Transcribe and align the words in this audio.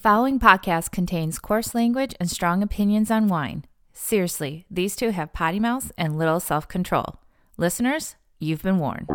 following 0.00 0.40
podcast 0.40 0.90
contains 0.90 1.38
coarse 1.38 1.74
language 1.74 2.14
and 2.18 2.30
strong 2.30 2.62
opinions 2.62 3.10
on 3.10 3.28
wine. 3.28 3.66
Seriously, 3.92 4.64
these 4.70 4.96
two 4.96 5.10
have 5.10 5.34
potty 5.34 5.60
mouths 5.60 5.92
and 5.98 6.16
little 6.16 6.40
self 6.40 6.66
control. 6.66 7.20
Listeners, 7.58 8.16
you've 8.38 8.62
been 8.62 8.78
warned. 8.78 9.06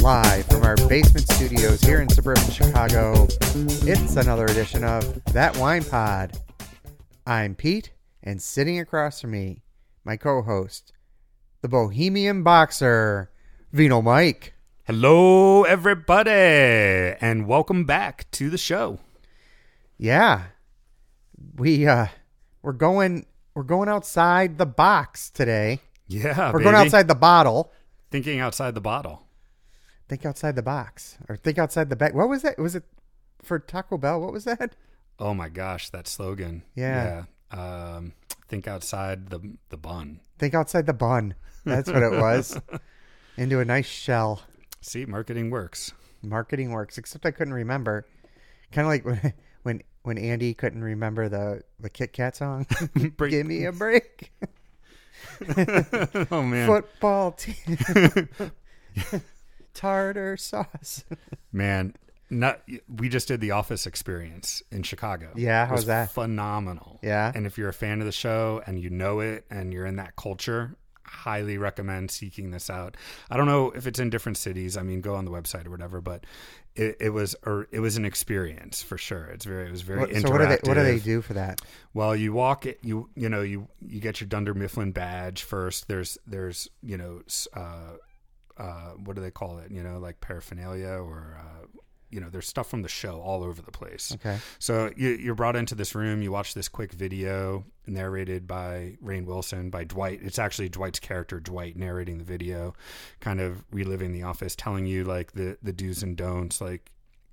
Live 0.00 0.46
from 0.46 0.62
our 0.62 0.76
basement 0.88 1.28
studios 1.28 1.80
here 1.80 2.00
in 2.00 2.08
suburban 2.08 2.50
Chicago, 2.50 3.26
it's 3.82 4.14
another 4.14 4.44
edition 4.44 4.84
of 4.84 5.24
That 5.32 5.56
Wine 5.56 5.82
Pod. 5.82 6.38
I'm 7.30 7.54
Pete, 7.54 7.92
and 8.24 8.42
sitting 8.42 8.80
across 8.80 9.20
from 9.20 9.30
me, 9.30 9.62
my 10.02 10.16
co 10.16 10.42
host, 10.42 10.92
the 11.62 11.68
Bohemian 11.68 12.42
Boxer, 12.42 13.30
Vino 13.72 14.02
Mike. 14.02 14.54
Hello, 14.82 15.62
everybody, 15.62 16.32
and 16.32 17.46
welcome 17.46 17.84
back 17.84 18.28
to 18.32 18.50
the 18.50 18.58
show. 18.58 18.98
Yeah. 19.96 20.46
We 21.54 21.86
uh 21.86 22.08
we're 22.62 22.72
going 22.72 23.26
we're 23.54 23.62
going 23.62 23.88
outside 23.88 24.58
the 24.58 24.66
box 24.66 25.30
today. 25.30 25.78
Yeah, 26.08 26.50
We're 26.50 26.64
going 26.64 26.74
outside 26.74 27.06
the 27.06 27.14
bottle. 27.14 27.70
Thinking 28.10 28.40
outside 28.40 28.74
the 28.74 28.80
bottle. 28.80 29.22
Think 30.08 30.26
outside 30.26 30.56
the 30.56 30.62
box. 30.62 31.16
Or 31.28 31.36
think 31.36 31.58
outside 31.58 31.90
the 31.90 31.96
bag. 31.96 32.12
What 32.12 32.28
was 32.28 32.42
that? 32.42 32.58
Was 32.58 32.74
it 32.74 32.82
for 33.40 33.60
Taco 33.60 33.98
Bell? 33.98 34.20
What 34.20 34.32
was 34.32 34.42
that? 34.46 34.74
Oh 35.20 35.34
my 35.34 35.48
gosh, 35.50 35.90
that 35.90 36.08
slogan. 36.08 36.62
Yeah. 36.74 37.24
Yeah. 37.52 37.94
Um, 37.96 38.14
think 38.48 38.66
outside 38.66 39.28
the 39.28 39.40
the 39.68 39.76
bun. 39.76 40.20
Think 40.38 40.54
outside 40.54 40.86
the 40.86 40.94
bun. 40.94 41.34
That's 41.64 41.90
what 41.90 42.02
it 42.02 42.12
was. 42.12 42.58
Into 43.36 43.60
a 43.60 43.64
nice 43.64 43.86
shell. 43.86 44.42
See, 44.80 45.04
marketing 45.04 45.50
works. 45.50 45.92
Marketing 46.22 46.70
works, 46.70 46.96
except 46.96 47.26
I 47.26 47.30
couldn't 47.30 47.54
remember. 47.54 48.06
Kind 48.72 48.86
of 48.86 48.90
like 48.90 49.04
when 49.04 49.32
when 49.62 49.82
when 50.02 50.16
Andy 50.18 50.54
couldn't 50.54 50.82
remember 50.82 51.28
the 51.28 51.62
the 51.78 51.90
Kit 51.90 52.12
Kat 52.14 52.34
song. 52.34 52.66
Give 53.18 53.46
me 53.46 53.66
a 53.66 53.72
break. 53.72 54.32
oh 56.30 56.42
man, 56.42 56.66
Football 56.66 57.32
team. 57.32 57.76
Tartar 59.74 60.36
sauce. 60.36 61.04
man. 61.52 61.94
Not, 62.30 62.60
we 62.88 63.08
just 63.08 63.26
did 63.28 63.40
the 63.40 63.50
Office 63.50 63.86
experience 63.86 64.62
in 64.70 64.82
Chicago. 64.84 65.30
Yeah, 65.34 65.64
It 65.64 65.68
how's 65.68 65.76
was 65.78 65.86
that? 65.86 66.12
Phenomenal. 66.12 67.00
Yeah. 67.02 67.32
And 67.34 67.44
if 67.46 67.58
you're 67.58 67.68
a 67.68 67.72
fan 67.74 67.98
of 68.00 68.06
the 68.06 68.12
show 68.12 68.62
and 68.66 68.78
you 68.78 68.88
know 68.90 69.18
it 69.20 69.44
and 69.50 69.72
you're 69.72 69.86
in 69.86 69.96
that 69.96 70.14
culture, 70.16 70.76
highly 71.04 71.58
recommend 71.58 72.10
seeking 72.10 72.52
this 72.52 72.70
out. 72.70 72.96
I 73.30 73.36
don't 73.36 73.46
know 73.46 73.72
if 73.72 73.86
it's 73.88 73.98
in 73.98 74.10
different 74.10 74.38
cities. 74.38 74.76
I 74.76 74.82
mean, 74.82 75.00
go 75.00 75.16
on 75.16 75.24
the 75.24 75.30
website 75.32 75.66
or 75.66 75.70
whatever, 75.70 76.00
but 76.00 76.24
it, 76.76 76.98
it 77.00 77.10
was 77.10 77.34
or 77.44 77.66
it 77.72 77.80
was 77.80 77.96
an 77.96 78.04
experience 78.04 78.80
for 78.80 78.96
sure. 78.96 79.24
It's 79.24 79.44
very 79.44 79.66
it 79.66 79.72
was 79.72 79.82
very 79.82 79.98
What- 79.98 80.10
interactive. 80.10 80.22
so 80.22 80.30
what 80.30 80.38
do 80.38 80.46
they 80.46 80.58
what 80.68 80.74
do 80.74 80.82
they 80.84 80.98
do 81.00 81.20
for 81.20 81.34
that? 81.34 81.60
Well, 81.94 82.14
you 82.14 82.32
walk 82.32 82.64
it, 82.64 82.78
you 82.82 83.10
you 83.16 83.28
know 83.28 83.42
you 83.42 83.66
you 83.84 84.00
get 84.00 84.20
your 84.20 84.28
Dunder 84.28 84.54
Mifflin 84.54 84.92
badge 84.92 85.42
first. 85.42 85.88
There's 85.88 86.16
there's 86.28 86.68
you 86.80 86.96
know 86.96 87.22
uh, 87.56 87.96
uh, 88.56 88.90
what 89.02 89.16
do 89.16 89.22
they 89.22 89.32
call 89.32 89.58
it? 89.58 89.72
You 89.72 89.82
know 89.82 89.98
like 89.98 90.20
paraphernalia 90.20 90.90
or 90.90 91.36
uh, 91.40 91.59
you 92.10 92.20
know 92.20 92.28
there's 92.30 92.48
stuff 92.48 92.68
from 92.68 92.82
the 92.82 92.88
show 92.88 93.20
all 93.20 93.42
over 93.42 93.62
the 93.62 93.70
place. 93.70 94.12
Okay. 94.14 94.38
So 94.58 94.90
you, 94.96 95.10
you're 95.10 95.34
brought 95.34 95.56
into 95.56 95.74
this 95.74 95.94
room. 95.94 96.22
You 96.22 96.32
watch 96.32 96.54
this 96.54 96.68
quick 96.68 96.92
video 96.92 97.64
narrated 97.86 98.46
by 98.46 98.96
Rainn 99.02 99.24
Wilson 99.24 99.70
by 99.70 99.84
Dwight. 99.84 100.20
It's 100.22 100.38
actually 100.38 100.68
Dwight's 100.68 101.00
character, 101.00 101.40
Dwight, 101.40 101.76
narrating 101.76 102.18
the 102.18 102.24
video, 102.24 102.74
kind 103.20 103.40
of 103.40 103.64
reliving 103.70 104.12
the 104.12 104.22
office, 104.22 104.54
telling 104.54 104.86
you 104.86 105.04
like 105.04 105.32
the 105.32 105.58
the 105.62 105.72
do's 105.72 106.02
and 106.02 106.16
don'ts, 106.16 106.60
like 106.60 106.90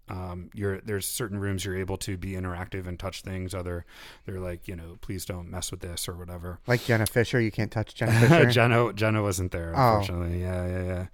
um, 0.10 0.50
you're 0.54 0.80
there's 0.82 1.06
certain 1.08 1.40
rooms 1.40 1.66
you're 1.66 1.78
able 1.78 1.98
to 1.98 2.18
be 2.18 2.32
interactive 2.34 2.88
and 2.88 2.98
touch 3.00 3.22
things. 3.22 3.54
Other 3.54 3.86
they're 4.26 4.40
like 4.40 4.68
you 4.68 4.76
know 4.76 4.98
please 5.02 5.26
don't 5.26 5.50
mess 5.50 5.72
with 5.72 5.82
this 5.82 6.08
or 6.08 6.14
whatever. 6.16 6.60
Like 6.68 6.84
Jenna 6.86 7.06
Fischer, 7.06 7.40
you 7.42 7.52
can't 7.52 7.72
touch 7.72 7.96
Jenna 7.96 8.12
Fischer. 8.30 8.46
Jenna 8.52 8.94
Jenna 8.94 9.22
wasn't 9.22 9.52
there 9.52 9.74
Oh. 9.76 9.98
unfortunately. 10.00 10.42
Yeah, 10.42 10.68
yeah, 10.68 10.84
yeah. 10.84 11.06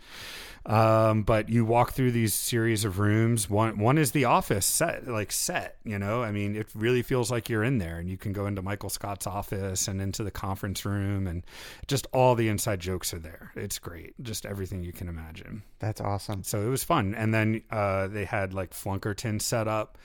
Um, 0.65 1.23
but 1.23 1.49
you 1.49 1.65
walk 1.65 1.91
through 1.91 2.11
these 2.11 2.33
series 2.33 2.85
of 2.85 2.97
rooms. 2.97 3.49
One 3.49 3.77
one 3.79 3.97
is 3.97 4.11
the 4.11 4.23
office 4.25 4.65
set, 4.65 5.05
like 5.07 5.33
set. 5.33 5.75
You 5.83 5.99
know, 5.99 6.23
I 6.23 6.31
mean, 6.31 6.55
it 6.55 6.67
really 6.73 7.01
feels 7.01 7.29
like 7.29 7.49
you're 7.49 7.65
in 7.65 7.79
there, 7.79 7.97
and 7.97 8.09
you 8.09 8.15
can 8.17 8.31
go 8.31 8.45
into 8.45 8.61
Michael 8.61 8.89
Scott's 8.89 9.27
office 9.27 9.89
and 9.89 10.01
into 10.01 10.23
the 10.23 10.31
conference 10.31 10.85
room, 10.85 11.27
and 11.27 11.43
just 11.87 12.07
all 12.13 12.35
the 12.35 12.47
inside 12.47 12.79
jokes 12.79 13.13
are 13.13 13.19
there. 13.19 13.51
It's 13.57 13.77
great, 13.77 14.13
just 14.23 14.45
everything 14.45 14.83
you 14.83 14.93
can 14.93 15.09
imagine. 15.09 15.63
That's 15.79 15.99
awesome. 15.99 16.43
So 16.43 16.61
it 16.61 16.69
was 16.69 16.85
fun. 16.85 17.13
And 17.13 17.33
then 17.33 17.61
uh, 17.69 18.07
they 18.07 18.23
had 18.23 18.53
like 18.53 18.73
Flonkerton 18.83 19.41
set 19.41 19.67
up. 19.67 19.97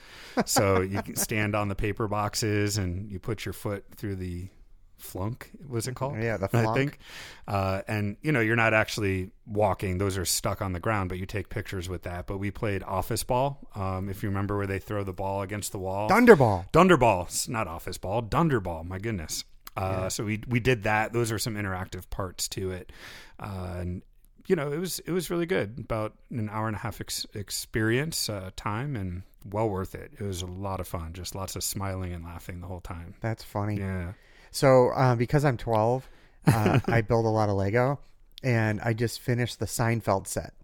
So 0.46 0.80
you 0.80 1.02
can 1.02 1.16
stand 1.28 1.54
on 1.54 1.68
the 1.68 1.74
paper 1.74 2.06
boxes 2.08 2.78
and 2.78 3.10
you 3.10 3.18
put 3.18 3.44
your 3.44 3.52
foot 3.52 3.84
through 3.96 4.16
the 4.16 4.48
flunk, 4.96 5.50
was 5.68 5.86
it 5.86 5.94
called? 5.94 6.16
Yeah, 6.20 6.36
the 6.36 6.48
I 6.52 6.74
think. 6.74 6.98
Uh, 7.46 7.82
and, 7.86 8.16
you 8.20 8.32
know, 8.32 8.40
you're 8.40 8.56
not 8.56 8.74
actually 8.74 9.30
walking, 9.46 9.98
those 9.98 10.18
are 10.18 10.24
stuck 10.24 10.60
on 10.60 10.72
the 10.72 10.80
ground, 10.80 11.08
but 11.08 11.18
you 11.18 11.26
take 11.26 11.48
pictures 11.48 11.88
with 11.88 12.02
that. 12.02 12.26
But 12.26 12.38
we 12.38 12.50
played 12.50 12.82
office 12.82 13.22
ball. 13.22 13.60
Um, 13.74 14.08
if 14.08 14.22
you 14.22 14.28
remember 14.28 14.56
where 14.56 14.66
they 14.66 14.78
throw 14.80 15.04
the 15.04 15.12
ball 15.12 15.42
against 15.42 15.72
the 15.72 15.78
wall. 15.78 16.08
Thunderball. 16.10 16.70
Dunderball, 16.72 17.26
It's 17.26 17.48
not 17.48 17.66
office 17.68 17.98
ball, 17.98 18.22
Dunderball. 18.22 18.84
My 18.86 18.98
goodness. 18.98 19.44
Uh, 19.76 20.08
So 20.08 20.24
we 20.24 20.42
we 20.48 20.58
did 20.58 20.82
that. 20.82 21.12
Those 21.12 21.30
are 21.30 21.38
some 21.38 21.54
interactive 21.54 22.10
parts 22.10 22.48
to 22.48 22.72
it, 22.72 22.90
uh, 23.38 23.76
and 23.78 24.02
you 24.48 24.56
know 24.56 24.72
it 24.72 24.78
was 24.78 24.98
it 25.00 25.12
was 25.12 25.30
really 25.30 25.46
good. 25.46 25.76
About 25.78 26.14
an 26.30 26.48
hour 26.50 26.66
and 26.66 26.74
a 26.74 26.80
half 26.80 27.00
ex- 27.00 27.26
experience 27.34 28.28
uh, 28.28 28.50
time, 28.56 28.96
and 28.96 29.22
well 29.44 29.68
worth 29.68 29.94
it. 29.94 30.10
It 30.18 30.24
was 30.24 30.42
a 30.42 30.46
lot 30.46 30.80
of 30.80 30.88
fun. 30.88 31.12
Just 31.12 31.34
lots 31.36 31.54
of 31.54 31.62
smiling 31.62 32.12
and 32.12 32.24
laughing 32.24 32.60
the 32.60 32.66
whole 32.66 32.80
time. 32.80 33.14
That's 33.20 33.44
funny. 33.44 33.76
Yeah. 33.78 34.12
So 34.50 34.88
uh, 34.90 35.14
because 35.14 35.44
I'm 35.44 35.56
12, 35.58 36.08
uh, 36.46 36.80
I 36.88 37.02
build 37.02 37.26
a 37.26 37.28
lot 37.28 37.48
of 37.50 37.56
Lego, 37.56 38.00
and 38.42 38.80
I 38.80 38.94
just 38.94 39.20
finished 39.20 39.58
the 39.60 39.66
Seinfeld 39.66 40.26
set, 40.26 40.54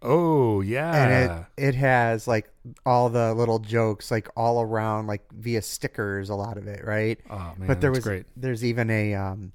Oh 0.00 0.60
yeah. 0.60 0.94
and 0.94 1.12
it 1.58 1.68
it 1.68 1.74
has 1.74 2.26
like 2.28 2.48
all 2.86 3.08
the 3.08 3.34
little 3.34 3.58
jokes 3.58 4.10
like 4.10 4.28
all 4.36 4.62
around 4.62 5.08
like 5.08 5.22
via 5.32 5.62
stickers, 5.62 6.30
a 6.30 6.34
lot 6.36 6.56
of 6.56 6.66
it, 6.68 6.84
right? 6.84 7.18
oh 7.30 7.52
man, 7.58 7.66
but 7.66 7.80
there 7.80 7.90
that's 7.90 7.98
was 7.98 8.04
great. 8.04 8.26
there's 8.36 8.64
even 8.64 8.88
a 8.90 9.14
um, 9.14 9.52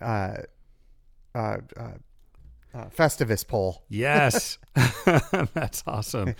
uh, 0.00 0.36
uh, 1.34 1.56
uh, 1.76 1.90
uh, 2.74 2.86
Festivus 2.86 3.46
pole. 3.46 3.82
Yes, 3.88 4.58
that's 5.54 5.82
awesome. 5.86 6.34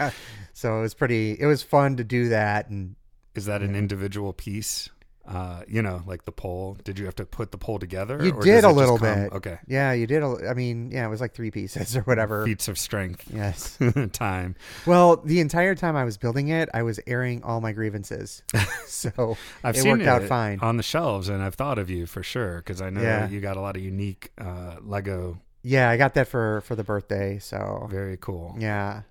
So 0.53 0.79
it 0.79 0.83
was 0.83 0.95
pretty. 0.95 1.33
It 1.39 1.47
was 1.47 1.63
fun 1.63 1.97
to 1.97 2.05
do 2.05 2.29
that, 2.31 2.69
and 2.69 2.97
Is 3.35 3.47
that 3.47 3.63
an 3.63 3.75
individual 3.75 4.33
piece? 4.33 4.89
Uh, 5.25 5.63
you 5.69 5.83
know, 5.83 6.03
like 6.05 6.25
the 6.25 6.33
pole. 6.33 6.77
Did 6.83 6.99
you 6.99 7.05
have 7.05 7.15
to 7.15 7.25
put 7.25 7.53
the 7.53 7.57
pole 7.57 7.79
together? 7.79 8.19
you 8.25 8.33
or 8.33 8.43
did 8.43 8.65
a 8.65 8.71
little 8.73 8.99
bit. 8.99 9.33
Okay. 9.33 9.57
Yeah, 9.69 9.93
you 9.93 10.09
did. 10.09 10.21
A, 10.21 10.49
I 10.51 10.55
mean, 10.55 10.91
yeah, 10.91 11.07
it 11.07 11.11
was 11.11 11.21
like 11.21 11.33
three 11.33 11.53
pieces 11.53 11.97
or 11.97 12.01
whatever. 12.03 12.45
Feats 12.45 12.67
of 12.67 12.77
strength. 12.77 13.25
Yes. 13.33 13.79
time. 14.13 14.57
Well, 14.85 15.19
the 15.19 15.39
entire 15.39 15.77
time 15.77 15.95
I 15.95 16.03
was 16.05 16.19
building 16.19 16.49
it, 16.49 16.71
I 16.75 16.83
was 16.83 16.99
airing 17.07 17.45
all 17.45 17.61
my 17.61 17.71
grievances. 17.71 18.43
So 18.87 19.37
I've 19.63 19.77
it 19.77 19.83
seen 19.83 19.93
worked 19.93 20.07
out 20.09 20.23
it 20.23 20.29
fine. 20.29 20.59
on 20.61 20.77
the 20.77 20.83
shelves, 20.83 21.29
and 21.29 21.41
I've 21.41 21.55
thought 21.55 21.79
of 21.79 21.89
you 21.89 22.07
for 22.07 22.25
sure 22.25 22.57
because 22.57 22.83
I 22.83 22.91
know 22.91 23.01
Yeah. 23.01 23.29
you 23.29 23.41
got 23.41 23.57
a 23.57 23.61
lot 23.61 23.77
of 23.77 23.83
unique 23.83 24.33
uh, 24.39 24.77
Lego. 24.83 25.41
Yeah, 25.63 25.89
I 25.91 25.97
got 25.97 26.15
that 26.15 26.29
for 26.29 26.61
for 26.63 26.75
the 26.75 26.85
birthday. 26.85 27.39
So 27.39 27.87
Very 27.91 28.17
cool. 28.21 28.55
yeah, 28.59 29.03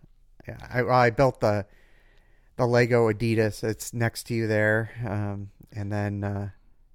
yeah. 0.48 0.58
I, 0.74 0.82
well, 0.84 0.96
I 0.96 1.10
built 1.10 1.40
the 1.42 1.66
the 2.58 2.66
Lego 2.68 3.12
Adidas. 3.12 3.64
It's 3.64 3.94
next 3.94 4.24
to 4.28 4.34
you 4.34 4.48
there, 4.48 4.92
um, 5.08 5.52
and 5.72 5.92
then 5.92 6.24
uh, 6.24 6.50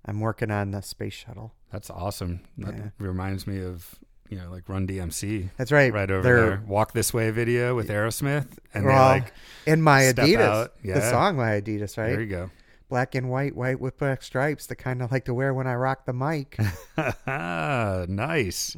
I'm 0.04 0.20
working 0.20 0.50
on 0.50 0.70
the 0.72 0.82
space 0.82 1.14
shuttle. 1.14 1.52
That's 1.72 1.90
awesome. 1.90 2.40
That 2.58 2.74
Yeah. 2.74 2.88
reminds 2.98 3.46
me 3.46 3.62
of 3.62 3.94
you 4.28 4.36
know 4.38 4.50
like 4.50 4.68
Run 4.68 4.86
DMC 4.86 5.48
That's 5.56 5.72
right. 5.72 5.92
right 5.92 6.10
over 6.10 6.22
They're- 6.22 6.36
there. 6.50 6.62
Walk 6.66 6.92
this 6.92 7.14
way 7.14 7.30
video 7.30 7.74
with 7.74 7.88
Aerosmith, 7.88 8.58
and 8.74 8.84
well, 8.84 9.08
like, 9.08 9.32
in 9.66 9.80
my 9.80 10.02
Adidas, 10.02 10.38
out. 10.40 10.72
the 10.84 11.00
song 11.10 11.36
my 11.36 11.60
Adidas, 11.60 11.96
right? 11.96 12.10
there 12.10 12.20
you 12.20 12.26
go. 12.26 12.50
Black 12.88 13.16
and 13.16 13.28
white, 13.28 13.56
white 13.56 13.80
with 13.80 13.98
black 13.98 14.22
stripes. 14.22 14.66
The 14.66 14.76
kind 14.76 15.02
I 15.02 15.08
like 15.10 15.24
to 15.24 15.34
wear 15.34 15.52
when 15.52 15.66
I 15.66 15.74
rock 15.74 16.04
the 16.06 16.12
mic. 16.12 16.56
nice. 17.26 18.76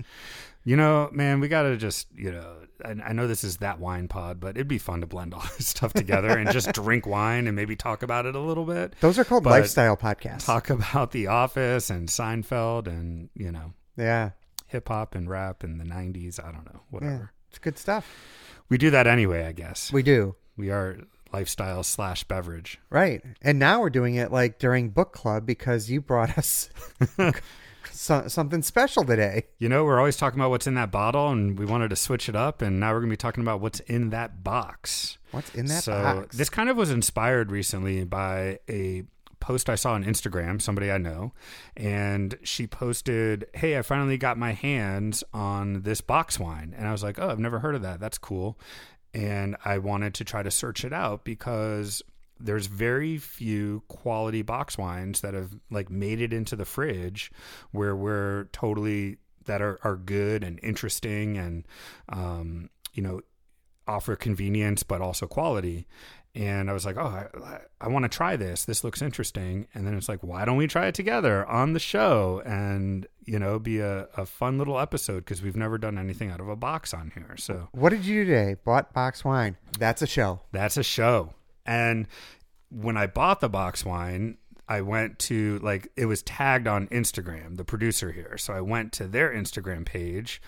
You 0.69 0.77
know, 0.77 1.09
man, 1.13 1.41
we 1.41 1.49
got 1.49 1.63
to 1.63 1.79
just, 1.79 2.09
you 2.15 2.31
know, 2.31 2.57
I, 2.85 2.91
I 2.91 3.13
know 3.15 3.27
this 3.27 3.43
is 3.43 3.57
that 3.57 3.81
wine 3.81 4.07
pod, 4.07 4.39
but 4.39 4.51
it'd 4.51 4.69
be 4.69 4.77
fun 4.77 5.01
to 5.01 5.07
blend 5.07 5.33
all 5.33 5.41
this 5.57 5.67
stuff 5.69 5.95
together 5.95 6.29
and 6.29 6.51
just 6.51 6.71
drink 6.75 7.07
wine 7.07 7.47
and 7.47 7.57
maybe 7.57 7.75
talk 7.75 8.03
about 8.03 8.27
it 8.27 8.37
a 8.37 8.39
little 8.39 8.67
bit. 8.67 8.93
Those 9.01 9.19
are 9.19 9.25
called 9.25 9.45
But 9.45 9.53
lifestyle 9.53 9.97
podcasts. 9.97 10.45
Talk 10.45 10.69
about 10.69 11.13
The 11.13 11.29
Office 11.29 11.89
and 11.89 12.07
Seinfeld 12.11 12.87
and, 12.87 13.31
you 13.35 13.51
know, 13.51 13.73
yeah, 13.97 14.33
hip 14.67 14.89
hop 14.89 15.15
and 15.15 15.31
rap 15.31 15.65
in 15.65 15.79
the 15.79 15.87
90s. 15.87 16.39
I 16.39 16.53
don't 16.53 16.67
know, 16.67 16.73
yeah, 16.75 16.81
whatever. 16.91 17.33
it's 17.49 17.59
good 17.59 17.79
stuff. 17.79 18.07
We 18.69 18.77
do 18.77 18.91
that 18.91 19.07
anyway, 19.07 19.47
I 19.47 19.53
guess. 19.53 19.91
We 19.91 20.03
do. 20.03 20.37
We 20.59 20.69
are 20.69 20.99
lifestyle 21.33 21.83
slash 21.83 22.25
beverage. 22.25 22.79
Right. 22.91 23.23
And 23.41 23.59
now 23.59 23.81
we're 23.81 23.89
doing 23.89 24.17
it 24.17 24.31
like 24.31 24.59
during 24.59 24.91
book 24.91 25.15
club 25.15 25.47
because 25.47 25.91
you 25.91 26.03
brought 26.03 26.37
us 26.37 26.69
so, 27.91 28.29
something 28.29 28.63
special 28.63 29.05
today. 29.05 29.45
You 29.59 29.69
know, 29.69 29.85
we're 29.85 29.99
always 29.99 30.17
talking 30.17 30.39
about 30.41 30.51
what's 30.51 30.67
in 30.67 30.75
that 30.75 30.91
bottle, 30.91 31.29
and 31.31 31.59
we 31.59 31.65
wanted 31.65 31.91
to 31.91 31.97
switch 31.97 32.29
it 32.29 32.37
up, 32.37 32.63
and 32.63 32.81
now 32.81 32.93
we're 32.93 33.01
going 33.01 33.11
to 33.11 33.13
be 33.13 33.17
talking 33.17 33.43
about 33.43 33.61
what's 33.61 33.81
in 33.81 34.11
that 34.11 34.43
box. 34.45 35.19
What's 35.31 35.55
in 35.55 35.67
that 35.67 35.83
so 35.83 35.93
box? 35.93 36.37
this 36.37 36.49
kind 36.49 36.69
of 36.69 36.77
was 36.77 36.91
inspired 36.91 37.51
recently 37.51 38.05
by 38.05 38.61
a 38.69 39.05
post 39.41 39.71
I 39.71 39.75
saw 39.77 39.93
on 39.93 40.05
Instagram, 40.05 40.61
somebody 40.61 40.91
I 40.91 40.99
know, 40.99 41.33
and 41.77 42.37
she 42.43 42.67
posted, 42.67 43.47
"Hey, 43.55 43.79
I 43.79 43.83
finally 43.83 44.17
got 44.17 44.39
my 44.39 44.53
hands 44.53 45.23
on 45.33 45.83
this 45.83 46.01
box 46.01 46.39
wine." 46.39 46.75
And 46.77 46.89
I 46.89 46.93
was 46.93 47.03
like, 47.03 47.19
"Oh, 47.19 47.29
I've 47.29 47.39
never 47.39 47.61
heard 47.61 47.75
of 47.75 47.83
that. 47.83 48.01
That's 48.01 48.19
cool." 48.19 48.59
And 49.15 49.57
I 49.65 49.79
wanted 49.79 50.15
to 50.15 50.25
try 50.25 50.43
to 50.43 50.51
search 50.51 50.85
it 50.85 50.93
out 50.93 51.25
because 51.25 52.03
there's 52.41 52.67
very 52.67 53.19
few 53.19 53.83
quality 53.89 54.43
box 54.43 54.79
wines 54.79 55.21
that 55.21 55.35
have 55.35 55.55
like 55.71 55.91
made 55.91 56.21
it 56.21 56.33
into 56.33 56.57
the 56.57 56.65
fridge 56.65 57.31
where 57.71 57.97
we're 57.97 58.45
totally 58.53 59.19
that 59.47 59.63
are, 59.63 59.79
are 59.83 59.97
good 59.97 60.45
and 60.45 60.61
interesting 60.63 61.37
and 61.37 61.67
um, 62.11 62.71
you 62.95 63.03
know 63.03 63.21
offer 63.87 64.15
convenience 64.17 64.83
but 64.83 65.01
also 65.01 65.27
quality 65.27 65.87
and 66.35 66.69
i 66.69 66.75
was 66.75 66.85
like 66.85 66.99
oh 66.99 67.07
i, 67.07 67.59
I 67.81 67.89
want 67.89 68.03
to 68.03 68.09
try 68.11 68.37
this 68.37 68.67
this 68.67 68.85
looks 68.85 69.01
interesting 69.01 69.67
and 69.73 69.87
then 69.87 69.95
it's 69.95 70.11
like 70.11 70.23
why 70.23 70.45
don't 70.45 70.59
we 70.59 70.67
try 70.67 70.89
it 70.89 70.95
together 70.95 71.47
on 71.47 71.73
the 71.73 71.79
show 71.79 72.43
and 72.45 73.07
you 73.25 73.39
know 73.39 73.59
be 73.59 73.79
a, 73.79 74.09
a 74.15 74.27
fun 74.27 74.59
little 74.59 74.79
episode 74.79 75.21
because 75.21 75.41
we've 75.43 75.57
never 75.57 75.79
done 75.79 75.97
anything 75.97 76.31
out 76.31 76.39
of 76.39 76.51
a 76.51 76.57
box 76.57 76.93
on 76.93 77.13
here 77.15 77.35
so 77.39 77.69
what 77.73 77.89
did 77.89 78.05
you 78.05 78.25
do 78.25 78.31
today? 78.31 78.57
Bought 78.63 78.93
box 78.93 79.25
wine. 79.25 79.57
That's 79.79 80.03
a 80.03 80.07
show. 80.07 80.41
that's 80.53 80.77
a 80.77 80.83
show. 80.83 81.33
And 81.69 82.09
when 82.71 82.97
I 82.97 83.07
bought 83.07 83.41
the 83.41 83.49
box 83.51 83.85
wine, 83.85 84.39
I 84.67 84.81
went 84.81 85.19
to 85.21 85.59
like 85.59 85.89
it 85.97 86.07
was 86.07 86.23
tagged 86.23 86.67
on 86.67 86.89
Instagram, 86.89 87.57
the 87.57 87.65
producer 87.65 88.11
here. 88.11 88.39
So 88.39 88.55
I 88.55 88.63
went 88.63 88.93
to 88.95 89.07
their 89.07 89.31
Instagram 89.31 89.85
page, 89.85 90.41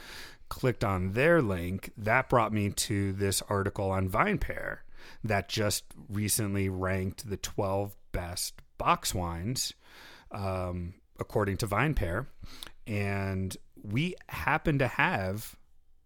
clicked 0.49 0.83
on 0.83 1.13
their 1.13 1.43
link. 1.43 1.93
That 1.97 2.31
brought 2.31 2.55
me 2.55 2.71
to 2.71 3.13
this 3.13 3.43
article 3.49 3.91
on 3.91 4.09
VinePair 4.09 4.79
that 5.23 5.49
just 5.49 5.85
recently 6.09 6.69
ranked 6.71 7.29
the 7.29 7.37
12 7.37 7.97
best 8.13 8.55
box 8.79 9.15
wines 9.15 9.75
um, 10.31 10.95
according 11.19 11.59
to 11.59 11.67
VinePair. 11.67 12.27
And 12.87 13.55
we 13.83 14.15
happen 14.29 14.79
to 14.79 14.89
have 14.89 15.55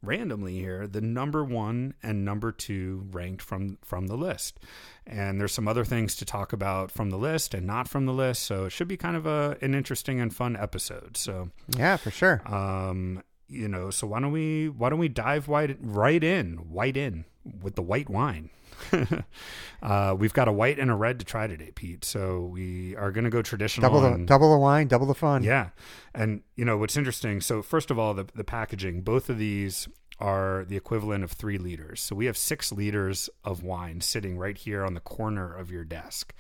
randomly 0.06 0.55
here 0.55 0.87
the 0.87 1.01
number 1.01 1.45
one 1.45 1.95
and 2.03 2.25
number 2.25 2.53
two 2.53 3.06
ranked 3.11 3.43
from 3.43 3.79
from 3.85 4.06
the 4.06 4.17
list. 4.17 4.59
And 5.06 5.41
there's 5.41 5.53
some 5.53 5.69
other 5.69 5.85
things 5.85 6.15
to 6.17 6.25
talk 6.25 6.53
about 6.53 6.91
from 6.91 7.11
the 7.11 7.19
list 7.19 7.55
and 7.55 7.67
not 7.67 7.89
from 7.89 8.06
the 8.06 8.12
list 8.12 8.43
so 8.45 8.65
it 8.65 8.71
should 8.71 8.89
be 8.89 8.97
kind 8.97 9.17
of 9.17 9.27
a 9.27 9.56
an 9.61 9.75
interesting 9.75 10.21
and 10.21 10.35
fun 10.35 10.56
episode 10.56 11.17
so. 11.17 11.51
Yeah, 11.77 11.97
for 11.97 12.11
sure. 12.11 12.43
um 12.53 13.23
you 13.47 13.69
know 13.69 13.91
so 13.91 14.06
why 14.06 14.21
don't 14.21 14.33
we 14.33 14.71
why 14.71 14.89
don't 14.89 14.99
we 14.99 15.09
dive 15.09 15.49
right 15.49 15.77
right 15.81 16.25
in 16.25 16.55
white 16.71 16.97
in 16.97 17.27
with 17.62 17.75
the 17.75 17.83
white 17.83 18.09
wine 18.09 18.49
uh 19.82 20.15
we've 20.19 20.32
got 20.32 20.49
a 20.49 20.53
white 20.53 20.79
and 20.79 20.91
a 20.91 20.94
red 20.94 21.19
to 21.19 21.25
try 21.25 21.47
today 21.47 21.71
pete 21.75 22.05
so 22.05 22.41
we 22.41 22.94
are 22.97 23.11
going 23.11 23.25
to 23.25 23.31
go 23.31 23.43
traditional 23.43 23.88
double 23.88 24.00
the 24.00 24.25
double 24.25 24.50
the 24.53 24.59
wine, 24.59 24.87
double 24.87 25.06
the 25.06 25.15
fun. 25.15 25.43
yeah. 25.43 25.71
And 26.15 26.43
you 26.56 26.65
know 26.65 26.76
what's 26.79 26.97
interesting, 26.97 27.41
so 27.41 27.61
first 27.62 27.91
of 27.91 27.99
all, 27.99 28.15
the 28.15 28.26
the 28.35 28.44
packaging, 28.44 29.03
both 29.03 29.29
of 29.29 29.38
these 29.38 29.88
are 30.21 30.65
the 30.69 30.76
equivalent 30.76 31.25
of 31.25 31.32
3 31.32 31.59
liters. 31.59 32.00
So 32.00 32.15
we 32.15 32.26
have 32.26 32.37
6 32.37 32.71
liters 32.71 33.29
of 33.43 33.65
wine 33.65 34.00
sitting 34.00 34.38
right 34.38 34.56
here 34.56 34.85
on 34.85 34.94
the 34.94 35.00
corner 35.00 35.53
of 35.53 35.73
your 35.73 35.85
desk. 35.85 36.32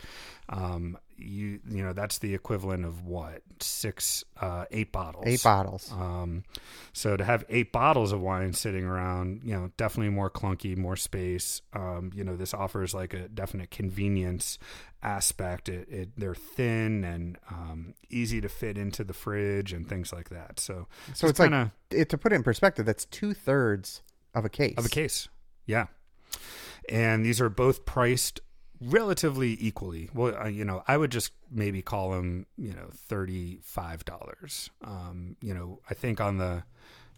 Um 0.48 0.96
you 1.16 1.60
you 1.68 1.82
know 1.82 1.92
that's 1.92 2.18
the 2.18 2.34
equivalent 2.34 2.84
of 2.84 3.04
what? 3.04 3.42
6 3.60 4.24
uh 4.40 4.64
8 4.70 4.92
bottles. 4.92 5.24
Eight 5.26 5.42
bottles. 5.42 5.90
Um, 5.92 6.44
so 6.92 7.16
to 7.16 7.24
have 7.24 7.44
eight 7.48 7.72
bottles 7.72 8.12
of 8.12 8.20
wine 8.20 8.52
sitting 8.52 8.84
around, 8.84 9.42
you 9.44 9.54
know, 9.54 9.70
definitely 9.76 10.10
more 10.12 10.30
clunky, 10.30 10.76
more 10.76 10.96
space. 10.96 11.62
Um, 11.72 12.10
you 12.14 12.24
know, 12.24 12.36
this 12.36 12.52
offers 12.54 12.94
like 12.94 13.14
a 13.14 13.28
definite 13.28 13.70
convenience 13.70 14.58
aspect. 15.02 15.68
It, 15.68 15.88
it 15.88 16.08
they're 16.16 16.34
thin 16.34 17.04
and 17.04 17.38
um, 17.50 17.94
easy 18.10 18.40
to 18.40 18.48
fit 18.48 18.76
into 18.78 19.04
the 19.04 19.12
fridge 19.14 19.72
and 19.72 19.88
things 19.88 20.12
like 20.12 20.30
that. 20.30 20.58
So, 20.60 20.86
So 21.14 21.28
it's 21.28 21.38
like 21.38 21.50
kinda 21.50 21.72
it, 21.90 22.08
to 22.10 22.18
put 22.18 22.32
it 22.32 22.36
in 22.36 22.42
perspective, 22.42 22.86
that's 22.86 23.04
two 23.04 23.34
thirds 23.34 24.02
of 24.34 24.44
a 24.44 24.48
case. 24.48 24.74
of 24.76 24.86
a 24.86 24.88
case, 24.88 25.28
yeah. 25.66 25.86
And 26.88 27.24
these 27.24 27.40
are 27.40 27.48
both 27.48 27.86
priced 27.86 28.40
relatively 28.84 29.56
equally. 29.60 30.10
Well, 30.14 30.48
you 30.48 30.64
know, 30.64 30.82
I 30.86 30.96
would 30.96 31.10
just 31.10 31.32
maybe 31.50 31.82
call 31.82 32.10
them, 32.12 32.46
you 32.56 32.72
know, 32.72 32.88
thirty-five 32.92 34.04
dollars. 34.04 34.70
Um, 34.82 35.36
you 35.40 35.54
know, 35.54 35.80
I 35.88 35.94
think 35.94 36.20
on 36.20 36.38
the 36.38 36.64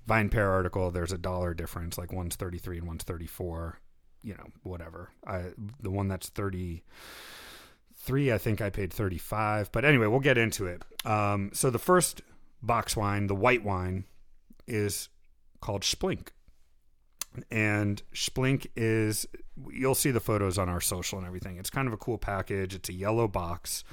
VinePair 0.09 0.49
article, 0.49 0.91
there's 0.91 1.13
a 1.13 1.19
dollar 1.19 1.55
difference. 1.55 1.99
Like 1.99 2.13
one's 2.13 2.37
thirty-three 2.37 2.79
and 2.79 2.87
one's 2.87 3.05
thirty-four. 3.05 3.81
You 4.23 4.35
know, 4.35 4.47
whatever. 4.63 5.11
I 5.27 5.53
the 5.81 5.91
one 5.91 6.09
that's 6.09 6.29
thirty 6.29 6.83
three, 7.95 8.33
I 8.33 8.39
think 8.39 8.61
I 8.61 8.71
paid 8.71 8.93
thirty-five. 8.93 9.73
But 9.73 9.85
anyway, 9.85 10.07
we'll 10.07 10.21
get 10.21 10.39
into 10.39 10.67
it. 10.67 10.83
Um, 11.05 11.51
so 11.53 11.71
the 11.71 11.79
first 11.79 12.23
box 12.63 12.97
wine, 12.97 13.27
the 13.27 13.35
white 13.35 13.65
wine, 13.65 14.05
is 14.67 15.09
called 15.61 15.83
Splink 15.83 16.29
and 17.51 18.03
Splink 18.15 18.67
is 18.77 19.27
you'll 19.71 19.95
see 19.95 20.11
the 20.11 20.21
photos 20.21 20.59
on 20.59 20.69
our 20.69 20.81
social 20.81 21.19
and 21.19 21.27
everything. 21.27 21.57
It's 21.59 21.71
kind 21.71 21.89
of 21.89 21.95
a 21.95 21.97
cool 21.97 22.19
package. 22.19 22.75
It's 22.75 22.89
a 22.89 22.93
yellow 22.93 23.29
box 23.29 23.85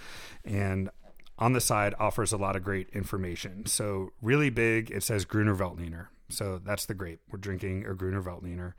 and 0.43 0.89
on 1.37 1.53
the 1.53 1.61
side 1.61 1.95
offers 1.99 2.31
a 2.31 2.37
lot 2.37 2.55
of 2.55 2.63
great 2.63 2.89
information. 2.89 3.65
So 3.65 4.11
really 4.21 4.49
big, 4.49 4.91
it 4.91 5.03
says 5.03 5.25
Gruner 5.25 5.55
Veltliner. 5.55 6.07
So 6.29 6.59
that's 6.63 6.85
the 6.85 6.93
grape. 6.93 7.21
We're 7.31 7.39
drinking 7.39 7.85
a 7.85 7.93
Gruner 7.93 8.21
Veltliner. 8.21 8.73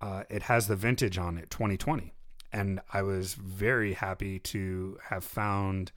Uh, 0.00 0.24
it 0.30 0.42
has 0.42 0.68
the 0.68 0.76
vintage 0.76 1.18
on 1.18 1.38
it, 1.38 1.50
2020. 1.50 2.12
And 2.52 2.80
I 2.92 3.02
was 3.02 3.34
very 3.34 3.94
happy 3.94 4.38
to 4.38 4.98
have 5.10 5.24
found 5.24 5.92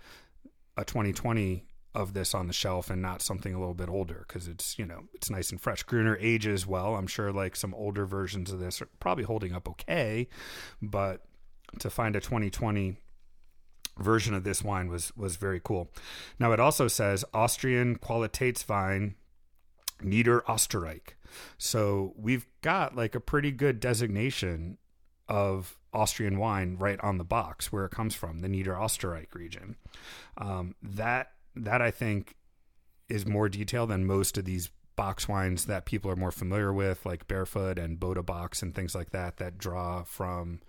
a 0.76 0.84
2020 0.84 1.66
of 1.94 2.14
this 2.14 2.34
on 2.34 2.48
the 2.48 2.54
shelf 2.54 2.90
and 2.90 3.02
not 3.02 3.22
something 3.22 3.54
a 3.54 3.60
little 3.60 3.74
bit 3.74 3.90
older 3.90 4.26
because 4.28 4.48
it's 4.48 4.80
you 4.80 4.86
know 4.86 5.04
it's 5.14 5.30
nice 5.30 5.52
and 5.52 5.60
fresh. 5.60 5.84
Gruner 5.84 6.18
ages 6.20 6.66
well. 6.66 6.96
I'm 6.96 7.08
sure 7.08 7.32
like 7.32 7.56
some 7.56 7.74
older 7.74 8.06
versions 8.06 8.52
of 8.52 8.60
this 8.60 8.82
are 8.82 8.90
probably 9.00 9.24
holding 9.24 9.54
up 9.54 9.68
okay, 9.68 10.28
but 10.82 11.24
to 11.80 11.90
find 11.90 12.16
a 12.16 12.22
2020 12.22 12.98
version 13.98 14.34
of 14.34 14.44
this 14.44 14.64
wine 14.64 14.90
was 14.90 15.16
was 15.16 15.36
very 15.36 15.60
cool. 15.64 15.92
Now 16.40 16.52
it 16.52 16.60
also 16.60 16.88
says 16.88 17.26
Austrian 17.34 17.98
Qualitätswein 17.98 19.16
Nieder 20.02 20.42
Österreich. 20.48 21.16
So 21.58 22.14
we've 22.18 22.48
got 22.62 22.96
like 22.96 23.16
a 23.16 23.20
pretty 23.20 23.52
good 23.52 23.80
designation 23.80 24.78
of 25.28 25.78
Austrian 25.94 26.38
wine 26.38 26.78
right 26.78 27.00
on 27.02 27.18
the 27.18 27.24
box 27.24 27.72
where 27.72 27.86
it 27.86 27.92
comes 27.92 28.16
from, 28.16 28.40
the 28.40 28.50
Nieder 28.50 28.74
Österreich 28.74 29.34
region. 29.34 29.76
Um, 30.38 30.76
that 30.82 31.34
that 31.56 31.82
I 31.82 31.92
think 31.92 32.36
is 33.10 33.26
more 33.26 33.50
detailed 33.50 33.90
than 33.90 34.06
most 34.06 34.38
of 34.38 34.46
these 34.46 34.70
box 34.96 35.28
wines 35.28 35.66
that 35.66 35.86
people 35.86 36.12
are 36.12 36.16
more 36.16 36.32
familiar 36.32 36.72
with, 36.72 37.06
like 37.06 37.28
Barefoot 37.28 37.78
and 37.78 38.00
Bota 38.00 38.24
Box 38.24 38.62
and 38.62 38.74
things 38.74 38.94
like 38.94 39.12
that, 39.12 39.38
that 39.38 39.58
draw 39.58 40.04
from, 40.04 40.62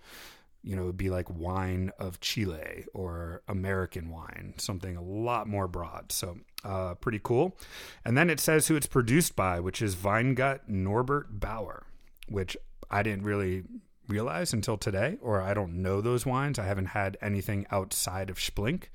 you 0.63 0.75
know, 0.75 0.85
would 0.85 0.97
be 0.97 1.09
like 1.09 1.29
wine 1.29 1.91
of 1.99 2.19
Chile 2.19 2.85
or 2.93 3.41
American 3.47 4.09
wine, 4.09 4.53
something 4.57 4.95
a 4.95 5.03
lot 5.03 5.47
more 5.47 5.67
broad. 5.67 6.11
So, 6.11 6.39
uh, 6.63 6.95
pretty 6.95 7.19
cool. 7.21 7.57
And 8.05 8.17
then 8.17 8.29
it 8.29 8.39
says 8.39 8.67
who 8.67 8.75
it's 8.75 8.87
produced 8.87 9.35
by, 9.35 9.59
which 9.59 9.81
is 9.81 9.95
Weingut 9.95 10.61
Norbert 10.67 11.39
Bauer, 11.39 11.85
which 12.27 12.57
I 12.89 13.03
didn't 13.03 13.23
really 13.23 13.63
realize 14.07 14.53
until 14.53 14.77
today, 14.77 15.17
or 15.21 15.41
I 15.41 15.53
don't 15.53 15.81
know 15.81 16.01
those 16.01 16.25
wines. 16.25 16.59
I 16.59 16.65
haven't 16.65 16.87
had 16.87 17.17
anything 17.21 17.65
outside 17.71 18.29
of 18.29 18.37
Splink. 18.37 18.85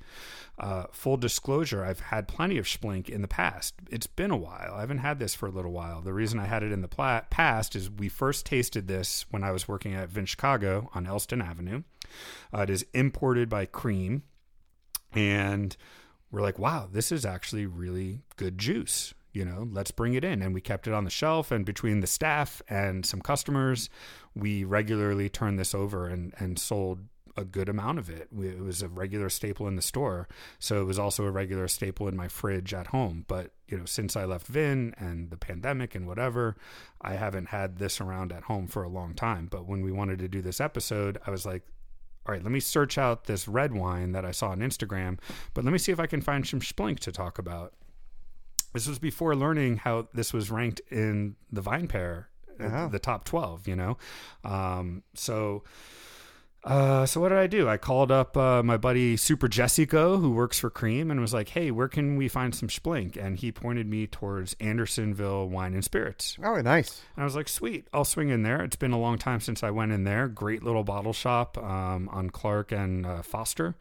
Uh, 0.57 0.85
full 0.91 1.17
disclosure, 1.17 1.83
I've 1.83 1.99
had 2.01 2.27
plenty 2.27 2.57
of 2.57 2.65
Splink 2.65 3.09
in 3.09 3.21
the 3.21 3.27
past. 3.27 3.75
It's 3.89 4.07
been 4.07 4.31
a 4.31 4.37
while. 4.37 4.73
I 4.75 4.81
haven't 4.81 4.99
had 4.99 5.19
this 5.19 5.33
for 5.33 5.47
a 5.47 5.51
little 5.51 5.71
while. 5.71 6.01
The 6.01 6.13
reason 6.13 6.39
I 6.39 6.45
had 6.45 6.63
it 6.63 6.71
in 6.71 6.81
the 6.81 7.23
past 7.29 7.75
is 7.75 7.89
we 7.89 8.09
first 8.09 8.45
tasted 8.45 8.87
this 8.87 9.25
when 9.31 9.43
I 9.43 9.51
was 9.51 9.67
working 9.67 9.93
at 9.93 10.09
Vin 10.09 10.25
Chicago 10.25 10.89
on 10.93 11.07
Elston 11.07 11.41
Avenue. 11.41 11.83
Uh, 12.53 12.61
it 12.61 12.69
is 12.69 12.85
imported 12.93 13.49
by 13.49 13.65
Cream, 13.65 14.23
and 15.13 15.75
we're 16.31 16.41
like, 16.41 16.59
wow, 16.59 16.87
this 16.91 17.11
is 17.11 17.25
actually 17.25 17.65
really 17.65 18.21
good 18.35 18.57
juice 18.57 19.13
you 19.31 19.45
know, 19.45 19.67
let's 19.71 19.91
bring 19.91 20.13
it 20.15 20.23
in. 20.23 20.41
And 20.41 20.53
we 20.53 20.61
kept 20.61 20.87
it 20.87 20.93
on 20.93 21.03
the 21.03 21.09
shelf. 21.09 21.51
And 21.51 21.65
between 21.65 21.99
the 21.99 22.07
staff 22.07 22.61
and 22.69 23.05
some 23.05 23.21
customers, 23.21 23.89
we 24.35 24.63
regularly 24.63 25.29
turned 25.29 25.59
this 25.59 25.73
over 25.73 26.07
and, 26.07 26.33
and 26.37 26.59
sold 26.59 26.99
a 27.37 27.45
good 27.45 27.69
amount 27.69 27.99
of 27.99 28.09
it. 28.09 28.27
We, 28.31 28.49
it 28.49 28.59
was 28.59 28.81
a 28.81 28.87
regular 28.87 29.29
staple 29.29 29.67
in 29.67 29.75
the 29.75 29.81
store. 29.81 30.27
So 30.59 30.81
it 30.81 30.85
was 30.85 30.99
also 30.99 31.25
a 31.25 31.31
regular 31.31 31.67
staple 31.67 32.07
in 32.07 32.17
my 32.17 32.27
fridge 32.27 32.73
at 32.73 32.87
home. 32.87 33.25
But, 33.27 33.51
you 33.67 33.77
know, 33.77 33.85
since 33.85 34.15
I 34.15 34.25
left 34.25 34.47
Vin 34.47 34.93
and 34.97 35.31
the 35.31 35.37
pandemic 35.37 35.95
and 35.95 36.05
whatever, 36.05 36.57
I 37.01 37.13
haven't 37.13 37.49
had 37.49 37.77
this 37.77 38.01
around 38.01 38.31
at 38.33 38.43
home 38.43 38.67
for 38.67 38.83
a 38.83 38.89
long 38.89 39.13
time. 39.13 39.47
But 39.49 39.67
when 39.67 39.81
we 39.81 39.91
wanted 39.91 40.19
to 40.19 40.27
do 40.27 40.41
this 40.41 40.59
episode, 40.59 41.17
I 41.25 41.31
was 41.31 41.45
like, 41.45 41.63
all 42.25 42.33
right, 42.33 42.43
let 42.43 42.51
me 42.51 42.59
search 42.59 42.97
out 42.99 43.23
this 43.23 43.47
red 43.47 43.73
wine 43.73 44.11
that 44.11 44.25
I 44.25 44.31
saw 44.31 44.49
on 44.49 44.59
Instagram, 44.59 45.17
but 45.55 45.63
let 45.63 45.71
me 45.71 45.79
see 45.79 45.91
if 45.91 45.99
I 45.99 46.05
can 46.05 46.21
find 46.21 46.45
some 46.45 46.59
Splink 46.59 46.99
to 46.99 47.11
talk 47.11 47.39
about. 47.39 47.73
This 48.73 48.87
was 48.87 48.99
before 48.99 49.35
learning 49.35 49.77
how 49.77 50.09
this 50.13 50.31
was 50.31 50.51
ranked 50.51 50.79
in 50.91 51.37
the 51.51 51.63
VinePair, 51.63 52.25
Uh-huh. 52.59 52.87
the 52.87 52.99
top 52.99 53.23
12, 53.25 53.67
you 53.67 53.75
know? 53.75 53.97
Um, 54.43 55.03
so. 55.13 55.63
Uh, 56.61 57.05
so 57.05 57.21
what 57.21 57.29
did 57.29 57.37
I 57.37 57.47
do? 57.47 57.69
I 57.69 57.77
called 57.77 58.11
up 58.11 58.35
uh, 58.35 58.61
my 58.61 58.75
buddy 58.75 59.15
Super 59.15 59.47
Jessico, 59.47 60.17
who 60.17 60.31
works 60.31 60.59
for 60.59 60.69
Cream, 60.69 61.09
and 61.09 61.21
was 61.21 61.33
like, 61.33 61.47
"Hey, 61.47 61.71
where 61.71 61.87
can 61.87 62.17
we 62.17 62.27
find 62.27 62.53
some 62.53 62.67
Splink?" 62.67 63.15
And 63.15 63.37
he 63.37 63.49
pointed 63.49 63.87
me 63.87 64.07
towards 64.07 64.57
Andersonville 64.59 65.47
Wine 65.47 65.73
and 65.73 65.85
Spirits. 65.85 66.37
Oh, 66.43 66.59
nice. 66.59 67.01
And 67.15 67.21
I 67.21 67.25
was 67.25 67.33
like, 67.33 67.47
"Sweet, 67.47 67.87
I'll 67.93 68.03
swing 68.03 68.27
in 68.27 68.43
there." 68.43 68.61
It's 68.61 68.75
been 68.75 68.91
a 68.91 68.99
long 68.99 69.17
time 69.17 69.39
since 69.39 69.63
I 69.63 69.71
went 69.71 69.93
in 69.93 70.03
there. 70.03 70.27
Great 70.27 70.61
little 70.61 70.83
bottle 70.83 71.13
shop 71.13 71.57
um, 71.57 72.09
on 72.09 72.29
Clark 72.29 72.73
and 72.73 73.05
uh, 73.05 73.21
Foster, 73.21 73.75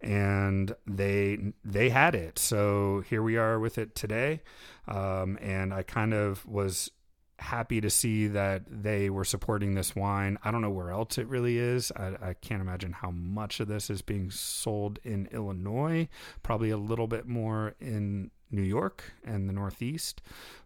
and 0.00 0.74
they 0.86 1.52
they 1.62 1.90
had 1.90 2.14
it. 2.14 2.38
So 2.38 3.04
here 3.06 3.22
we 3.22 3.36
are 3.36 3.60
with 3.60 3.76
it 3.76 3.94
today. 3.94 4.40
Um, 4.88 5.38
and 5.42 5.74
I 5.74 5.82
kind 5.82 6.14
of 6.14 6.46
was 6.46 6.90
happy 7.38 7.80
to 7.80 7.90
see 7.90 8.28
that 8.28 8.62
they 8.68 9.10
were 9.10 9.24
supporting 9.24 9.74
this 9.74 9.96
wine. 9.96 10.38
I 10.44 10.50
don't 10.50 10.62
know 10.62 10.70
where 10.70 10.90
else 10.90 11.18
it 11.18 11.26
really 11.26 11.58
is. 11.58 11.90
I, 11.96 12.14
I 12.22 12.34
can't 12.34 12.62
imagine 12.62 12.92
how 12.92 13.10
much 13.10 13.60
of 13.60 13.68
this 13.68 13.90
is 13.90 14.02
being 14.02 14.30
sold 14.30 14.98
in 15.02 15.28
Illinois. 15.32 16.08
Probably 16.42 16.70
a 16.70 16.76
little 16.76 17.06
bit 17.06 17.26
more 17.26 17.74
in 17.80 18.30
New 18.50 18.62
York 18.62 19.12
and 19.24 19.48
the 19.48 19.52
Northeast. 19.52 20.22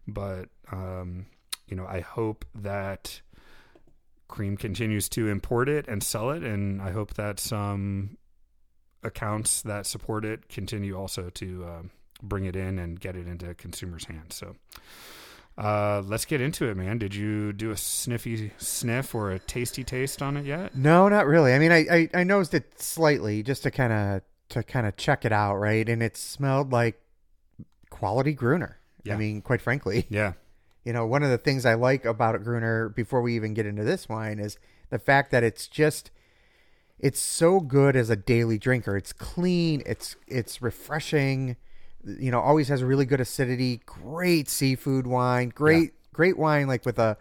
But, 0.07 0.49
um, 0.71 1.25
you 1.67 1.75
know, 1.75 1.87
I 1.87 2.01
hope 2.01 2.45
that 2.53 3.21
Cream 4.27 4.55
continues 4.55 5.09
to 5.09 5.27
import 5.27 5.69
it 5.69 5.87
and 5.87 6.03
sell 6.03 6.29
it. 6.29 6.43
And 6.43 6.81
I 6.81 6.91
hope 6.91 7.15
that 7.15 7.39
some 7.39 8.17
accounts 9.03 9.61
that 9.63 9.85
support 9.85 10.23
it 10.23 10.49
continue 10.49 10.95
also 10.95 11.29
to 11.31 11.65
um, 11.65 11.91
bring 12.21 12.45
it 12.45 12.55
in 12.55 12.77
and 12.77 12.99
get 12.99 13.15
it 13.15 13.27
into 13.27 13.53
consumers' 13.55 14.05
hands. 14.05 14.35
So, 14.35 14.55
uh, 15.57 16.01
let's 16.05 16.25
get 16.25 16.39
into 16.39 16.65
it, 16.65 16.77
man. 16.77 16.97
Did 16.97 17.13
you 17.13 17.51
do 17.51 17.71
a 17.71 17.77
sniffy 17.77 18.51
sniff 18.57 19.13
or 19.13 19.31
a 19.31 19.39
tasty 19.39 19.83
taste 19.83 20.21
on 20.21 20.37
it 20.37 20.45
yet? 20.45 20.75
No, 20.75 21.09
not 21.09 21.25
really. 21.27 21.53
I 21.53 21.59
mean, 21.59 21.71
I 21.71 21.85
I, 21.91 22.09
I 22.13 22.23
nosed 22.23 22.53
it 22.53 22.79
slightly 22.81 23.43
just 23.43 23.63
to 23.63 23.71
kind 23.71 23.91
of 23.91 24.21
to 24.49 24.63
kind 24.63 24.87
of 24.87 24.95
check 24.97 25.25
it 25.25 25.31
out, 25.31 25.57
right? 25.57 25.87
And 25.87 26.01
it 26.01 26.15
smelled 26.17 26.71
like 26.71 27.01
quality 27.89 28.33
Gruner. 28.33 28.77
Yeah. 29.03 29.15
I 29.15 29.17
mean, 29.17 29.41
quite 29.41 29.61
frankly, 29.61 30.05
Yeah, 30.09 30.33
you 30.83 30.93
know, 30.93 31.05
one 31.05 31.23
of 31.23 31.29
the 31.29 31.37
things 31.37 31.65
I 31.65 31.73
like 31.73 32.05
about 32.05 32.35
a 32.35 32.39
Gruner 32.39 32.89
before 32.89 33.21
we 33.21 33.35
even 33.35 33.53
get 33.53 33.65
into 33.65 33.83
this 33.83 34.07
wine 34.09 34.39
is 34.39 34.57
the 34.89 34.99
fact 34.99 35.31
that 35.31 35.43
it's 35.43 35.67
just 35.67 36.11
it's 36.97 37.19
so 37.19 37.59
good 37.59 37.95
as 37.95 38.09
a 38.09 38.15
daily 38.15 38.57
drinker. 38.57 38.97
It's 38.97 39.13
clean, 39.13 39.81
it's 39.85 40.15
it's 40.27 40.61
refreshing, 40.61 41.55
you 42.05 42.31
know, 42.31 42.39
always 42.39 42.67
has 42.69 42.81
a 42.81 42.85
really 42.85 43.05
good 43.05 43.19
acidity, 43.21 43.81
great 43.85 44.47
seafood 44.49 45.05
wine, 45.07 45.49
great 45.49 45.93
great 46.13 46.37
wine 46.37 46.67
like 46.67 46.85
with 46.85 46.99
a 46.99 47.17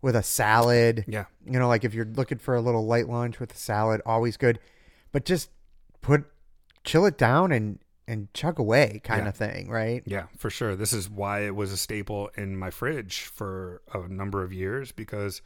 with 0.00 0.16
a 0.16 0.22
salad. 0.22 1.04
yeah, 1.06 1.26
You 1.46 1.58
know, 1.58 1.68
like 1.68 1.84
if 1.84 1.94
you're 1.94 2.04
looking 2.06 2.38
for 2.38 2.54
a 2.56 2.60
little 2.60 2.84
light 2.86 3.08
lunch 3.08 3.38
with 3.38 3.52
a 3.52 3.56
salad, 3.56 4.00
always 4.04 4.36
good. 4.36 4.58
But 5.12 5.24
just 5.24 5.50
put 6.00 6.24
chill 6.84 7.06
it 7.06 7.16
down 7.18 7.52
and 7.52 7.78
and 8.08 8.32
chug 8.34 8.58
away 8.58 9.00
kind 9.04 9.22
Yeah. 9.22 9.28
of 9.28 9.36
thing, 9.36 9.68
right? 9.70 10.02
yeah, 10.06 10.24
for 10.36 10.50
sure. 10.50 10.74
This 10.74 10.92
is 10.92 11.08
why 11.08 11.40
it 11.42 11.54
was 11.54 11.70
a 11.70 11.76
staple 11.76 12.30
in 12.36 12.56
my 12.56 12.70
fridge 12.70 13.20
for 13.22 13.80
a 13.94 14.08
number 14.08 14.42
of 14.42 14.52
years 14.52 14.90
because 14.90 15.40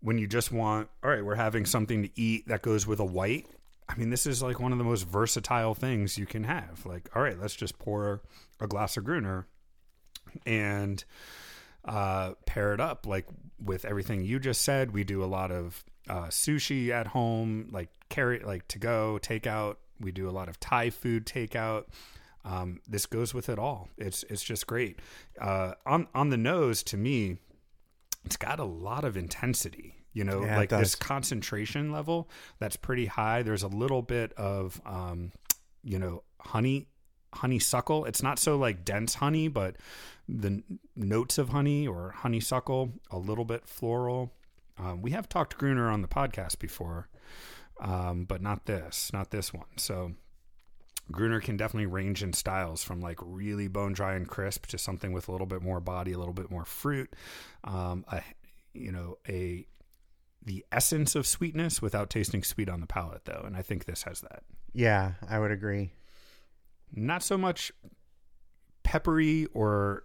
when 0.00 0.18
you 0.18 0.28
just 0.28 0.52
want, 0.52 0.88
all 1.02 1.10
right, 1.10 1.24
we're 1.24 1.34
having 1.34 1.66
something 1.66 2.04
to 2.04 2.10
eat 2.14 2.46
that 2.46 2.62
goes 2.62 2.86
with 2.86 3.00
a 3.00 3.04
white. 3.04 3.46
I 3.88 3.96
mean, 3.96 4.10
this 4.10 4.26
is 4.26 4.42
like 4.42 4.60
one 4.60 4.72
of 4.72 4.78
the 4.78 4.84
most 4.84 5.06
versatile 5.06 5.74
things 5.74 6.18
you 6.18 6.26
can 6.26 6.44
have. 6.44 6.84
Like, 6.84 7.08
all 7.14 7.22
right, 7.22 7.40
let's 7.40 7.56
just 7.56 7.78
pour 7.78 8.22
a 8.60 8.66
glass 8.66 8.96
of 8.96 9.04
Gruner 9.04 9.46
and 10.44 11.02
uh, 11.84 12.32
pair 12.46 12.74
it 12.74 12.80
up 12.80 13.06
like 13.06 13.26
with 13.62 13.84
everything 13.84 14.22
you 14.22 14.38
just 14.38 14.62
said. 14.62 14.92
We 14.92 15.04
do 15.04 15.24
a 15.24 15.26
lot 15.26 15.50
of 15.50 15.84
uh, 16.08 16.26
sushi 16.26 16.90
at 16.90 17.08
home, 17.08 17.68
like 17.70 17.88
carry 18.08 18.40
like 18.40 18.68
to 18.68 18.78
go, 18.78 19.18
takeout. 19.22 19.76
We 20.00 20.12
do 20.12 20.28
a 20.28 20.32
lot 20.32 20.48
of 20.48 20.60
Thai 20.60 20.90
food 20.90 21.26
takeout. 21.26 21.84
Um, 22.44 22.80
this 22.88 23.06
goes 23.06 23.34
with 23.34 23.48
it 23.48 23.58
all. 23.58 23.88
It's 23.96 24.22
it's 24.24 24.42
just 24.42 24.66
great. 24.66 25.00
Uh, 25.40 25.74
on 25.86 26.08
on 26.14 26.30
the 26.30 26.36
nose, 26.36 26.82
to 26.84 26.96
me, 26.96 27.38
it's 28.24 28.36
got 28.36 28.60
a 28.60 28.64
lot 28.64 29.04
of 29.04 29.16
intensity. 29.16 29.97
You 30.18 30.24
know, 30.24 30.44
Yeah, 30.44 30.56
like 30.56 30.70
this 30.70 30.96
concentration 30.96 31.92
level 31.92 32.28
that's 32.58 32.74
pretty 32.74 33.06
high. 33.06 33.44
There's 33.44 33.62
a 33.62 33.68
little 33.68 34.02
bit 34.02 34.32
of 34.32 34.80
um, 34.84 35.30
you 35.84 35.98
know 35.98 36.24
honey 36.40 36.88
honeysuckle. 37.34 38.04
It's 38.04 38.20
not 38.20 38.40
so 38.40 38.56
like 38.56 38.84
dense 38.84 39.14
honey, 39.14 39.46
but 39.46 39.76
the 40.28 40.62
notes 40.96 41.38
of 41.38 41.50
honey 41.50 41.86
or 41.86 42.10
honeysuckle, 42.10 42.94
a 43.12 43.18
little 43.18 43.44
bit 43.44 43.68
floral. 43.68 44.32
Um, 44.76 45.02
we 45.02 45.12
have 45.12 45.28
talked 45.28 45.56
Gruner 45.56 45.88
on 45.88 46.02
the 46.02 46.08
podcast 46.08 46.58
before, 46.58 47.08
um, 47.80 48.24
but 48.24 48.42
not 48.42 48.66
this, 48.66 49.12
not 49.12 49.30
this 49.30 49.54
one. 49.54 49.66
So 49.76 50.12
Gruner 51.12 51.40
can 51.40 51.56
definitely 51.56 51.86
range 51.86 52.22
in 52.22 52.32
styles 52.32 52.82
from 52.82 53.00
like 53.00 53.18
really 53.22 53.68
bone 53.68 53.92
dry 53.92 54.14
and 54.14 54.28
crisp 54.28 54.66
to 54.66 54.78
something 54.78 55.12
with 55.12 55.28
a 55.28 55.32
little 55.32 55.46
bit 55.46 55.62
more 55.62 55.80
body, 55.80 56.12
a 56.12 56.18
little 56.18 56.34
bit 56.34 56.50
more 56.50 56.64
fruit. 56.64 57.14
Um, 57.62 58.04
a, 58.10 58.22
you 58.74 58.92
know, 58.92 59.18
a 59.28 59.66
the 60.44 60.64
essence 60.72 61.14
of 61.14 61.26
sweetness 61.26 61.82
without 61.82 62.10
tasting 62.10 62.42
sweet 62.42 62.68
on 62.68 62.80
the 62.80 62.86
palate, 62.86 63.24
though, 63.24 63.42
and 63.44 63.56
I 63.56 63.62
think 63.62 63.84
this 63.84 64.04
has 64.04 64.20
that. 64.22 64.42
Yeah, 64.72 65.12
I 65.28 65.38
would 65.38 65.50
agree. 65.50 65.92
Not 66.92 67.22
so 67.22 67.36
much 67.36 67.72
peppery 68.82 69.46
or 69.52 70.04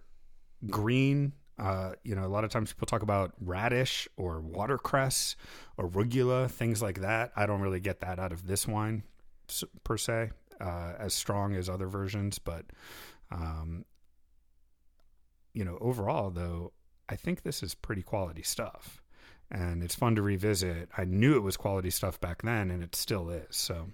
green. 0.68 1.32
Uh, 1.58 1.92
you 2.02 2.14
know, 2.14 2.24
a 2.24 2.28
lot 2.28 2.44
of 2.44 2.50
times 2.50 2.72
people 2.72 2.86
talk 2.86 3.02
about 3.02 3.32
radish 3.40 4.08
or 4.16 4.40
watercress, 4.40 5.36
arugula, 5.78 6.50
things 6.50 6.82
like 6.82 7.00
that. 7.00 7.30
I 7.36 7.46
don't 7.46 7.60
really 7.60 7.80
get 7.80 8.00
that 8.00 8.18
out 8.18 8.32
of 8.32 8.46
this 8.46 8.66
wine 8.66 9.04
per 9.84 9.96
se, 9.96 10.30
uh, 10.60 10.92
as 10.98 11.14
strong 11.14 11.54
as 11.54 11.68
other 11.68 11.86
versions. 11.86 12.38
But, 12.40 12.66
um, 13.30 13.84
you 15.52 15.64
know, 15.64 15.78
overall, 15.80 16.30
though, 16.30 16.72
I 17.08 17.16
think 17.16 17.42
this 17.42 17.62
is 17.62 17.74
pretty 17.74 18.02
quality 18.02 18.42
stuff. 18.42 19.03
And 19.54 19.82
it's 19.82 19.94
fun 19.94 20.16
to 20.16 20.22
revisit. 20.22 20.88
I 20.98 21.04
knew 21.04 21.36
it 21.36 21.40
was 21.42 21.56
quality 21.56 21.90
stuff 21.90 22.20
back 22.20 22.42
then, 22.42 22.70
and 22.70 22.82
it 22.82 22.94
still 22.96 23.30
is. 23.30 23.56
So, 23.56 23.88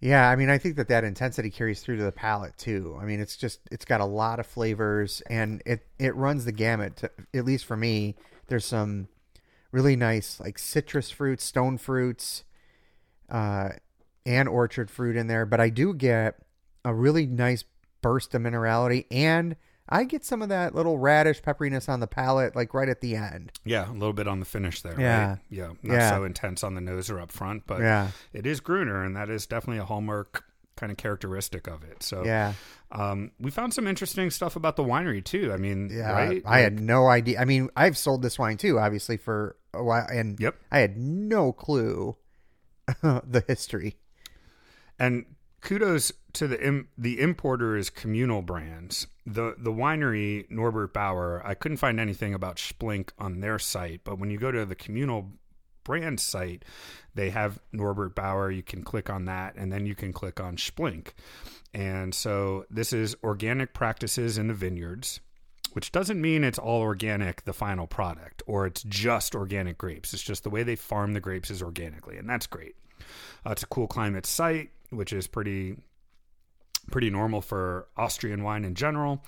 Yeah, 0.00 0.28
I 0.28 0.34
mean, 0.36 0.50
I 0.50 0.58
think 0.58 0.76
that 0.76 0.88
that 0.88 1.04
intensity 1.04 1.50
carries 1.50 1.80
through 1.80 1.98
to 1.98 2.02
the 2.02 2.12
palate 2.12 2.56
too. 2.58 2.98
I 3.00 3.04
mean, 3.04 3.20
it's 3.20 3.36
just 3.36 3.60
it's 3.70 3.84
got 3.84 4.00
a 4.00 4.04
lot 4.04 4.40
of 4.40 4.46
flavors 4.46 5.22
and 5.28 5.62
it 5.64 5.86
it 5.98 6.16
runs 6.16 6.44
the 6.44 6.52
gamut. 6.52 6.96
To, 6.98 7.10
at 7.34 7.44
least 7.44 7.64
for 7.66 7.76
me, 7.76 8.16
there's 8.48 8.64
some 8.64 9.08
really 9.70 9.96
nice 9.96 10.40
like 10.40 10.58
citrus 10.58 11.10
fruits, 11.10 11.44
stone 11.44 11.78
fruits, 11.78 12.44
uh, 13.30 13.70
and 14.26 14.48
orchard 14.48 14.90
fruit 14.90 15.16
in 15.16 15.28
there. 15.28 15.46
But 15.46 15.60
I 15.60 15.68
do 15.70 15.94
get 15.94 16.36
a 16.84 16.94
really 16.94 17.26
nice 17.26 17.64
burst 18.02 18.34
of 18.34 18.42
minerality, 18.42 19.06
and 19.10 19.56
I 19.92 20.04
get 20.04 20.24
some 20.24 20.42
of 20.42 20.48
that 20.48 20.74
little 20.74 20.98
radish 20.98 21.42
pepperiness 21.42 21.88
on 21.88 22.00
the 22.00 22.06
palate, 22.06 22.56
like 22.56 22.72
right 22.74 22.88
at 22.88 23.00
the 23.00 23.14
end. 23.16 23.52
Yeah, 23.64 23.90
a 23.90 23.92
little 23.92 24.12
bit 24.12 24.26
on 24.26 24.40
the 24.40 24.46
finish 24.46 24.80
there. 24.82 24.98
Yeah. 25.00 25.28
right? 25.28 25.38
yeah, 25.50 25.66
not 25.82 25.94
Yeah. 25.94 26.10
so 26.10 26.24
intense 26.24 26.64
on 26.64 26.74
the 26.74 26.80
nose 26.80 27.10
or 27.10 27.20
up 27.20 27.30
front, 27.30 27.66
but 27.66 27.80
Yeah, 27.80 28.08
it 28.32 28.46
is 28.46 28.60
Gruner, 28.60 29.04
and 29.04 29.14
that 29.16 29.28
is 29.30 29.46
definitely 29.46 29.78
a 29.80 29.84
hallmark 29.84 30.44
kind 30.76 30.90
of 30.90 30.96
characteristic 30.96 31.66
of 31.68 31.84
it. 31.84 32.02
So, 32.02 32.24
yeah, 32.24 32.54
um, 32.90 33.30
we 33.38 33.50
found 33.50 33.74
some 33.74 33.86
interesting 33.86 34.30
stuff 34.30 34.56
about 34.56 34.76
the 34.76 34.82
winery 34.82 35.22
too. 35.22 35.52
I 35.52 35.56
mean, 35.58 35.90
yeah. 35.92 36.10
right? 36.10 36.42
I 36.46 36.60
had 36.60 36.76
Like, 36.76 36.82
no 36.82 37.08
idea. 37.08 37.38
I 37.40 37.44
mean, 37.44 37.68
I've 37.76 37.98
sold 37.98 38.22
this 38.22 38.38
wine 38.38 38.56
too, 38.56 38.78
obviously 38.78 39.18
for 39.18 39.56
a 39.74 39.84
while, 39.84 40.06
and 40.10 40.40
Yep. 40.40 40.56
I 40.72 40.78
had 40.78 40.96
no 40.96 41.52
clue 41.52 42.16
the 43.02 43.44
history. 43.46 43.96
and 44.98 45.26
kudos 45.60 46.12
to 46.32 46.48
the 46.48 46.60
Im- 46.66 46.88
the 46.98 47.20
importer 47.20 47.76
is 47.76 47.90
communal 47.90 48.42
brands. 48.42 49.06
The 49.24 49.54
the 49.56 49.72
winery 49.72 50.50
Norbert 50.50 50.92
Bauer, 50.92 51.42
I 51.44 51.54
couldn't 51.54 51.76
find 51.76 52.00
anything 52.00 52.34
about 52.34 52.56
Splink 52.56 53.10
on 53.18 53.40
their 53.40 53.58
site, 53.58 54.00
but 54.04 54.18
when 54.18 54.30
you 54.30 54.38
go 54.38 54.50
to 54.50 54.66
the 54.66 54.74
communal 54.74 55.30
brand 55.84 56.20
site, 56.20 56.64
they 57.14 57.30
have 57.30 57.60
Norbert 57.72 58.14
Bauer. 58.14 58.50
You 58.50 58.62
can 58.62 58.82
click 58.82 59.10
on 59.10 59.24
that, 59.26 59.54
and 59.56 59.72
then 59.72 59.86
you 59.86 59.94
can 59.94 60.12
click 60.12 60.40
on 60.40 60.56
Splink. 60.56 61.08
And 61.74 62.14
so 62.14 62.66
this 62.70 62.92
is 62.92 63.16
organic 63.22 63.74
practices 63.74 64.38
in 64.38 64.48
the 64.48 64.54
vineyards, 64.54 65.20
which 65.72 65.92
doesn't 65.92 66.20
mean 66.20 66.44
it's 66.44 66.58
all 66.58 66.82
organic, 66.82 67.44
the 67.44 67.52
final 67.52 67.86
product, 67.86 68.42
or 68.46 68.66
it's 68.66 68.82
just 68.82 69.34
organic 69.34 69.78
grapes. 69.78 70.12
It's 70.12 70.22
just 70.22 70.44
the 70.44 70.50
way 70.50 70.62
they 70.62 70.76
farm 70.76 71.12
the 71.12 71.20
grapes 71.20 71.50
is 71.50 71.62
organically, 71.62 72.18
and 72.18 72.28
that's 72.28 72.46
great. 72.46 72.76
Uh, 73.46 73.50
it's 73.50 73.62
a 73.62 73.66
cool 73.66 73.86
climate 73.86 74.26
site, 74.26 74.70
which 74.90 75.12
is 75.12 75.26
pretty 75.26 75.76
pretty 76.90 77.10
normal 77.10 77.40
for 77.40 77.88
Austrian 77.96 78.42
wine 78.42 78.64
in 78.64 78.74
general. 78.74 79.24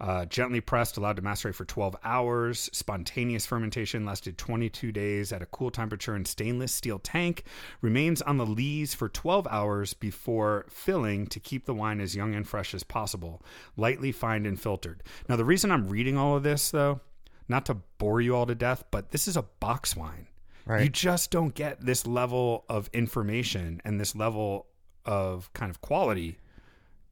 Uh, 0.00 0.24
gently 0.26 0.60
pressed, 0.60 0.96
allowed 0.96 1.16
to 1.16 1.22
macerate 1.22 1.54
for 1.54 1.64
12 1.64 1.96
hours. 2.04 2.70
Spontaneous 2.72 3.46
fermentation 3.46 4.04
lasted 4.04 4.38
22 4.38 4.92
days 4.92 5.32
at 5.32 5.42
a 5.42 5.46
cool 5.46 5.70
temperature 5.70 6.14
in 6.14 6.24
stainless 6.24 6.72
steel 6.72 6.98
tank. 7.00 7.44
Remains 7.80 8.22
on 8.22 8.36
the 8.36 8.46
lees 8.46 8.94
for 8.94 9.08
12 9.08 9.48
hours 9.50 9.94
before 9.94 10.66
filling 10.68 11.26
to 11.26 11.40
keep 11.40 11.64
the 11.64 11.74
wine 11.74 12.00
as 12.00 12.14
young 12.14 12.34
and 12.34 12.46
fresh 12.46 12.74
as 12.74 12.84
possible. 12.84 13.42
Lightly 13.76 14.12
fined 14.12 14.46
and 14.46 14.60
filtered. 14.60 15.02
Now, 15.28 15.36
the 15.36 15.44
reason 15.44 15.72
I'm 15.72 15.88
reading 15.88 16.16
all 16.16 16.36
of 16.36 16.44
this, 16.44 16.70
though, 16.70 17.00
not 17.48 17.66
to 17.66 17.74
bore 17.98 18.20
you 18.20 18.36
all 18.36 18.46
to 18.46 18.54
death, 18.54 18.84
but 18.90 19.10
this 19.10 19.26
is 19.26 19.36
a 19.36 19.42
box 19.42 19.96
wine. 19.96 20.28
Right. 20.64 20.82
You 20.84 20.88
just 20.90 21.30
don't 21.30 21.54
get 21.54 21.80
this 21.84 22.06
level 22.06 22.66
of 22.68 22.90
information 22.92 23.80
and 23.84 23.98
this 23.98 24.14
level 24.14 24.66
of 25.06 25.50
kind 25.54 25.70
of 25.70 25.80
quality 25.80 26.38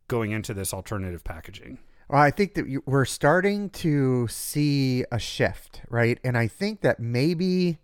going 0.09 0.31
into 0.33 0.55
this 0.55 0.73
alternative 0.73 1.25
packaging. 1.25 1.79
Well, 2.09 2.23
I 2.23 2.31
think 2.31 2.55
that 2.55 2.83
we're 2.87 3.05
starting 3.05 3.71
to 3.71 4.29
see 4.29 5.05
a 5.11 5.19
shift, 5.19 5.83
right? 5.89 6.19
And 6.23 6.39
I 6.39 6.47
think 6.47 6.83
that 6.83 7.01
maybe, 7.01 7.79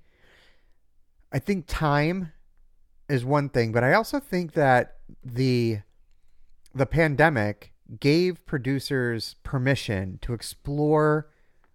I 1.32 1.40
think 1.40 1.66
time 1.66 2.32
is 3.08 3.24
one 3.24 3.48
thing, 3.48 3.72
but 3.72 3.82
I 3.82 3.94
also 3.94 4.20
think 4.20 4.52
that 4.52 4.96
the 5.24 5.80
the 6.74 6.86
pandemic 6.86 7.72
gave 8.00 8.46
producers 8.46 9.36
permission 9.42 10.18
to 10.22 10.32
explore 10.32 11.28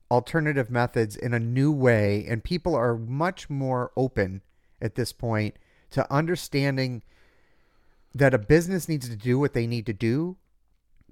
alternative 0.10 0.72
methods 0.72 1.16
in 1.16 1.34
a 1.34 1.40
new 1.40 1.72
way, 1.72 2.26
and 2.28 2.44
people 2.44 2.74
are 2.74 2.98
much 2.98 3.50
more 3.50 3.92
open 3.96 4.42
at 4.82 4.96
this 4.96 5.12
point 5.12 5.56
to 5.92 6.12
understanding 6.12 7.02
that 8.16 8.34
a 8.34 8.38
business 8.38 8.88
needs 8.90 9.08
to 9.10 9.16
do 9.16 9.38
what 9.40 9.54
they 9.54 9.68
need 9.68 9.86
to 9.86 9.94
do 9.94 10.38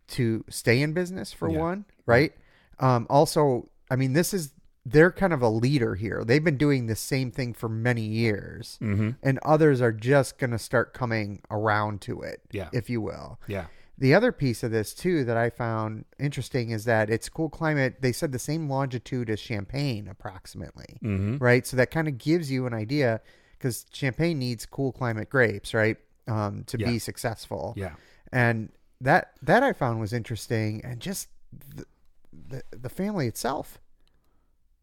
to 0.08 0.44
stay 0.50 0.82
in 0.82 0.94
business 0.94 1.34
for 1.34 1.50
Yeah. 1.50 1.60
one, 1.60 1.86
right? 2.06 2.34
Um, 2.80 3.08
also, 3.10 3.70
I 3.90 3.96
mean, 3.96 4.14
this 4.14 4.34
is 4.34 4.52
they're 4.88 5.12
kind 5.12 5.34
of 5.34 5.42
a 5.42 5.50
leader 5.50 5.96
here. 5.96 6.24
They've 6.24 6.44
been 6.44 6.58
doing 6.58 6.86
the 6.86 6.96
same 6.96 7.32
thing 7.32 7.54
for 7.54 7.68
many 7.68 8.04
years, 8.04 8.78
Mm-hmm. 8.84 9.12
and 9.24 9.40
others 9.40 9.82
are 9.82 9.92
just 9.92 10.38
going 10.38 10.52
to 10.52 10.60
start 10.60 10.94
coming 10.94 11.42
around 11.50 12.02
to 12.02 12.22
it, 12.22 12.42
Yeah. 12.52 12.70
if 12.72 12.88
you 12.88 13.02
will. 13.02 13.40
Yeah. 13.48 13.66
The 13.98 14.14
other 14.14 14.32
piece 14.32 14.62
of 14.62 14.70
this 14.70 14.94
too 14.94 15.24
that 15.24 15.38
I 15.38 15.50
found 15.50 16.06
interesting 16.20 16.70
is 16.70 16.86
that 16.86 17.10
it's 17.10 17.30
cool 17.30 17.50
climate. 17.50 17.96
They 18.02 18.12
said 18.12 18.32
the 18.32 18.38
same 18.38 18.70
longitude 18.70 19.28
as 19.32 19.40
Champagne, 19.40 20.08
approximately, 20.08 21.00
Mm-hmm. 21.04 21.38
right? 21.44 21.66
So 21.66 21.75
that 21.78 21.90
kind 21.90 22.08
of 22.08 22.20
gives 22.20 22.52
you 22.52 22.68
an 22.68 22.74
idea 22.75 23.22
because 23.58 23.88
Champagne 23.92 24.38
needs 24.38 24.68
cool 24.68 24.92
climate 24.92 25.32
grapes, 25.32 25.74
right, 25.74 25.98
um, 26.27 26.63
to 26.65 26.77
Yeah. 26.79 26.88
be 26.91 27.00
successful 27.00 27.74
Yeah. 27.77 27.96
and 28.32 28.70
that 29.01 29.34
that 29.41 29.62
I 29.63 29.74
found 29.74 30.00
was 30.00 30.13
interesting, 30.13 30.84
and 30.84 31.00
just 31.00 31.29
the 31.51 31.86
the, 32.34 32.63
the 32.72 32.89
family 32.89 33.27
itself. 33.27 33.79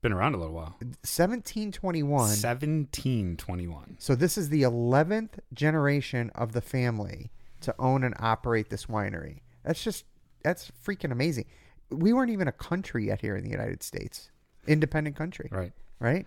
Been 0.02 0.12
around 0.12 0.34
a 0.34 0.38
little 0.38 0.54
while. 0.54 0.76
Seventeen 1.04 1.70
twenty 1.72 2.02
one. 2.02 2.28
1721. 2.30 3.96
So 3.98 4.14
this 4.14 4.36
is 4.36 4.48
the 4.48 4.62
eleventh 4.62 5.38
generation 5.54 6.30
of 6.34 6.52
the 6.52 6.60
family 6.60 7.30
to 7.60 7.74
own 7.78 8.02
and 8.04 8.14
operate 8.18 8.68
this 8.70 8.86
winery. 8.86 9.40
That's 9.64 9.82
just 9.82 10.04
that's 10.42 10.70
freaking 10.84 11.12
amazing. 11.12 11.46
We 11.90 12.12
weren't 12.12 12.30
even 12.30 12.48
a 12.48 12.52
country 12.52 13.06
yet 13.06 13.20
here 13.20 13.36
in 13.36 13.44
the 13.44 13.50
United 13.50 13.82
States, 13.82 14.30
independent 14.66 15.14
country, 15.16 15.48
Right. 15.52 15.72
right? 16.00 16.26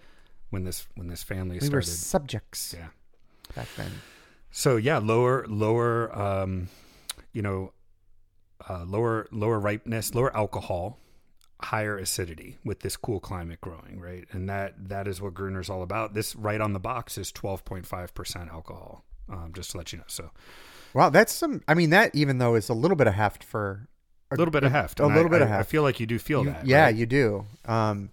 When 0.51 0.63
this 0.63 0.87
when 0.95 1.07
this 1.07 1.23
family 1.23 1.59
We 1.59 1.69
were 1.69 1.81
started. 1.81 1.89
subjects 1.91 2.73
yeah. 2.77 2.87
back 3.55 3.67
then. 3.75 3.91
So 4.57 4.77
yeah, 4.77 4.99
lower 4.99 5.45
lower 5.49 6.17
um 6.17 6.69
you 7.33 7.41
know 7.41 7.73
uh, 8.69 8.85
lower 8.85 9.27
lower 9.31 9.59
ripeness, 9.59 10.15
lower 10.15 10.35
alcohol, 10.35 10.97
higher 11.61 11.97
acidity 11.97 12.57
with 12.63 12.79
this 12.79 12.95
cool 12.95 13.19
climate 13.19 13.59
growing, 13.59 13.99
right? 13.99 14.23
And 14.31 14.47
that 14.49 14.75
that 14.87 15.09
is 15.09 15.21
what 15.21 15.33
Gruner's 15.33 15.69
all 15.69 15.83
about. 15.83 16.13
This 16.13 16.37
right 16.37 16.61
on 16.61 16.71
the 16.71 16.79
box 16.79 17.17
is 17.17 17.33
12.5% 17.33 18.49
alcohol. 18.49 19.03
Um, 19.27 19.51
just 19.53 19.71
to 19.71 19.77
let 19.77 19.91
you 19.91 19.97
know. 19.99 20.05
So 20.07 20.31
Wow, 20.93 21.09
that's 21.09 21.33
some. 21.33 21.61
I 21.67 21.73
mean, 21.73 21.89
that 21.89 22.15
even 22.15 22.37
though 22.37 22.55
is 22.55 22.69
a 22.69 22.73
little 22.73 22.95
bit 22.95 23.07
of 23.07 23.13
heft 23.15 23.43
for 23.43 23.89
a 24.31 24.35
little 24.37 24.53
bit 24.53 24.63
of 24.63 24.71
heft. 24.71 25.01
a 25.01 25.05
little 25.05 25.25
I- 25.25 25.29
bit 25.29 25.41
of 25.41 25.51
I- 25.51 25.59
I 25.59 25.63
feel 25.63 25.83
like 25.83 25.99
you 25.99 26.05
do 26.05 26.17
feel 26.17 26.45
You- 26.45 26.51
that. 26.51 26.65
yeah, 26.65 26.85
right? 26.85 26.95
you 26.95 27.05
do. 27.05 27.45
Um, 27.65 28.09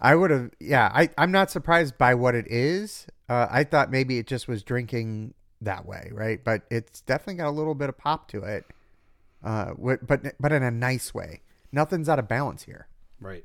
I 0.00 0.16
would 0.16 0.32
have. 0.32 0.50
Yeah, 0.58 0.90
I 0.92 1.08
I'm 1.16 1.30
not 1.30 1.52
surprised 1.52 1.96
by 1.98 2.14
what 2.16 2.34
it 2.34 2.48
is. 2.48 3.06
Uh, 3.28 3.46
I 3.48 3.62
thought 3.62 3.92
maybe 3.92 4.18
it 4.18 4.26
just 4.26 4.48
was 4.48 4.64
drinking 4.64 5.34
that 5.64 5.86
way, 5.86 6.10
right? 6.12 6.42
But 6.42 6.62
it's 6.70 7.00
definitely 7.02 7.34
got 7.36 7.48
a 7.48 7.50
little 7.50 7.74
bit 7.74 7.88
of 7.88 7.98
pop 7.98 8.28
to 8.28 8.42
it. 8.44 8.64
Uh, 9.42 9.74
but 9.78 10.34
but 10.40 10.52
in 10.52 10.62
a 10.62 10.70
nice 10.70 11.12
way. 11.12 11.40
Nothing's 11.72 12.08
out 12.08 12.18
of 12.18 12.28
balance 12.28 12.62
here. 12.62 12.86
Right. 13.20 13.44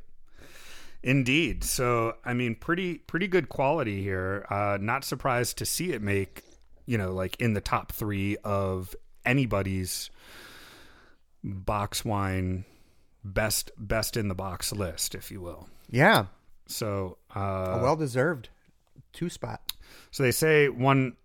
Indeed. 1.02 1.64
So, 1.64 2.16
I 2.24 2.34
mean, 2.34 2.56
pretty 2.56 3.00
pretty 3.00 3.28
good 3.28 3.50
quality 3.50 4.02
here. 4.04 4.46
Uh, 4.50 4.78
not 4.80 5.04
surprised 5.04 5.58
to 5.58 5.66
see 5.66 5.92
it 5.94 6.02
make, 6.02 6.44
you 6.86 6.98
know, 6.98 7.14
like 7.14 7.36
in 7.40 7.54
the 7.54 7.62
top 7.62 7.92
three 7.92 8.38
of 8.44 8.96
anybody's 9.26 10.10
box 11.44 12.04
wine 12.04 12.66
best 13.24 13.72
best 13.78 14.18
in 14.18 14.28
the 14.28 14.36
box 14.36 14.72
list, 14.72 15.16
if 15.16 15.32
you 15.32 15.42
will. 15.42 15.68
Yeah, 15.90 16.26
So, 16.68 17.18
uh, 17.36 17.40
a 17.80 17.82
well 17.82 17.96
deserved 17.96 18.50
two 19.12 19.30
spot. 19.30 19.74
so 20.12 20.22
they 20.24 20.32
say 20.32 20.70
one 20.70 21.16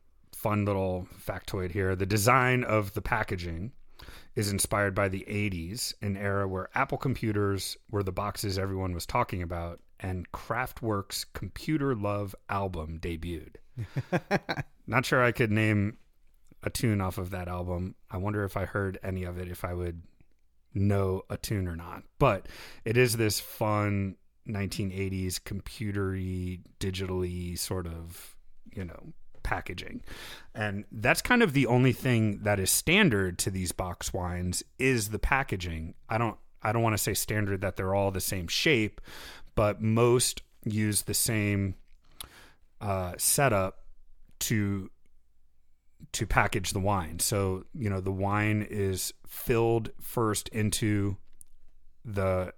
fun 0.45 0.67
little 0.67 1.09
factoid 1.27 1.73
here: 1.73 1.97
the 1.97 2.05
design 2.05 2.65
of 2.65 2.93
the 2.93 3.01
packaging 3.01 3.73
is 4.37 4.51
inspired 4.51 4.95
by 4.95 5.09
the 5.09 5.25
80s, 5.27 5.95
an 6.03 6.19
era 6.19 6.47
where 6.47 6.69
Apple 6.75 6.99
computers 6.99 7.79
were 7.91 8.03
the 8.03 8.13
boxes 8.13 8.59
everyone 8.59 8.93
was 8.93 9.07
talking 9.07 9.41
about, 9.41 9.81
and 10.01 10.31
Kraftwerk's 10.33 11.25
Computer 11.25 11.95
Love 11.95 12.35
album 12.51 12.99
debuted. 13.01 13.57
Not 14.87 15.07
sure 15.07 15.25
I 15.25 15.33
could 15.33 15.51
name 15.51 15.97
a 16.63 16.69
tune 16.69 17.01
off 17.01 17.17
of 17.17 17.31
that 17.31 17.49
album. 17.49 17.95
I 18.11 18.19
wonder 18.19 18.45
if 18.45 18.55
I 18.55 18.67
heard 18.67 18.99
any 19.03 19.25
of 19.25 19.39
it, 19.39 19.49
if 19.49 19.65
I 19.65 19.73
would 19.73 20.03
know 20.75 21.23
a 21.31 21.39
tune 21.39 21.69
or 21.69 21.77
not. 21.77 22.03
But 22.19 22.49
it 22.85 22.99
is 22.99 23.17
this 23.17 23.41
fun 23.41 24.17
1980s 24.47 25.41
computery, 25.41 26.61
digitally 26.81 27.59
sort 27.59 27.87
of, 27.87 28.37
you 28.75 28.85
know, 28.85 29.15
packaging. 29.45 30.03
And 30.55 30.85
that's 30.91 31.23
kind 31.23 31.43
of 31.43 31.53
the 31.53 31.67
only 31.67 31.93
thing 31.93 32.41
that 32.43 32.59
is 32.59 32.71
standard 32.71 33.39
to 33.39 33.51
these 33.51 33.71
box 33.71 34.13
wines 34.13 34.65
is 34.79 35.11
the 35.11 35.21
packaging. 35.21 35.95
I 36.09 36.19
don't 36.19 36.37
I 36.63 36.73
don't 36.73 36.83
want 36.83 36.95
to 36.95 37.03
say 37.03 37.15
standard 37.15 37.61
that 37.61 37.77
they're 37.77 37.95
all 37.95 38.11
the 38.11 38.21
same 38.21 38.49
shape, 38.49 39.01
but 39.55 39.81
most 39.81 40.43
use 40.65 41.03
the 41.03 41.15
same 41.15 41.77
uh, 42.81 43.13
setup 43.19 43.85
to 44.41 44.91
to 46.13 46.27
package 46.27 46.71
the 46.71 46.81
wine. 46.81 47.19
So, 47.19 47.65
you 47.75 47.91
know, 47.91 48.01
the 48.01 48.13
wine 48.13 48.67
is 48.69 49.13
filled 49.27 49.91
first 50.01 50.49
into 50.49 51.17
the 52.05 52.53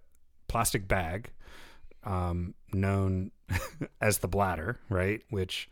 plastic 0.48 0.86
bag, 0.86 1.30
um, 2.04 2.54
known 2.72 3.30
as 4.00 4.18
the 4.18 4.28
bladder, 4.28 4.78
right? 4.88 5.22
Which 5.30 5.68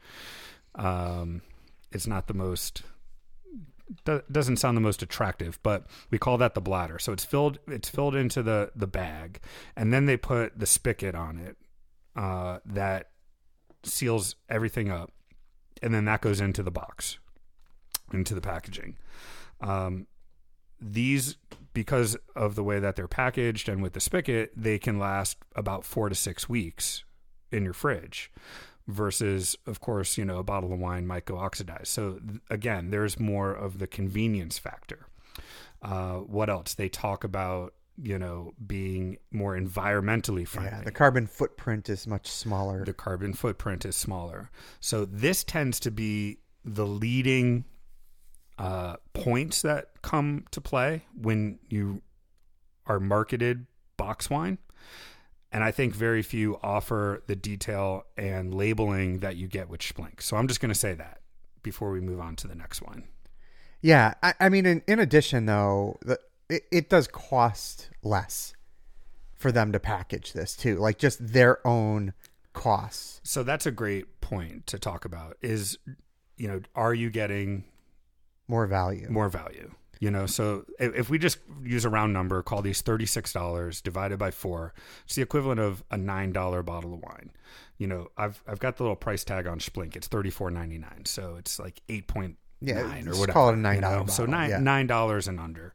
um, 0.74 1.42
it's 1.92 2.06
not 2.06 2.26
the 2.26 2.34
most 2.34 2.82
do- 4.04 4.22
doesn't 4.30 4.56
sound 4.56 4.76
the 4.76 4.80
most 4.82 5.02
attractive, 5.02 5.58
but 5.62 5.86
we 6.10 6.18
call 6.18 6.38
that 6.38 6.54
the 6.54 6.60
bladder. 6.60 6.98
So 6.98 7.12
it's 7.12 7.24
filled 7.24 7.58
it's 7.68 7.88
filled 7.88 8.14
into 8.14 8.42
the 8.42 8.70
the 8.74 8.86
bag, 8.86 9.40
and 9.76 9.92
then 9.92 10.06
they 10.06 10.16
put 10.16 10.58
the 10.58 10.66
spigot 10.66 11.14
on 11.14 11.38
it 11.38 11.56
uh, 12.16 12.58
that 12.66 13.10
seals 13.82 14.36
everything 14.48 14.90
up, 14.90 15.12
and 15.82 15.94
then 15.94 16.04
that 16.06 16.20
goes 16.20 16.40
into 16.40 16.62
the 16.62 16.70
box, 16.70 17.18
into 18.12 18.34
the 18.34 18.40
packaging. 18.40 18.96
Um, 19.60 20.06
these 20.80 21.36
because 21.72 22.16
of 22.36 22.54
the 22.54 22.62
way 22.62 22.78
that 22.78 22.94
they're 22.94 23.08
packaged 23.08 23.68
and 23.68 23.82
with 23.82 23.94
the 23.94 24.00
spigot, 24.00 24.52
they 24.56 24.78
can 24.78 24.98
last 24.98 25.38
about 25.56 25.84
four 25.84 26.08
to 26.08 26.14
six 26.14 26.48
weeks 26.48 27.04
in 27.50 27.64
your 27.64 27.72
fridge 27.72 28.30
versus 28.86 29.56
of 29.66 29.80
course 29.80 30.18
you 30.18 30.24
know 30.24 30.38
a 30.38 30.42
bottle 30.42 30.72
of 30.72 30.78
wine 30.78 31.06
might 31.06 31.24
go 31.24 31.38
oxidized 31.38 31.86
so 31.88 32.18
th- 32.26 32.40
again 32.50 32.90
there's 32.90 33.18
more 33.18 33.50
of 33.52 33.78
the 33.78 33.86
convenience 33.86 34.58
factor 34.58 35.06
uh, 35.82 36.16
what 36.16 36.50
else 36.50 36.74
they 36.74 36.88
talk 36.88 37.24
about 37.24 37.72
you 37.96 38.18
know 38.18 38.52
being 38.66 39.16
more 39.30 39.56
environmentally 39.56 40.46
friendly 40.46 40.72
Yeah, 40.78 40.82
the 40.84 40.90
carbon 40.92 41.26
footprint 41.26 41.88
is 41.88 42.06
much 42.06 42.26
smaller. 42.26 42.84
the 42.84 42.92
carbon 42.92 43.32
footprint 43.34 43.84
is 43.84 43.94
smaller. 43.96 44.50
So 44.80 45.04
this 45.04 45.44
tends 45.44 45.78
to 45.80 45.90
be 45.90 46.38
the 46.64 46.86
leading 46.86 47.64
uh, 48.58 48.96
points 49.12 49.62
that 49.62 50.02
come 50.02 50.44
to 50.50 50.60
play 50.60 51.04
when 51.16 51.58
you 51.68 52.02
are 52.86 52.98
marketed 52.98 53.66
box 53.96 54.28
wine. 54.28 54.58
And 55.54 55.64
I 55.64 55.70
think 55.70 55.94
very 55.94 56.20
few 56.22 56.58
offer 56.62 57.22
the 57.28 57.36
detail 57.36 58.04
and 58.18 58.52
labeling 58.52 59.20
that 59.20 59.36
you 59.36 59.46
get 59.48 59.68
with 59.70 59.80
Splink. 59.80 60.20
So 60.20 60.36
I'm 60.36 60.48
just 60.48 60.60
going 60.60 60.72
to 60.72 60.78
say 60.78 60.92
that 60.94 61.20
before 61.62 61.90
we 61.92 62.00
move 62.00 62.20
on 62.20 62.34
to 62.36 62.48
the 62.48 62.54
next 62.56 62.82
one. 62.82 63.04
Yeah, 63.80 64.14
I, 64.22 64.34
I 64.40 64.48
mean, 64.48 64.66
in, 64.66 64.82
in 64.88 64.98
addition, 64.98 65.46
though, 65.46 65.98
the, 66.02 66.18
it, 66.50 66.64
it 66.72 66.90
does 66.90 67.06
cost 67.06 67.88
less 68.02 68.52
for 69.34 69.52
them 69.52 69.72
to 69.72 69.78
package 69.78 70.32
this 70.32 70.56
too, 70.56 70.76
like 70.76 70.98
just 70.98 71.24
their 71.24 71.64
own 71.66 72.14
costs. 72.52 73.20
So 73.22 73.42
that's 73.42 73.66
a 73.66 73.70
great 73.70 74.20
point 74.20 74.66
to 74.68 74.78
talk 74.78 75.04
about. 75.04 75.36
Is 75.40 75.78
you 76.36 76.48
know, 76.48 76.62
are 76.74 76.94
you 76.94 77.10
getting 77.10 77.64
More 78.48 78.66
value. 78.66 79.06
more 79.08 79.28
value? 79.28 79.70
You 80.04 80.10
know, 80.10 80.26
so 80.26 80.66
if, 80.78 80.94
if 80.94 81.08
we 81.08 81.18
just 81.18 81.38
use 81.62 81.86
a 81.86 81.88
round 81.88 82.12
number, 82.12 82.42
call 82.42 82.60
these 82.60 82.82
thirty 82.82 83.06
six 83.06 83.32
dollars 83.32 83.80
divided 83.80 84.18
by 84.18 84.30
four, 84.32 84.74
it's 85.06 85.14
the 85.14 85.22
equivalent 85.22 85.60
of 85.60 85.82
a 85.90 85.96
nine 85.96 86.30
dollar 86.30 86.62
bottle 86.62 86.92
of 86.92 87.00
wine. 87.00 87.30
You 87.78 87.86
know, 87.86 88.08
I've 88.18 88.42
I've 88.46 88.58
got 88.58 88.76
the 88.76 88.82
little 88.82 88.96
price 88.96 89.24
tag 89.24 89.46
on 89.46 89.60
Splink. 89.60 89.96
It's 89.96 90.06
thirty 90.06 90.28
four 90.28 90.50
ninety 90.50 90.76
nine, 90.76 91.06
so 91.06 91.36
it's 91.38 91.58
like 91.58 91.80
eight 91.88 92.06
point 92.06 92.36
Yeah, 92.60 92.82
nine 92.82 93.04
or 93.04 93.12
just 93.12 93.20
whatever. 93.20 93.32
call 93.32 93.48
it 93.48 93.54
a 93.54 93.56
$9 93.56 93.80
know? 93.80 94.04
So 94.08 94.26
nine 94.26 94.50
yeah. 94.50 94.58
nine 94.58 94.86
dollars 94.86 95.26
and 95.26 95.40
under, 95.40 95.72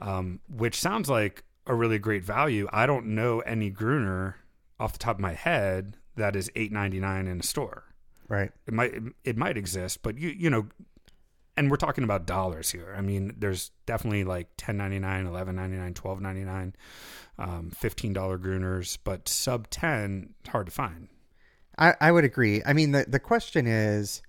um, 0.00 0.40
which 0.54 0.78
sounds 0.78 1.08
like 1.08 1.42
a 1.66 1.74
really 1.74 1.98
great 1.98 2.24
value. 2.24 2.68
I 2.74 2.84
don't 2.84 3.06
know 3.06 3.40
any 3.40 3.70
Gruner 3.70 4.36
off 4.78 4.92
the 4.92 4.98
top 4.98 5.16
of 5.16 5.20
my 5.20 5.32
head 5.32 5.96
that 6.16 6.36
is 6.36 6.50
eight 6.56 6.72
ninety 6.72 7.00
nine 7.00 7.26
in 7.26 7.40
a 7.40 7.42
store. 7.42 7.84
Right. 8.28 8.50
It 8.66 8.74
might 8.74 8.92
it 9.24 9.38
might 9.38 9.56
exist, 9.56 10.02
but 10.02 10.18
you 10.18 10.28
you 10.28 10.50
know, 10.50 10.66
and 11.56 11.70
we're 11.70 11.76
talking 11.76 12.04
about 12.04 12.26
dollars 12.26 12.70
here. 12.70 12.94
I 12.96 13.00
mean, 13.00 13.34
there's 13.38 13.70
definitely 13.86 14.24
like 14.24 14.48
ten 14.56 14.76
ninety 14.76 14.98
nine, 14.98 15.26
eleven 15.26 15.56
ninety 15.56 15.76
nine, 15.76 15.94
twelve 15.94 16.20
ninety 16.20 16.44
nine, 16.44 16.74
um, 17.38 17.70
fifteen 17.70 18.12
dollar 18.12 18.38
Gruners, 18.38 18.98
but 19.02 19.28
sub 19.28 19.68
ten 19.70 20.34
hard 20.48 20.66
to 20.66 20.72
find. 20.72 21.08
I, 21.78 21.94
I 22.00 22.12
would 22.12 22.24
agree. 22.24 22.62
I 22.66 22.72
mean, 22.72 22.92
the, 22.92 23.06
the 23.08 23.18
question 23.18 23.66
is 23.66 24.22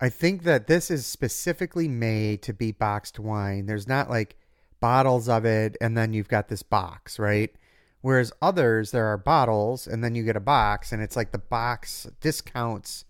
I 0.00 0.08
think 0.08 0.44
that 0.44 0.66
this 0.66 0.90
is 0.90 1.06
specifically 1.06 1.88
made 1.88 2.42
to 2.42 2.54
be 2.54 2.72
boxed 2.72 3.18
wine. 3.18 3.66
There's 3.66 3.86
not 3.86 4.08
like 4.08 4.36
bottles 4.80 5.28
of 5.28 5.44
it 5.44 5.76
and 5.80 5.96
then 5.96 6.14
you've 6.14 6.28
got 6.28 6.48
this 6.48 6.62
box, 6.62 7.18
right? 7.18 7.54
Whereas 8.00 8.32
others, 8.40 8.92
there 8.92 9.06
are 9.06 9.18
bottles 9.18 9.86
and 9.86 10.02
then 10.02 10.14
you 10.14 10.22
get 10.22 10.36
a 10.36 10.40
box 10.40 10.90
and 10.90 11.02
it's 11.02 11.16
like 11.16 11.32
the 11.32 11.38
box 11.38 12.06
discounts 12.20 13.04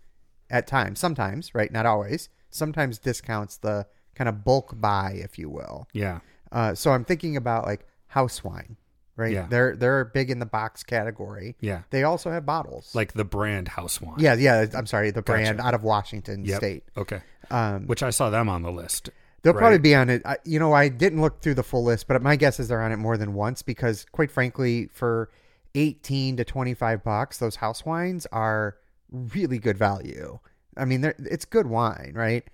at 0.50 0.66
times, 0.66 0.98
sometimes, 0.98 1.54
right? 1.54 1.70
Not 1.70 1.86
always. 1.86 2.28
Sometimes 2.50 2.98
discounts 2.98 3.56
the 3.58 3.86
kind 4.14 4.28
of 4.28 4.44
bulk 4.44 4.74
buy, 4.80 5.12
if 5.22 5.38
you 5.38 5.48
will. 5.48 5.88
Yeah, 5.92 6.20
Uh, 6.52 6.74
so 6.74 6.90
I'm 6.92 7.04
thinking 7.04 7.36
about 7.36 7.64
like 7.64 7.86
house 8.08 8.42
wine, 8.44 8.76
right? 9.16 9.32
Yeah. 9.32 9.46
They're 9.48 9.76
they're 9.76 10.04
big 10.04 10.30
in 10.30 10.38
the 10.40 10.46
box 10.46 10.82
category. 10.82 11.56
yeah, 11.60 11.82
They 11.90 12.02
also 12.02 12.30
have 12.30 12.44
bottles. 12.44 12.94
like 12.94 13.12
the 13.12 13.24
brand 13.24 13.68
House 13.68 14.00
Wine. 14.00 14.16
Yeah, 14.18 14.34
yeah. 14.34 14.66
I'm 14.74 14.86
sorry, 14.86 15.10
the 15.12 15.22
brand 15.22 15.58
Gotcha. 15.58 15.68
out 15.68 15.74
of 15.74 15.82
Washington 15.84 16.44
Yep. 16.44 16.56
State. 16.58 16.84
Okay. 16.96 17.22
Um, 17.50 17.86
Which 17.86 18.02
I 18.02 18.10
saw 18.10 18.30
them 18.30 18.48
on 18.48 18.62
the 18.62 18.72
list. 18.72 19.10
they'll 19.42 19.52
right. 19.54 19.58
probably 19.60 19.78
be 19.78 19.94
on 19.94 20.10
it. 20.10 20.22
I, 20.26 20.36
you 20.44 20.58
know, 20.58 20.72
I 20.72 20.88
didn't 20.88 21.20
look 21.20 21.40
through 21.40 21.54
the 21.54 21.62
full 21.62 21.84
list, 21.84 22.08
but 22.08 22.20
my 22.22 22.36
guess 22.36 22.60
is 22.60 22.68
they're 22.68 22.82
on 22.82 22.92
it 22.92 22.96
more 22.98 23.16
than 23.16 23.32
once 23.34 23.62
because, 23.62 24.04
quite 24.12 24.30
frankly, 24.30 24.88
for 24.92 25.30
18 25.74 26.36
to 26.36 26.44
25 26.44 27.02
bucks, 27.04 27.38
those 27.38 27.56
house 27.56 27.84
wines 27.86 28.26
are 28.32 28.76
really 29.10 29.58
good 29.58 29.78
value. 29.78 30.38
I 30.80 30.84
mean, 30.86 31.04
it's 31.18 31.44
good 31.44 31.66
wine, 31.66 32.12
right? 32.14 32.44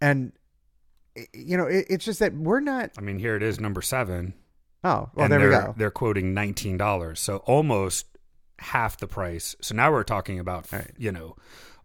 And 0.00 0.32
you 1.32 1.56
know, 1.56 1.66
it, 1.66 1.86
it's 1.88 2.04
just 2.04 2.18
that 2.20 2.34
we're 2.34 2.60
not. 2.60 2.90
I 2.98 3.00
mean, 3.00 3.18
here 3.18 3.36
it 3.36 3.42
is, 3.42 3.58
number 3.60 3.82
seven. 3.82 4.34
Oh, 4.84 5.10
well, 5.14 5.24
and 5.24 5.32
there 5.32 5.40
we 5.40 5.50
go. 5.54 5.74
They're 5.76 5.90
quoting 5.90 6.34
nineteen 6.34 6.76
dollars, 6.76 7.18
so 7.20 7.38
almost 7.38 8.06
half 8.58 8.96
the 8.98 9.06
price. 9.08 9.56
So 9.60 9.74
now 9.74 9.90
we're 9.92 10.02
talking 10.04 10.38
about 10.38 10.70
Right. 10.72 10.90
you 10.98 11.10
know 11.12 11.36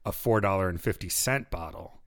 a 0.05 0.11
four 0.11 0.41
dollar 0.41 0.69
and 0.69 0.79
fifty 0.81 1.09
cent 1.09 1.49
bottle 1.49 2.01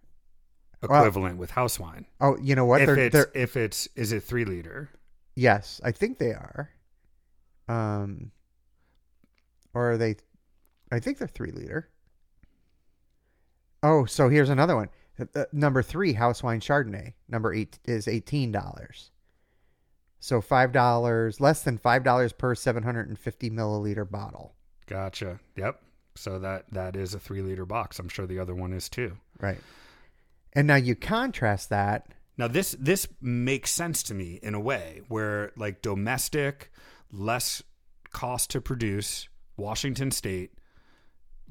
Well- 0.83 1.01
equivalent 1.01 1.39
with 1.39 1.53
house 1.53 1.81
wine. 1.81 2.07
Oh, 2.21 2.37
you 2.41 2.55
know 2.55 2.65
what? 2.67 2.83
if 2.83 2.87
They're, 2.87 2.99
it's 2.99 3.13
they're 3.13 3.31
if 3.35 3.57
it's 3.57 3.89
is 3.97 4.13
it 4.13 4.23
three 4.23 4.45
liter? 4.45 4.91
yes, 5.35 5.81
I 5.85 5.93
think 5.93 6.19
they 6.19 6.31
are. 6.33 6.71
Um, 7.69 8.31
or 9.75 9.93
are 9.93 9.97
they? 9.99 10.17
I 10.93 11.01
think 11.01 11.19
they're 11.19 11.27
three 11.29 11.51
liter. 11.51 11.89
Oh, 13.83 14.05
so 14.05 14.29
here's 14.29 14.49
another 14.49 14.77
one. 14.77 14.89
Uh, 15.19 15.25
uh, 15.35 15.45
number 15.53 15.83
three, 15.83 16.13
house 16.13 16.43
wine 16.43 16.61
Chardonnay. 16.61 17.15
Number 17.29 17.53
eight 17.53 17.79
is 17.85 18.09
eighteen 18.09 18.53
dollars. 18.53 19.11
So 20.19 20.41
five 20.41 20.73
dollars, 20.73 21.41
less 21.41 21.63
than 21.63 21.79
five 21.79 22.05
dollars 22.05 22.33
per 22.33 22.55
seven 22.55 22.83
hundred 22.83 23.09
and 23.09 23.19
fifty 23.19 23.51
milliliter 23.51 24.11
bottle. 24.11 24.55
Gotcha. 24.87 25.41
Yep. 25.57 25.81
So 26.17 26.39
that 26.39 26.65
that 26.73 26.97
is 26.97 27.15
a 27.15 27.19
three 27.19 27.43
liter 27.43 27.67
box. 27.67 27.99
I'm 27.99 28.09
sure 28.09 28.27
the 28.27 28.39
other 28.39 28.55
one 28.55 28.73
is 28.73 28.89
too. 28.89 29.17
Right. 29.41 29.59
And 30.53 30.67
now 30.67 30.77
you 30.77 30.95
contrast 30.95 31.71
that. 31.71 32.09
Now 32.39 32.49
this 32.49 32.75
this 32.79 33.07
makes 33.21 33.71
sense 33.71 34.03
to 34.05 34.15
me 34.15 34.41
in 34.43 34.55
a 34.55 34.61
way 34.61 35.03
where 35.09 35.53
like 35.57 35.83
domestic, 35.83 36.71
less 37.13 37.63
cost 38.11 38.51
to 38.51 38.61
produce, 38.61 39.29
Washington 39.57 40.11
State. 40.11 40.53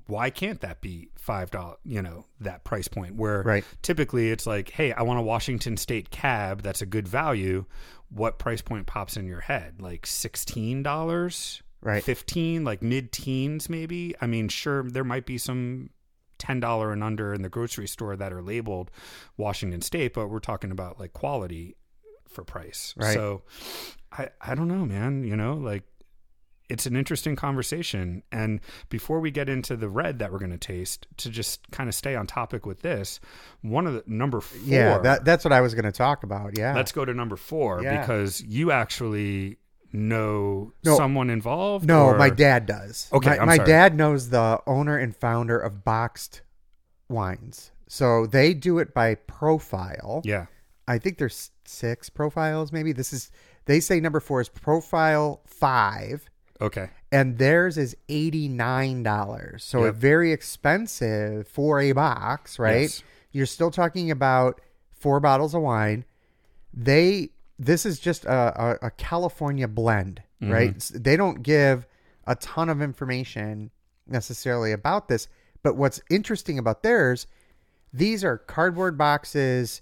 Why 0.08 0.30
can't 0.30 0.62
that 0.62 0.82
be 0.82 1.10
five 1.18 1.52
dollar? 1.52 1.76
You 1.84 2.02
know 2.02 2.26
that 2.40 2.64
price 2.64 2.88
point 2.88 3.16
where 3.16 3.42
Right. 3.44 3.64
typically 3.82 4.30
it's 4.32 4.46
like, 4.46 4.70
hey, 4.70 4.92
I 4.94 5.02
want 5.04 5.20
a 5.20 5.24
Washington 5.24 5.78
State 5.78 6.10
cab 6.12 6.62
that's 6.62 6.82
a 6.82 6.86
good 6.86 7.08
value. 7.08 7.66
What 8.10 8.38
price 8.38 8.62
point 8.62 8.86
pops 8.86 9.18
in 9.18 9.26
your 9.28 9.42
head? 9.42 9.82
Like 9.82 10.06
sixteen 10.06 10.84
dollars, 10.84 11.62
Right. 11.82 12.04
Fifteen, 12.04 12.64
like 12.64 12.82
mid 12.82 13.12
teens, 13.12 13.70
maybe. 13.70 14.16
I 14.22 14.28
mean, 14.28 14.48
sure, 14.48 14.84
there 14.84 15.04
might 15.04 15.26
be 15.26 15.38
some 15.38 15.90
ten 16.38 16.60
dollar 16.60 16.92
and 16.92 17.04
under 17.04 17.34
in 17.34 17.42
the 17.42 17.50
grocery 17.50 17.88
store 17.88 18.16
that 18.16 18.34
are 18.34 18.42
labeled 18.42 18.92
Washington 19.38 19.82
State, 19.82 20.14
but 20.14 20.28
we're 20.28 20.40
talking 20.40 20.72
about 20.72 21.00
like 21.00 21.14
quality 21.14 21.76
for 22.28 22.44
price. 22.44 22.94
Right. 22.98 23.14
So 23.14 23.44
I 24.12 24.30
I 24.42 24.54
don't 24.56 24.68
know, 24.68 24.86
man. 24.86 25.24
You 25.24 25.36
know, 25.36 25.54
like 25.56 25.84
it's 26.70 26.86
an 26.86 26.96
interesting 26.96 27.36
conversation. 27.36 28.24
And 28.32 28.60
before 28.90 29.20
we 29.20 29.32
get 29.32 29.50
into 29.50 29.76
the 29.76 29.90
red 29.90 30.20
that 30.20 30.32
we're 30.32 30.40
going 30.40 30.52
to 30.52 30.58
taste, 30.58 31.08
to 31.18 31.30
just 31.30 31.70
kind 31.72 31.88
of 31.90 31.96
stay 31.96 32.16
on 32.16 32.26
topic 32.28 32.66
with 32.66 32.82
this, 32.82 33.20
one 33.62 33.86
of 33.88 33.94
the 33.94 34.04
number 34.08 34.42
four. 34.42 34.60
Yeah, 34.64 34.98
that 35.00 35.26
that's 35.26 35.44
what 35.46 35.52
I 35.54 35.62
was 35.62 35.74
going 35.76 35.86
to 35.86 35.92
talk 35.92 36.24
about. 36.24 36.58
Yeah. 36.58 36.74
let's 36.76 36.92
go 36.92 37.06
to 37.06 37.14
number 37.14 37.36
four 37.36 37.82
Yeah. 37.84 38.00
because 38.02 38.42
you 38.42 38.72
actually 38.72 39.58
know 39.94 40.74
No. 40.84 40.98
someone 40.98 41.30
involved. 41.30 41.86
No, 41.88 42.06
or- 42.08 42.18
my 42.18 42.30
dad 42.30 42.66
does. 42.66 43.10
Okay, 43.14 43.38
my, 43.40 43.46
my 43.46 43.58
dad 43.58 43.96
knows 43.96 44.30
the 44.30 44.60
owner 44.68 44.98
and 44.98 45.16
founder 45.16 45.58
of 45.58 45.84
Boxt 45.86 46.42
Wines. 47.10 47.72
So 47.88 48.26
they 48.26 48.54
do 48.54 48.80
it 48.80 48.94
by 48.94 49.16
profile. 49.16 50.22
Yeah. 50.26 50.48
I 50.88 50.98
think 50.98 51.18
there's 51.18 51.52
six 51.66 52.10
profiles. 52.10 52.72
Maybe 52.72 52.92
this 52.92 53.14
is. 53.14 53.32
They 53.66 53.80
say 53.80 54.00
number 54.00 54.20
four 54.20 54.42
is 54.42 54.50
profile 54.50 55.42
five, 55.48 56.30
Okay. 56.62 56.90
and 57.12 57.38
theirs 57.38 57.78
is 57.78 57.96
eighty 58.10 58.48
nine 58.48 59.04
dollars. 59.04 59.64
So 59.64 59.86
Yep. 59.86 59.96
very 59.96 60.32
expensive 60.32 61.48
for 61.48 61.80
a 61.82 61.92
box, 61.92 62.58
right? 62.60 62.82
Yes. 62.84 63.04
You're 63.32 63.46
still 63.46 63.72
talking 63.72 64.10
about 64.12 64.62
four 64.94 65.20
bottles 65.20 65.54
of 65.54 65.62
wine. 65.62 66.06
They 66.74 67.30
this 67.60 67.86
is 67.86 68.00
just 68.00 68.26
a, 68.26 68.78
a, 68.84 68.88
a 68.88 68.92
California 68.92 69.68
blend, 69.68 70.22
Mm-hmm. 70.42 70.52
right? 70.52 70.92
They 70.94 71.16
don't 71.16 71.42
give 71.44 71.88
a 72.28 72.36
ton 72.36 72.70
of 72.70 72.82
information 72.82 73.72
necessarily 74.08 74.72
about 74.74 75.08
this, 75.08 75.28
but 75.64 75.76
what's 75.78 76.02
interesting 76.10 76.60
about 76.60 76.84
theirs, 76.84 77.28
these 77.94 78.24
are 78.26 78.38
cardboard 78.38 78.98
boxes, 78.98 79.82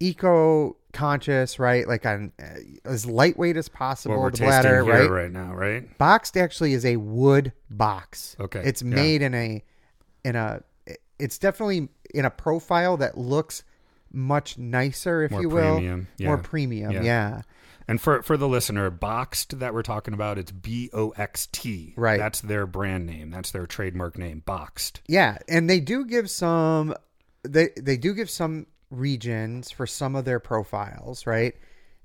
eco 0.00 0.76
conscious, 0.96 1.58
right? 1.58 1.86
Like 1.86 2.04
on 2.06 2.32
uh, 2.42 2.44
as 2.84 3.06
lightweight 3.06 3.56
as 3.56 3.68
possible. 3.68 4.16
What 4.16 4.22
we're 4.22 4.30
the 4.30 4.36
tasting 4.38 4.48
bladder, 4.62 4.84
here 4.84 4.92
right? 5.02 5.10
right 5.10 5.32
now, 5.32 5.54
right? 5.54 5.98
Boxt 5.98 6.40
actually 6.40 6.72
is 6.72 6.84
a 6.84 6.96
wood 6.96 7.52
box. 7.70 8.36
Okay, 8.40 8.62
It's 8.64 8.82
yeah. 8.82 8.94
made 8.94 9.22
in 9.22 9.34
a 9.34 9.62
in 10.24 10.36
a 10.36 10.62
it's 11.18 11.38
definitely 11.38 11.88
in 12.14 12.24
a 12.24 12.30
profile 12.30 12.96
that 12.98 13.16
looks 13.16 13.62
much 14.12 14.56
nicer, 14.58 15.22
if 15.24 15.30
More 15.30 15.40
you 15.42 15.48
will. 15.48 15.74
premium, 15.74 16.08
More 16.20 16.38
premium, 16.38 16.92
Yeah. 16.92 17.02
yeah. 17.02 17.42
And 17.88 18.00
for 18.00 18.20
for 18.22 18.36
the 18.36 18.48
listener, 18.48 18.90
Boxt 18.90 19.58
that 19.60 19.72
we're 19.72 19.82
talking 19.82 20.12
about, 20.12 20.38
it's 20.38 20.50
B 20.50 20.90
O 20.92 21.10
X 21.10 21.46
T. 21.52 21.94
Right. 21.96 22.18
That's 22.18 22.40
their 22.40 22.66
brand 22.66 23.06
name. 23.06 23.30
That's 23.30 23.52
their 23.52 23.66
trademark 23.66 24.18
name. 24.18 24.42
Boxt. 24.44 25.00
Yeah, 25.06 25.38
and 25.48 25.70
they 25.70 25.78
do 25.78 26.04
give 26.04 26.28
some 26.28 26.94
they 27.44 27.68
they 27.80 27.96
do 27.96 28.12
give 28.12 28.28
some 28.28 28.66
regions 28.90 29.70
for 29.70 29.86
some 29.86 30.14
of 30.14 30.24
their 30.24 30.40
profiles, 30.40 31.26
right? 31.26 31.54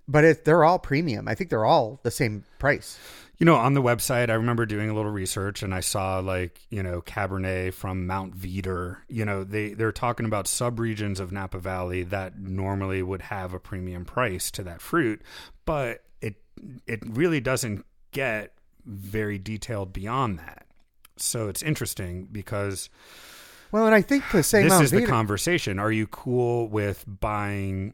But 0.08 0.24
it, 0.24 0.46
they're 0.46 0.63
all 0.63 0.80
premium. 0.80 1.28
I 1.28 1.36
think 1.36 1.50
they're 1.50 1.65
all 1.65 2.00
the 2.04 2.12
same 2.12 2.44
price. 2.60 3.00
You 3.38 3.46
know, 3.46 3.56
on 3.56 3.74
the 3.74 3.82
website, 3.82 4.30
I 4.30 4.34
remember 4.34 4.65
doing 4.65 4.89
a 4.89 4.94
little 4.94 5.12
research 5.12 5.63
and 5.63 5.74
I 5.74 5.80
saw 5.80 6.20
like, 6.20 6.60
you 6.70 6.84
know, 6.84 7.02
Cabernet 7.02 7.74
from 7.74 8.06
Mount 8.06 8.38
Veeder. 8.38 8.98
You 9.08 9.26
know, 9.26 9.44
they, 9.44 9.74
they're 9.74 9.91
talking 9.91 10.26
about 10.26 10.46
subregions 10.46 11.20
of 11.20 11.32
Napa 11.32 11.60
Valley 11.60 12.04
that 12.04 12.38
normally 12.38 13.02
would 13.02 13.24
have 13.24 13.54
a 13.54 13.60
premium 13.60 14.06
price 14.06 14.52
to 14.52 14.63
that 14.63 14.82
fruit, 14.82 15.22
but 15.65 16.04
it 16.22 16.36
it 16.86 17.00
really 17.08 17.39
doesn't 17.39 17.86
get 18.12 18.54
very 18.86 19.39
detailed 19.39 19.94
beyond 19.94 20.39
that. 20.39 20.67
So 21.17 21.48
it's 21.48 21.63
interesting 21.63 22.28
because 22.32 22.89
Well, 23.71 23.86
and 23.86 23.95
I 23.95 24.01
think 24.01 24.27
to 24.31 24.43
say 24.43 24.63
this 24.63 24.79
is 24.81 24.91
the 24.91 25.05
conversation. 25.05 25.79
Are 25.79 25.91
you 25.91 26.07
cool 26.07 26.67
with 26.67 27.05
buying 27.07 27.93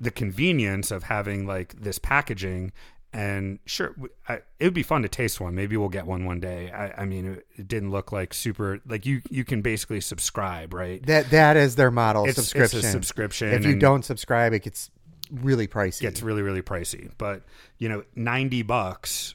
the 0.00 0.10
convenience 0.10 0.90
of 0.90 1.04
having 1.04 1.46
like 1.46 1.80
this 1.80 1.98
packaging 1.98 2.72
and 3.12 3.58
sure 3.66 3.94
I, 4.28 4.40
it 4.58 4.64
would 4.64 4.74
be 4.74 4.82
fun 4.82 5.02
to 5.02 5.08
taste 5.08 5.38
one 5.40 5.54
maybe 5.54 5.76
we'll 5.76 5.90
get 5.90 6.06
one 6.06 6.24
one 6.24 6.40
day 6.40 6.72
i, 6.72 7.02
I 7.02 7.04
mean 7.04 7.26
it, 7.34 7.46
it 7.56 7.68
didn't 7.68 7.90
look 7.92 8.10
like 8.10 8.32
super 8.34 8.80
like 8.86 9.04
you 9.06 9.20
you 9.30 9.44
can 9.44 9.60
basically 9.62 10.00
subscribe 10.00 10.72
right 10.74 11.04
That 11.06 11.30
that 11.30 11.56
is 11.56 11.76
their 11.76 11.90
model 11.92 12.22
It's- 12.24 12.38
it's 12.38 12.48
a 12.48 12.50
subscription. 12.50 12.90
subscription 12.90 13.48
If 13.52 13.64
you 13.66 13.76
don't 13.76 14.02
subscribe, 14.04 14.54
it 14.54 14.62
gets 14.64 14.90
really 15.30 15.68
pricey. 15.68 16.00
gets 16.00 16.20
really 16.22 16.42
really 16.42 16.62
pricey 16.62 17.10
but 17.16 17.42
you 17.78 17.88
know 17.88 18.02
90 18.16 18.62
bucks 18.62 19.34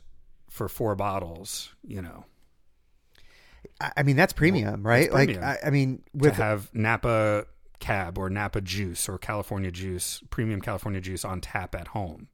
for 0.49 0.67
four 0.67 0.95
bottles 0.95 1.73
you 1.85 2.01
know 2.01 2.25
I 3.79 4.03
mean, 4.03 4.15
that's 4.15 4.33
premium, 4.33 4.85
right? 4.85 5.09
premium. 5.11 5.41
Like, 5.41 5.63
I, 5.63 5.67
I 5.67 5.69
mean, 5.69 6.03
to 6.19 6.31
have 6.31 6.73
napa 6.73 7.45
cab 7.79 8.17
or 8.17 8.29
napa 8.29 8.59
juice 8.59 9.07
or 9.07 9.19
california 9.19 9.69
juice 9.69 10.21
premium 10.31 10.59
california 10.59 10.99
juice 10.99 11.23
on 11.23 11.39
tap 11.39 11.75
at 11.75 11.89
home 11.89 12.27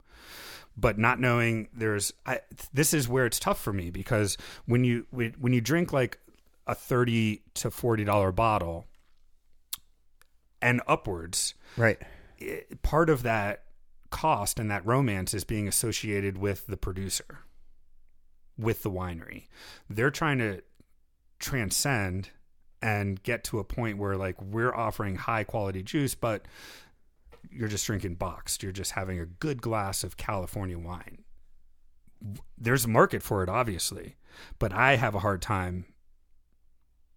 but 0.75 0.97
not 0.97 1.19
knowing 1.19 1.67
there's 1.73 2.13
I, 2.25 2.39
this 2.73 2.93
is 2.93 3.07
where 3.07 3.25
it's 3.25 3.39
tough 3.39 3.61
for 3.61 3.73
me 3.73 3.89
because 3.89 4.37
when 4.65 4.83
you 4.83 5.05
when 5.11 5.53
you 5.53 5.61
drink 5.61 5.93
like 5.93 6.19
a 6.65 6.73
30 6.73 7.41
to 7.55 7.69
40 7.71 8.03
dollar 8.05 8.31
bottle 8.31 8.85
and 10.61 10.81
upwards 10.87 11.53
right, 11.77 12.01
it, 12.39 12.81
part 12.81 13.09
of 13.09 13.23
that 13.23 13.63
cost 14.09 14.59
and 14.59 14.71
that 14.71 14.85
romance 14.85 15.33
is 15.33 15.43
being 15.43 15.67
associated 15.67 16.37
with 16.37 16.67
the 16.67 16.77
producer 16.77 17.39
with 18.57 18.83
the 18.83 18.91
winery 18.91 19.47
they're 19.89 20.11
trying 20.11 20.37
to 20.37 20.61
transcend 21.43 22.29
and 22.81 23.21
get 23.23 23.43
to 23.43 23.59
a 23.59 23.63
point 23.63 23.97
where 23.97 24.15
like 24.15 24.41
we're 24.41 24.73
offering 24.73 25.15
high 25.15 25.43
quality 25.43 25.83
juice 25.83 26.15
but 26.15 26.45
you're 27.51 27.67
just 27.67 27.85
drinking 27.85 28.15
boxed 28.15 28.63
you're 28.63 28.71
just 28.71 28.91
having 28.91 29.19
a 29.19 29.25
good 29.25 29.61
glass 29.61 30.03
of 30.03 30.17
california 30.17 30.77
wine 30.77 31.19
there's 32.57 32.85
a 32.85 32.89
market 32.89 33.21
for 33.21 33.43
it 33.43 33.49
obviously 33.49 34.15
but 34.57 34.71
i 34.71 34.95
have 34.95 35.13
a 35.13 35.19
hard 35.19 35.41
time 35.41 35.85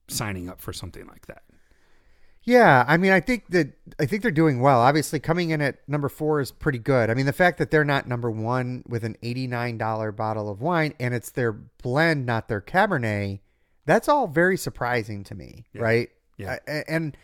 signing 0.09 0.49
up 0.49 0.61
for 0.61 0.73
something 0.73 1.07
like 1.07 1.27
that 1.27 1.43
yeah. 2.47 2.85
I 2.87 2.97
mean, 2.97 3.11
I 3.11 3.19
think 3.19 3.49
that 3.49 3.73
I 3.99 4.07
think 4.07 4.23
they're 4.23 4.31
doing 4.31 4.61
well. 4.61 4.81
Obviously, 4.81 5.19
coming 5.19 5.51
in 5.51 5.61
at 5.61 5.81
number 5.89 6.09
four 6.09 6.41
is 6.41 6.53
pretty 6.53 6.79
good. 6.79 7.11
I 7.11 7.15
mean, 7.15 7.27
the 7.27 7.33
fact 7.33 7.59
that 7.59 7.73
they're 7.73 7.85
not 7.85 8.07
number 8.07 8.31
one 8.31 8.85
with 8.87 9.03
an 9.03 9.17
eighty-nine 9.21 9.79
dollar 9.79 10.13
bottle 10.13 10.49
of 10.49 10.63
wine 10.63 10.95
and 11.01 11.13
it's 11.13 11.31
their 11.31 11.51
blend, 11.51 12.25
not 12.25 12.47
their 12.47 12.61
Cabernet, 12.61 13.41
that's 13.87 14.09
all 14.09 14.27
very 14.27 14.57
surprising 14.57 15.25
to 15.25 15.35
me, 15.35 15.67
Yeah. 15.73 15.83
right? 15.83 16.11
Yeah. 16.37 16.59
Uh, 16.69 16.83
and 16.89 17.17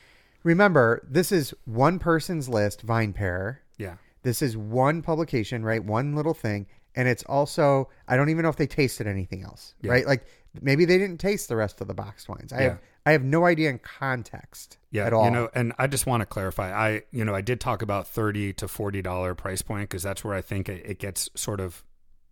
remember, 0.42 1.06
this 1.08 1.30
is 1.32 1.52
one 1.64 1.98
person's 1.98 2.48
list, 2.48 2.86
VinePair. 2.86 3.58
yeah 3.78 3.96
This 4.22 4.40
is 4.42 4.56
one 4.56 5.02
publication, 5.02 5.64
right? 5.64 5.84
One 5.84 6.14
little 6.14 6.34
thing. 6.34 6.66
And 6.94 7.08
it's 7.08 7.22
also, 7.24 7.88
I 8.06 8.16
don't 8.16 8.28
even 8.28 8.42
know 8.42 8.48
if 8.50 8.56
they 8.56 8.66
tasted 8.66 9.06
anything 9.06 9.42
else, 9.42 9.74
Yeah. 9.80 9.92
right? 9.92 10.06
Like 10.06 10.24
maybe 10.60 10.84
they 10.84 10.98
didn't 10.98 11.18
taste 11.18 11.48
the 11.48 11.56
rest 11.56 11.80
of 11.80 11.88
the 11.88 11.94
boxed 11.94 12.28
wines. 12.28 12.52
I 12.52 12.56
Yeah. 12.56 12.62
have, 12.68 12.78
I 13.06 13.12
have 13.12 13.24
no 13.24 13.46
idea 13.46 13.68
in 13.70 13.78
context 13.80 14.78
yeah 14.92 15.06
at 15.06 15.12
all. 15.12 15.24
you 15.24 15.30
know 15.32 15.48
and 15.56 15.72
i 15.78 15.88
just 15.88 16.06
want 16.06 16.20
to 16.20 16.26
clarify 16.26 16.70
i 16.72 17.02
you 17.10 17.24
know 17.24 17.34
i 17.34 17.40
did 17.40 17.58
talk 17.60 17.82
about 17.82 18.06
30 18.06 18.52
to 18.52 18.68
40 18.68 19.02
dollar 19.02 19.34
price 19.34 19.60
point 19.60 19.88
because 19.88 20.04
that's 20.04 20.22
where 20.22 20.34
i 20.36 20.40
think 20.40 20.68
it, 20.68 20.84
it 20.86 20.98
gets 21.00 21.28
sort 21.34 21.58
of 21.60 21.82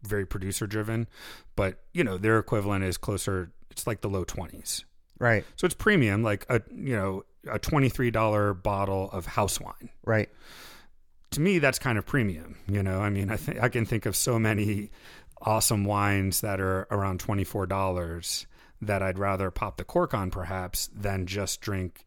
very 0.05 0.25
producer 0.25 0.69
driven 0.69 1.09
but 1.57 1.81
you 1.93 2.05
know 2.05 2.17
their 2.19 2.39
equivalent 2.39 2.85
is 2.85 2.97
closer 2.99 3.51
it's 3.71 3.87
like 3.87 4.01
the 4.01 4.09
low 4.09 4.25
20s 4.25 4.85
right, 5.19 5.45
so 5.57 5.67
it's 5.67 5.75
premium 5.75 6.23
like 6.23 6.47
a 6.49 6.61
you 6.75 6.97
know 6.97 7.25
a 7.51 7.59
$23 7.59 8.63
bottle 8.63 9.11
of 9.13 9.25
house 9.25 9.59
wine. 9.59 9.89
Right. 10.05 10.29
to 11.31 11.41
me 11.41 11.59
that's 11.59 11.79
kind 11.79 11.99
of 11.99 12.07
premium 12.07 12.57
you 12.69 12.83
know? 12.83 13.01
I 13.01 13.11
mean 13.11 13.31
i 13.31 13.37
think 13.37 13.63
i 13.63 13.69
can 13.69 13.85
think 13.87 14.07
of 14.07 14.17
so 14.17 14.39
many 14.39 14.91
awesome 15.43 15.85
wines 15.85 16.43
that 16.43 16.61
are 16.61 16.87
around 16.91 17.21
$24 17.23 18.47
that 18.83 19.03
i'd 19.03 19.19
rather 19.19 19.51
pop 19.51 19.77
the 19.77 19.85
cork 19.85 20.13
on 20.15 20.31
perhaps 20.31 20.89
than 20.95 21.27
just 21.27 21.61
drink 21.61 22.05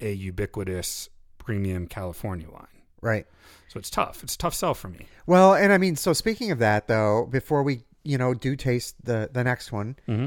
a 0.00 0.12
ubiquitous 0.12 1.08
premium 1.38 1.86
california 1.86 2.48
wine. 2.50 2.66
Right. 3.00 3.26
so 3.68 3.78
it's 3.80 3.90
tough. 3.90 4.22
It's 4.22 4.34
a 4.36 4.38
tough 4.38 4.54
sell 4.54 4.74
for 4.74 4.88
me. 4.88 5.06
Well, 5.26 5.54
and 5.54 5.72
I 5.72 5.78
mean, 5.78 5.96
so 5.96 6.12
speaking 6.12 6.52
of 6.52 6.60
that, 6.60 6.86
though, 6.86 7.26
before 7.28 7.64
we, 7.64 7.82
you 8.04 8.16
know, 8.16 8.32
do 8.32 8.54
taste 8.54 8.94
the 9.04 9.28
the 9.32 9.42
next 9.42 9.72
one, 9.72 9.96
mm-hmm. 10.08 10.26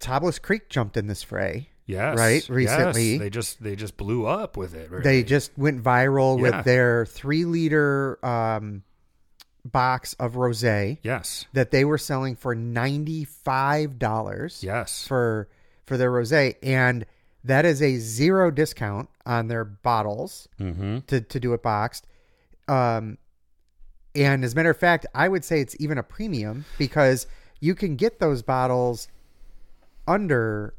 Tablas 0.00 0.40
Creek 0.40 0.68
jumped 0.68 0.96
in 0.96 1.06
this 1.06 1.22
fray. 1.22 1.68
yes 1.86 2.18
Right, 2.18 2.34
yes. 2.42 2.50
recently. 2.50 3.18
they 3.18 3.30
just 3.30 3.62
they 3.62 3.76
just 3.76 3.96
blew 3.96 4.26
up 4.26 4.56
with 4.56 4.74
it 4.74 4.90
right? 4.90 5.02
They 5.04 5.22
just 5.22 5.56
went 5.56 5.82
viral 5.82 6.36
Yeah. 6.36 6.56
with 6.56 6.64
their 6.64 7.06
three 7.06 7.44
liter 7.44 8.18
um, 8.24 8.82
box 9.64 10.12
of 10.14 10.34
rosé 10.34 10.98
yes 11.02 11.46
that 11.54 11.70
they 11.70 11.84
were 11.84 11.96
selling 11.98 12.36
for 12.36 12.54
ninety 12.54 13.24
five 13.24 13.98
dollars. 13.98 14.62
yes 14.62 15.06
for 15.06 15.48
for 15.86 15.96
their 15.98 16.10
rosé, 16.10 16.56
and 16.62 17.04
that 17.44 17.64
is 17.66 17.82
a 17.82 17.96
zero 17.98 18.50
discount 18.50 19.08
on 19.26 19.48
their 19.48 19.64
bottles 19.64 20.48
mm-hmm. 20.58 20.98
to 21.06 21.20
to 21.20 21.38
do 21.40 21.52
it 21.52 21.62
boxed. 21.62 22.06
Um, 22.68 23.18
and 24.14 24.44
as 24.44 24.52
a 24.54 24.56
matter 24.56 24.70
of 24.70 24.78
fact, 24.78 25.04
I 25.14 25.28
would 25.28 25.44
say 25.44 25.60
it's 25.60 25.76
even 25.78 25.98
a 25.98 26.02
premium 26.02 26.64
because 26.78 27.26
you 27.60 27.74
can 27.74 27.96
get 27.96 28.18
those 28.20 28.42
bottles 28.42 29.08
under, 30.06 30.74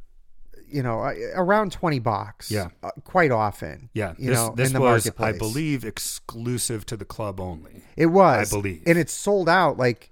you 0.68 0.84
know, 0.84 1.00
around 1.36 1.72
twenty 1.72 2.00
bucks. 2.00 2.50
Yeah. 2.52 2.70
uh, 2.84 2.92
quite 3.04 3.32
often. 3.32 3.90
yeah 3.94 4.14
you 4.18 4.30
this, 4.30 4.38
know, 4.38 4.54
this 4.56 4.68
in 4.70 4.74
the 4.74 4.82
was 4.82 5.10
i 5.20 5.32
believe 5.32 5.84
exclusive 5.86 6.86
to 6.88 6.98
the 6.98 7.06
club 7.06 7.40
only 7.40 7.84
it 7.96 8.08
was. 8.08 8.52
I 8.52 8.56
believe. 8.56 8.84
and 8.86 8.98
it's 8.98 9.14
sold 9.14 9.48
out 9.50 9.78
like 9.78 10.12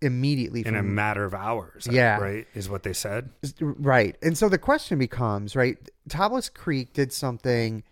immediately. 0.00 0.66
in 0.66 0.74
a 0.74 0.82
matter 0.82 1.24
of 1.24 1.32
hours 1.34 1.88
Yeah. 1.90 2.18
right 2.18 2.46
is 2.54 2.68
what 2.68 2.82
they 2.82 2.92
said 2.92 3.30
Right. 3.60 4.16
And 4.22 4.36
so 4.36 4.48
the 4.50 4.58
question 4.58 4.98
becomes, 4.98 5.56
right, 5.56 5.78
Tablas 6.10 6.52
Creek 6.52 6.92
did 6.92 7.10
something 7.12 7.82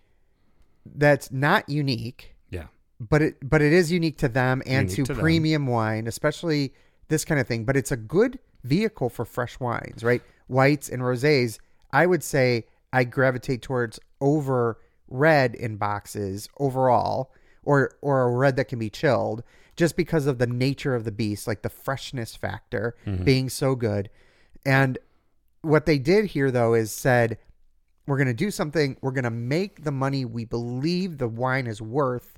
that's 0.85 1.31
not 1.33 1.68
unique, 1.68 2.35
yeah 2.51 2.66
but 3.01 3.22
it 3.22 3.48
but 3.48 3.62
it 3.62 3.72
is 3.72 3.90
unique 3.90 4.18
to 4.18 4.29
them 4.29 4.62
and 4.66 4.90
Unique 4.90 4.96
to, 4.96 5.05
to 5.05 5.14
them. 5.14 5.22
premium 5.22 5.66
wine, 5.66 6.07
especially 6.07 6.75
this 7.09 7.25
kind 7.25 7.40
of 7.40 7.46
thing, 7.46 7.64
but 7.64 7.77
it's 7.77 7.92
a 7.92 7.96
good 7.96 8.38
vehicle 8.64 9.09
for 9.09 9.25
fresh 9.25 9.59
wines, 9.61 10.03
right? 10.05 10.22
Whites 10.53 10.88
and 10.88 11.03
rosés, 11.03 11.59
I 11.93 12.07
would 12.07 12.23
say 12.23 12.67
I 12.93 13.05
gravitate 13.05 13.62
towards 13.62 13.99
over 14.21 14.79
red 15.09 15.55
in 15.55 15.77
boxes 15.77 16.49
overall 16.59 17.33
or 17.65 17.93
or 18.01 18.23
a 18.23 18.31
red 18.31 18.57
that 18.57 18.69
can 18.69 18.79
be 18.79 18.91
chilled 18.91 19.43
just 19.77 19.97
because 19.97 20.27
of 20.27 20.38
the 20.38 20.47
nature 20.47 20.95
of 20.95 21.05
the 21.05 21.11
beast, 21.12 21.47
like 21.47 21.62
the 21.62 21.71
freshness 21.71 22.37
factor 22.37 22.95
mm-hmm. 23.07 23.25
being 23.25 23.49
so 23.49 23.75
good. 23.75 24.11
And 24.67 24.99
what 25.62 25.87
they 25.87 25.99
did 25.99 26.27
here 26.27 26.51
though 26.51 26.75
is 26.75 26.93
said 26.93 27.38
we're 28.07 28.19
going 28.19 28.27
to 28.27 28.35
do 28.35 28.51
something. 28.51 28.97
We're 29.01 29.12
going 29.12 29.25
to 29.25 29.31
make 29.31 29.85
the 29.85 29.93
money 29.93 30.25
we 30.25 30.45
believe 30.45 31.19
the 31.19 31.29
wine 31.29 31.67
is 31.67 31.81
worth 31.81 32.37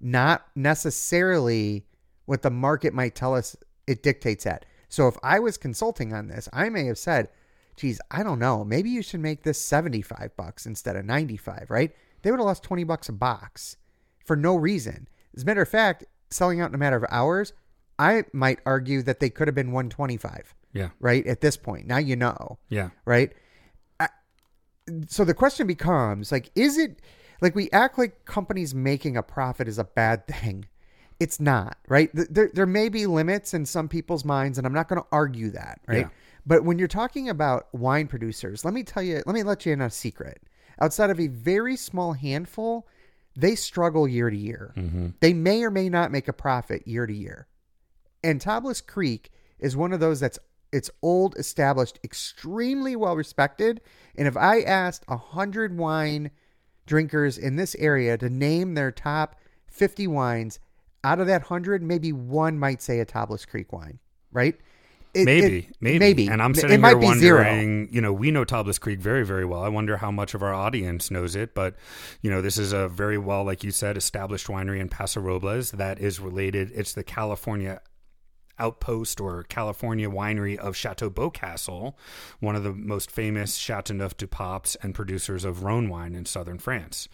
not 0.00 0.46
necessarily 0.54 1.84
what 2.24 2.42
the 2.42 2.50
market 2.50 2.94
might 2.94 3.14
tell 3.14 3.34
us 3.34 3.54
it 3.86 4.02
dictates 4.02 4.46
at. 4.46 4.64
So 4.88 5.06
if 5.06 5.16
i 5.22 5.38
was 5.38 5.56
consulting 5.56 6.12
on 6.12 6.26
this 6.26 6.48
i 6.52 6.68
may 6.68 6.86
have 6.86 6.98
said 6.98 7.28
geez 7.76 8.00
i 8.10 8.22
don't 8.22 8.38
know 8.38 8.64
maybe 8.64 8.90
you 8.90 9.02
should 9.02 9.20
make 9.20 9.42
this 9.42 9.60
75 9.60 10.36
bucks 10.36 10.66
instead 10.66 10.96
of 10.96 11.04
95 11.04 11.66
right 11.68 11.92
they 12.22 12.30
would 12.30 12.40
have 12.40 12.46
lost 12.46 12.62
20 12.62 12.84
bucks 12.84 13.08
a 13.08 13.12
box 13.12 13.76
for 14.24 14.36
no 14.36 14.56
reason 14.56 15.08
as 15.34 15.42
a 15.42 15.46
matter 15.46 15.62
of 15.62 15.68
fact 15.68 16.04
selling 16.30 16.60
out 16.60 16.70
in 16.70 16.74
a 16.74 16.78
matter 16.78 16.96
of 16.96 17.04
hours 17.10 17.52
i 17.98 18.24
might 18.32 18.58
argue 18.66 19.02
that 19.02 19.20
they 19.20 19.30
could 19.30 19.48
have 19.48 19.54
been 19.54 19.72
125 19.72 20.54
yeah 20.72 20.90
right 21.00 21.26
at 21.26 21.40
this 21.40 21.56
point 21.56 21.86
now 21.86 21.98
you 21.98 22.16
know 22.16 22.58
yeah 22.68 22.90
right? 23.04 23.32
I, 23.98 24.08
so 25.08 25.24
the 25.24 25.34
question 25.34 25.66
becomes 25.66 26.32
like, 26.32 26.50
is 26.54 26.78
it 26.78 27.00
like 27.40 27.54
we 27.54 27.70
act 27.70 27.98
like 27.98 28.24
companies 28.24 28.74
making 28.74 29.16
a 29.16 29.22
profit 29.22 29.68
is 29.68 29.78
a 29.78 29.84
bad 29.84 30.26
thing? 30.26 30.66
It's 31.18 31.38
not, 31.38 31.76
right? 31.86 32.08
There, 32.14 32.50
there 32.54 32.66
may 32.66 32.88
be 32.88 33.06
limits 33.06 33.52
in 33.52 33.66
some 33.66 33.88
people's 33.88 34.24
minds, 34.24 34.56
and 34.56 34.66
I'm 34.66 34.72
not 34.72 34.88
going 34.88 35.02
to 35.02 35.06
argue 35.12 35.50
that, 35.50 35.80
right? 35.86 35.98
Yeah. 35.98 36.08
But 36.46 36.64
when 36.64 36.78
you're 36.78 36.88
talking 36.88 37.28
about 37.28 37.72
wine 37.74 38.06
producers, 38.06 38.64
let 38.64 38.74
me 38.74 38.82
tell 38.82 39.02
you, 39.02 39.22
let 39.26 39.34
me 39.34 39.42
let 39.42 39.66
you 39.66 39.72
in 39.72 39.80
on 39.80 39.88
a 39.88 39.90
secret. 39.90 40.42
Outside 40.80 41.10
of 41.10 41.20
a 41.20 41.26
very 41.26 41.76
small 41.76 42.14
handful, 42.14 42.86
they 43.36 43.54
struggle 43.54 44.08
year 44.08 44.30
to 44.30 44.36
year. 44.36 44.72
Mm-hmm. 44.76 45.08
They 45.20 45.32
may 45.32 45.62
or 45.62 45.70
may 45.70 45.88
not 45.88 46.10
make 46.10 46.28
a 46.28 46.32
profit 46.32 46.86
year 46.86 47.06
to 47.06 47.14
year. 47.14 47.46
And 48.24 48.40
Tablas 48.40 48.84
Creek 48.84 49.30
is 49.58 49.76
one 49.76 49.92
of 49.92 50.00
those 50.00 50.20
that's 50.20 50.38
it's 50.72 50.90
old, 51.02 51.36
established, 51.36 51.98
extremely 52.04 52.94
well 52.94 53.16
respected. 53.16 53.80
And 54.16 54.28
if 54.28 54.36
I 54.36 54.60
asked 54.60 55.04
a 55.08 55.16
hundred 55.16 55.76
wine 55.76 56.30
drinkers 56.86 57.38
in 57.38 57.56
this 57.56 57.74
area 57.76 58.16
to 58.18 58.28
name 58.28 58.74
their 58.74 58.92
top 58.92 59.36
fifty 59.66 60.06
wines, 60.06 60.60
out 61.02 61.20
of 61.20 61.26
that 61.26 61.42
hundred, 61.42 61.82
maybe 61.82 62.12
one 62.12 62.58
might 62.58 62.82
say 62.82 63.00
a 63.00 63.06
Tablas 63.06 63.46
Creek 63.46 63.72
wine, 63.72 63.98
right? 64.32 64.56
It- 65.12 65.24
maybe, 65.24 65.58
it- 65.58 65.76
maybe, 65.80 65.98
maybe. 65.98 66.28
And 66.28 66.40
I'm 66.40 66.52
It 66.52 66.58
sitting 66.58 66.80
might 66.80 67.00
here 67.00 67.12
be 67.12 67.18
zero. 67.18 67.38
wondering. 67.44 67.88
You 67.90 68.00
know, 68.00 68.12
we 68.12 68.30
know 68.30 68.44
Tablas 68.44 68.80
Creek 68.80 69.00
very, 69.00 69.24
very 69.24 69.44
well. 69.44 69.62
I 69.62 69.68
wonder 69.68 69.96
how 69.96 70.10
much 70.10 70.34
of 70.34 70.42
our 70.42 70.54
audience 70.54 71.10
knows 71.10 71.34
it. 71.34 71.54
But 71.54 71.74
you 72.22 72.30
know, 72.30 72.40
this 72.40 72.56
is 72.58 72.72
a 72.72 72.88
very 72.88 73.18
well, 73.18 73.42
like 73.44 73.64
you 73.64 73.70
said, 73.72 73.96
established 73.96 74.46
winery 74.46 74.78
in 74.80 74.88
Paso 74.88 75.20
Robles 75.20 75.72
that 75.72 75.98
is 76.00 76.20
related. 76.20 76.70
It's 76.74 76.92
the 76.92 77.02
California 77.02 77.80
outpost 78.58 79.20
or 79.22 79.42
California 79.44 80.08
winery 80.08 80.56
of 80.58 80.76
Chateau 80.76 81.08
Beaucastel, 81.10 81.94
one 82.40 82.54
of 82.54 82.62
the 82.62 82.72
most 82.74 83.10
famous 83.10 83.56
Chateauneuf 83.56 84.16
du 84.18 84.26
Papes 84.26 84.76
and 84.82 84.94
producers 84.94 85.44
of 85.46 85.62
Rhone 85.64 85.88
wine 85.88 86.14
in 86.14 86.26
southern 86.26 86.58
France. 86.58 87.08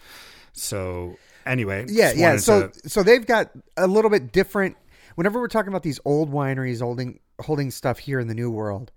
So, 0.53 1.15
anyway, 1.45 1.85
Yeah, 1.87 2.11
yeah. 2.15 2.37
So 2.37 2.67
to- 2.67 2.89
so 2.89 3.01
they've 3.01 3.25
got 3.25 3.51
a 3.77 3.87
little 3.87 4.09
bit 4.11 4.31
different. 4.33 4.75
Whenever 5.15 5.39
we're 5.39 5.47
talking 5.47 5.69
about 5.69 5.83
these 5.83 5.99
old 6.05 6.31
wineries 6.31 6.81
holding 6.81 7.19
holding 7.41 7.71
stuff 7.71 7.99
here 7.99 8.19
in 8.19 8.27
the 8.27 8.33
new 8.35 8.49
world, 8.51 8.91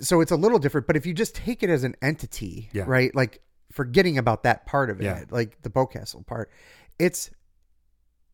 so 0.00 0.20
it's 0.20 0.30
a 0.32 0.36
little 0.36 0.58
different. 0.58 0.86
But 0.86 0.96
if 0.96 1.06
you 1.06 1.14
just 1.14 1.34
take 1.34 1.62
it 1.62 1.70
as 1.70 1.84
an 1.84 1.94
entity, 2.02 2.68
Yeah. 2.72 2.84
right? 2.86 3.14
Like 3.14 3.40
forgetting 3.72 4.18
about 4.18 4.42
that 4.44 4.66
part 4.66 4.90
of 4.90 5.00
it, 5.00 5.04
Yeah. 5.04 5.24
like 5.30 5.62
the 5.62 5.70
Beaucastel 5.70 6.26
part, 6.26 6.50
it's 6.98 7.30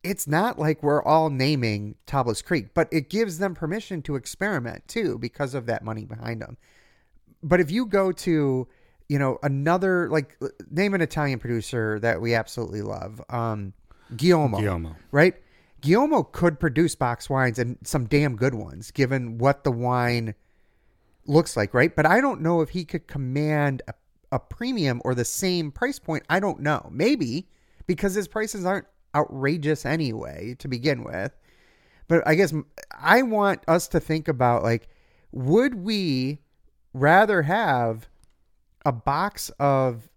it's 0.03 0.27
not 0.27 0.59
like 0.59 0.83
we're 0.83 1.01
all 1.01 1.31
naming 1.31 1.95
Tablas 2.05 2.43
Creek, 2.45 2.75
but 2.75 2.87
it 2.91 3.09
gives 3.09 3.39
them 3.39 3.55
permission 3.55 4.03
to 4.03 4.15
experiment 4.15 4.87
too 4.87 5.17
because 5.17 5.55
of 5.55 5.65
that 5.65 5.83
money 5.83 6.05
behind 6.05 6.41
them. 6.43 6.57
But 7.41 7.59
if 7.59 7.71
you 7.71 7.87
go 7.87 8.11
to, 8.11 8.67
you 9.09 9.19
know, 9.19 9.39
another 9.41 10.07
like 10.11 10.37
name 10.69 10.93
an 10.93 11.01
Italian 11.01 11.39
producer 11.39 11.99
that 12.01 12.21
we 12.21 12.35
absolutely 12.35 12.83
love, 12.83 13.19
um, 13.29 13.73
Guillermo, 14.15 14.59
Guillermo. 14.59 14.95
right? 15.11 15.33
Guillermo 15.85 16.23
could 16.23 16.59
produce 16.59 16.95
box 16.95 17.29
wines 17.29 17.59
and 17.59 17.77
some 17.83 18.05
damn 18.05 18.35
good 18.35 18.55
ones, 18.55 18.89
given 18.89 19.37
what 19.37 19.63
the 19.63 19.71
wine 19.71 20.33
looks 21.27 21.55
like, 21.55 21.75
right? 21.75 21.95
But 21.95 22.07
I 22.07 22.21
don't 22.21 22.41
know 22.41 22.61
if 22.61 22.69
he 22.69 22.85
could 22.85 23.05
command 23.07 23.83
a, 23.87 23.93
a 24.31 24.39
premium 24.39 24.99
or 25.05 25.13
the 25.13 25.23
same 25.23 25.71
price 25.71 25.99
point. 25.99 26.23
I 26.27 26.39
don't 26.39 26.59
know. 26.61 26.89
Maybe 26.91 27.47
because 27.85 28.15
his 28.15 28.27
prices 28.27 28.65
aren't 28.65 28.87
outrageous 29.13 29.85
anyway 29.85 30.55
to 30.57 30.67
begin 30.67 31.03
with. 31.03 31.37
But 32.07 32.27
I 32.27 32.33
guess 32.33 32.51
I 32.91 33.21
want 33.21 33.61
us 33.67 33.87
to 33.89 33.99
think 33.99 34.27
about 34.27 34.63
like, 34.63 34.87
would 35.31 35.75
we 35.75 36.39
rather 36.93 37.43
have 37.43 38.09
a 38.87 38.91
box 38.91 39.51
of 39.59 40.09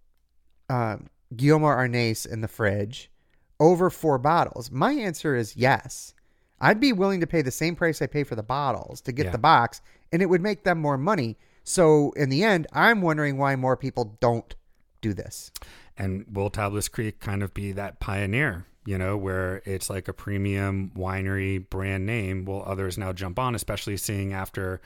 um, 0.67 1.11
Guillermo 1.35 1.67
Arnais 1.67 2.27
in 2.27 2.41
the 2.41 2.47
fridge 2.47 3.11
over 3.59 3.89
four 3.89 4.17
bottles? 4.17 4.71
My 4.71 4.93
answer 4.93 5.35
is 5.35 5.55
yes. 5.55 6.13
I'd 6.61 6.79
be 6.79 6.91
willing 6.93 7.19
to 7.21 7.27
pay 7.27 7.41
the 7.41 7.51
same 7.51 7.75
price 7.75 8.01
I 8.01 8.07
pay 8.07 8.23
for 8.23 8.35
the 8.35 8.43
bottles 8.43 9.01
to 9.01 9.11
get 9.11 9.27
Yeah. 9.27 9.31
the 9.31 9.37
box, 9.37 9.81
and 10.11 10.21
it 10.21 10.25
would 10.27 10.41
make 10.41 10.63
them 10.63 10.79
more 10.79 10.97
money. 10.97 11.37
So 11.63 12.11
in 12.11 12.29
the 12.29 12.43
end, 12.43 12.67
I'm 12.73 13.01
wondering 13.01 13.37
why 13.37 13.55
more 13.55 13.77
people 13.77 14.17
don't 14.19 14.53
do 15.01 15.13
this. 15.13 15.51
And 15.97 16.25
will 16.31 16.49
Tablas 16.49 16.91
Creek 16.91 17.19
kind 17.19 17.43
of 17.43 17.53
be 17.53 17.71
that 17.73 17.99
pioneer, 17.99 18.65
you 18.89 18.97
know, 18.97 19.15
where 19.15 19.61
it's 19.65 19.87
like 19.87 20.07
a 20.07 20.13
premium 20.13 20.91
winery 20.97 21.69
brand 21.69 22.07
name? 22.07 22.43
Will 22.43 22.63
others 22.65 22.97
now 22.97 23.13
jump 23.13 23.37
on, 23.37 23.53
especially 23.53 23.97
seeing 23.97 24.33
after, 24.33 24.81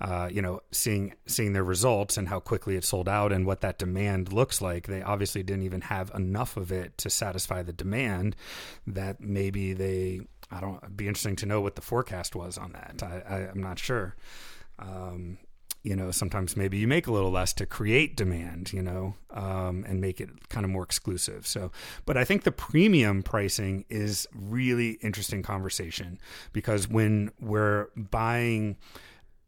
uh, 0.00 0.28
you 0.30 0.40
know, 0.40 0.60
seeing 0.70 1.14
seeing 1.26 1.52
their 1.52 1.64
results 1.64 2.16
and 2.16 2.28
how 2.28 2.38
quickly 2.38 2.76
it 2.76 2.84
sold 2.84 3.08
out 3.08 3.32
and 3.32 3.44
what 3.44 3.60
that 3.62 3.76
demand 3.76 4.32
looks 4.32 4.62
like? 4.62 4.86
They 4.86 5.02
obviously 5.02 5.42
didn't 5.42 5.64
even 5.64 5.80
have 5.80 6.12
enough 6.14 6.56
of 6.56 6.70
it 6.70 6.96
to 6.98 7.10
satisfy 7.10 7.64
the 7.64 7.72
demand. 7.72 8.36
That 8.86 9.20
maybe 9.20 9.72
they, 9.72 10.20
I 10.52 10.60
don't. 10.60 10.76
It'd 10.84 10.96
be 10.96 11.08
interesting 11.08 11.34
to 11.36 11.46
know 11.46 11.60
what 11.60 11.74
the 11.74 11.82
forecast 11.82 12.36
was 12.36 12.56
on 12.56 12.70
that. 12.70 13.02
I, 13.02 13.22
I, 13.28 13.36
I'm 13.50 13.60
not 13.60 13.80
sure. 13.80 14.14
Um, 14.78 15.38
you 15.82 15.96
know, 15.96 16.10
sometimes 16.10 16.56
maybe 16.56 16.76
you 16.76 16.86
make 16.86 17.06
a 17.06 17.12
little 17.12 17.30
less 17.30 17.52
to 17.54 17.66
create 17.66 18.16
demand, 18.16 18.72
you 18.72 18.82
know, 18.82 19.14
um, 19.30 19.84
and 19.88 20.00
make 20.00 20.20
it 20.20 20.48
kind 20.50 20.64
of 20.64 20.70
more 20.70 20.82
exclusive. 20.82 21.46
So, 21.46 21.72
but 22.04 22.16
I 22.16 22.24
think 22.24 22.42
the 22.42 22.52
premium 22.52 23.22
pricing 23.22 23.86
is 23.88 24.26
really 24.34 24.92
interesting 25.00 25.42
conversation 25.42 26.18
because 26.52 26.86
when 26.88 27.30
we're 27.40 27.88
buying 27.96 28.76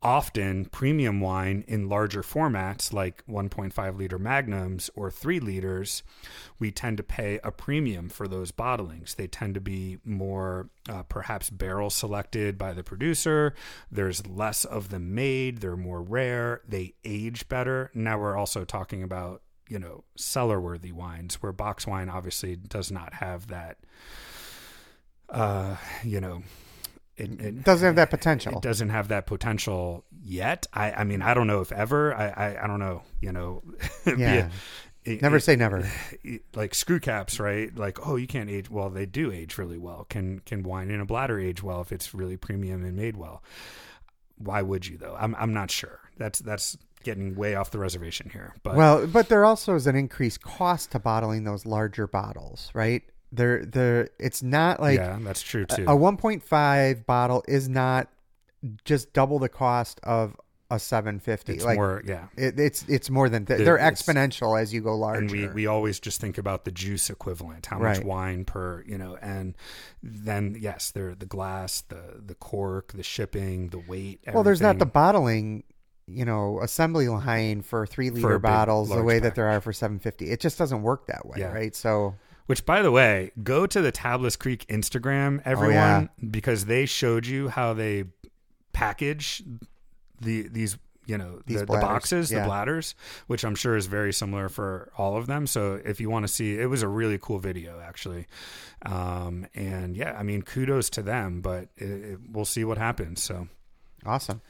often 0.03 0.65
premium 0.67 1.21
wine 1.21 1.65
in 1.69 1.89
larger 1.89 2.23
formats 2.23 2.93
like 2.93 3.25
1.5 3.27 3.97
liter 3.97 4.19
magnums 4.19 4.91
or 4.95 5.11
3 5.11 5.39
liters 5.41 6.03
we 6.63 6.71
tend 6.71 6.97
to 6.97 7.03
pay 7.03 7.41
a 7.43 7.51
premium 7.51 8.09
for 8.09 8.29
those 8.29 8.53
bottlings. 8.53 9.17
They 9.17 9.27
tend 9.27 9.55
to 9.55 9.61
be 9.61 9.99
more 10.05 10.71
uh, 10.89 11.03
perhaps 11.03 11.51
barrel 11.51 11.91
selected 11.91 12.57
by 12.57 12.73
the 12.73 12.85
producer. 12.85 13.53
There's 13.91 14.25
less 14.29 14.65
of 14.65 14.91
them 14.91 15.13
made. 15.13 15.59
They're 15.59 15.77
more 15.77 16.01
rare. 16.01 16.61
They 16.69 16.95
age 17.05 17.49
better. 17.49 17.91
Now 17.95 18.17
we're 18.19 18.37
also 18.37 18.65
talking 18.65 19.03
about 19.03 19.43
you 19.69 19.81
know 19.81 20.05
cellar 20.17 20.61
worthy 20.61 20.93
wines 20.93 21.43
where 21.43 21.53
box 21.53 21.85
wine 21.85 22.09
obviously 22.09 22.55
does 22.55 22.93
not 22.93 23.15
have 23.15 23.47
that 23.47 23.79
uh 25.31 25.77
you 26.05 26.21
know 26.21 26.43
it, 27.17 27.41
it 27.41 27.65
Doesn't 27.65 27.87
have 27.87 27.97
that 27.97 28.11
potential. 28.19 28.55
it 28.57 28.63
doesn't 28.63 28.89
have 28.91 29.09
that 29.09 29.27
potential 29.27 30.05
yet. 30.23 30.67
I, 30.73 30.93
I 30.93 31.05
mean, 31.05 31.23
I 31.23 31.35
don't 31.35 31.47
know 31.47 31.61
if 31.61 31.73
ever. 31.73 32.15
I, 32.15 32.29
I, 32.29 32.65
I 32.65 32.67
don't 32.67 32.81
know. 32.81 33.03
You 33.21 33.33
know, 33.33 33.63
Yeah. 34.07 34.49
it- 35.05 35.21
Never 35.21 35.41
say 35.41 35.57
never. 35.57 35.91
like 36.55 36.75
screw 36.77 37.01
caps, 37.01 37.41
right? 37.41 37.75
Like, 37.77 38.07
oh, 38.07 38.15
you 38.17 38.27
can't 38.29 38.49
age. 38.49 38.71
Well, 38.71 38.89
they 38.89 39.05
do 39.05 39.33
age 39.33 39.59
really 39.59 39.77
well. 39.79 40.07
Can 40.09 40.39
can 40.47 40.63
wine 40.63 40.91
in 40.93 41.01
a 41.01 41.05
bladder 41.05 41.41
age 41.41 41.61
well 41.61 41.81
if 41.81 41.91
it's 41.91 42.15
really 42.15 42.37
premium 42.37 42.85
and 42.85 42.97
made 42.97 43.17
well? 43.17 43.43
Why 44.39 44.63
would 44.63 44.87
you 44.87 44.99
though? 44.99 45.17
I'm 45.19 45.35
I'm 45.35 45.53
not 45.53 45.71
sure. 45.73 45.99
That's 46.19 46.39
that's 46.39 46.79
getting 47.03 47.35
way 47.35 47.57
off 47.57 47.73
the 47.73 47.81
reservation 47.81 48.31
here. 48.31 48.55
But 48.63 48.77
Well, 48.77 49.09
but 49.09 49.29
there 49.29 49.45
also 49.45 49.75
is 49.75 49.89
an 49.89 49.97
increased 49.97 50.41
cost 50.41 50.93
to 50.93 51.01
bottling 51.01 51.43
those 51.43 51.67
larger 51.67 52.07
bottles, 52.07 52.71
right? 52.73 53.03
There, 53.33 53.65
there. 53.65 54.09
It's 54.19 54.43
not 54.43 54.81
like 54.81 54.99
yeah, 54.99 55.19
that's 55.23 55.41
true 55.43 55.65
too. 55.65 55.85
a 55.85 55.97
1.5 55.97 57.07
bottle 57.07 57.43
is 57.49 57.69
not 57.69 58.09
just 58.85 59.13
double 59.13 59.39
the 59.39 59.49
cost 59.49 59.99
of 60.03 60.37
a 60.71 60.79
750. 60.79 61.53
it's 61.55 61.65
like 61.65 61.77
more, 61.77 62.03
yeah. 62.07 62.29
it, 62.37 62.59
it's 62.59 62.85
it's 62.89 63.11
more 63.11 63.29
than 63.29 63.45
th- 63.45 63.59
The- 63.59 63.65
they're 63.65 63.79
exponential 63.79 64.59
as 64.61 64.73
you 64.73 64.81
go 64.81 64.97
larger. 64.97 65.21
and 65.21 65.31
we, 65.31 65.47
we 65.49 65.67
always 65.67 66.01
just 66.01 66.21
think 66.21 66.39
about 66.39 66.65
the 66.65 66.71
juice 66.71 67.11
equivalent 67.11 67.67
how 67.67 67.79
much 67.79 68.01
wine 68.01 68.45
per 68.47 68.83
you 68.87 68.97
know 68.97 69.17
and 69.21 69.55
then 70.03 70.57
yes 70.59 70.91
there 70.91 71.15
the 71.15 71.27
glass 71.27 71.83
the 71.83 72.23
the 72.25 72.35
cork 72.35 72.93
the 72.95 73.03
shipping 73.03 73.69
the 73.69 73.79
weight 73.81 74.21
well, 74.33 74.43
there's 74.43 74.63
not 74.63 74.79
the 74.79 74.87
bottling, 74.87 75.65
you 76.07 76.25
know, 76.25 76.59
assembly 76.63 77.07
line 77.09 77.61
for 77.63 77.87
three 77.87 78.09
For 78.09 78.15
liter 78.17 78.35
a 78.35 78.39
big, 78.39 78.43
bottles 78.43 78.89
the 78.89 79.03
way 79.03 79.19
that 79.19 79.35
there 79.35 79.49
are 79.49 79.61
for 79.61 79.73
750. 79.75 80.31
It 80.31 80.41
just 80.41 80.57
doesn't 80.59 80.83
work 80.83 81.07
that 81.09 81.27
way, 81.27 81.37
Yeah. 81.41 81.53
right? 81.53 81.75
So 81.77 82.15
which 82.53 82.67
by 82.67 82.83
the 82.83 82.91
way 82.91 83.33
go 83.43 83.67
to 83.67 83.81
the 83.81 83.91
tablas 83.91 84.39
creek 84.39 84.67
instagram 84.69 85.41
everyone 85.45 85.75
yeah. 86.21 86.29
because 86.31 86.67
they 86.67 86.85
showed 86.85 87.27
you 87.27 87.49
how 87.49 87.73
they 87.73 88.05
package 88.73 89.43
the 90.21 90.49
these 90.49 90.77
you 91.07 91.19
know 91.19 91.41
the, 91.47 91.57
the 91.59 91.67
boxes 91.67 92.31
yeah. 92.31 92.41
the 92.41 92.45
bladders 92.45 92.95
which 93.27 93.43
i'm 93.45 93.55
sure 93.55 93.75
is 93.75 93.87
very 93.87 94.13
similar 94.13 94.49
for 94.49 94.93
all 94.99 95.17
of 95.17 95.27
them 95.27 95.47
so 95.47 95.81
if 95.85 96.01
you 96.01 96.11
want 96.11 96.27
to 96.27 96.33
see 96.33 96.59
it 96.59 96.67
was 96.67 96.83
a 96.83 96.89
really 96.89 97.19
cool 97.19 97.39
video 97.39 97.81
actually 97.81 98.27
um, 98.85 99.47
and 99.55 99.97
yeah 99.97 100.15
i 100.19 100.23
mean 100.23 100.43
kudos 100.43 100.91
to 100.91 101.03
them 101.03 101.41
but 101.41 101.69
it, 101.77 101.91
it, 101.91 102.19
we'll 102.31 102.45
see 102.45 102.65
what 102.65 102.79
happens 102.79 103.23
so 103.23 103.49
Awesome. 104.05 104.41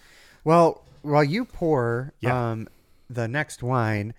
Well, 0.44 0.84
while 1.02 1.24
you 1.24 1.44
pour 1.44 2.14
Yeah. 2.20 2.52
um, 2.52 2.68
the 3.10 3.28
next 3.28 3.62
wine, 3.62 4.14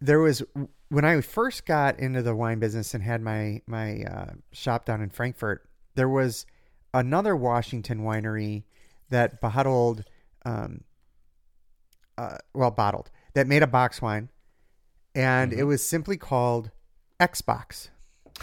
there 0.00 0.20
was 0.20 0.42
when 0.88 1.04
I 1.04 1.20
first 1.20 1.66
got 1.66 1.98
into 1.98 2.22
the 2.22 2.34
wine 2.34 2.58
business 2.58 2.94
and 2.94 3.02
had 3.02 3.20
my 3.22 3.62
my 3.66 4.02
uh, 4.02 4.30
shop 4.52 4.84
down 4.84 5.00
in 5.02 5.10
Frankfurt. 5.10 5.68
There 5.94 6.08
was 6.08 6.46
another 6.92 7.34
Washington 7.34 8.00
winery 8.00 8.64
that 9.10 9.40
bottled, 9.40 10.04
um, 10.44 10.82
uh, 12.18 12.36
well, 12.54 12.70
bottled 12.70 13.10
that 13.34 13.46
made 13.46 13.62
a 13.62 13.66
box 13.66 14.00
wine, 14.02 14.28
and 15.14 15.50
Mm-hmm. 15.52 15.60
it 15.60 15.64
was 15.64 15.86
simply 15.86 16.16
called 16.16 16.70
Xbox. 17.20 17.88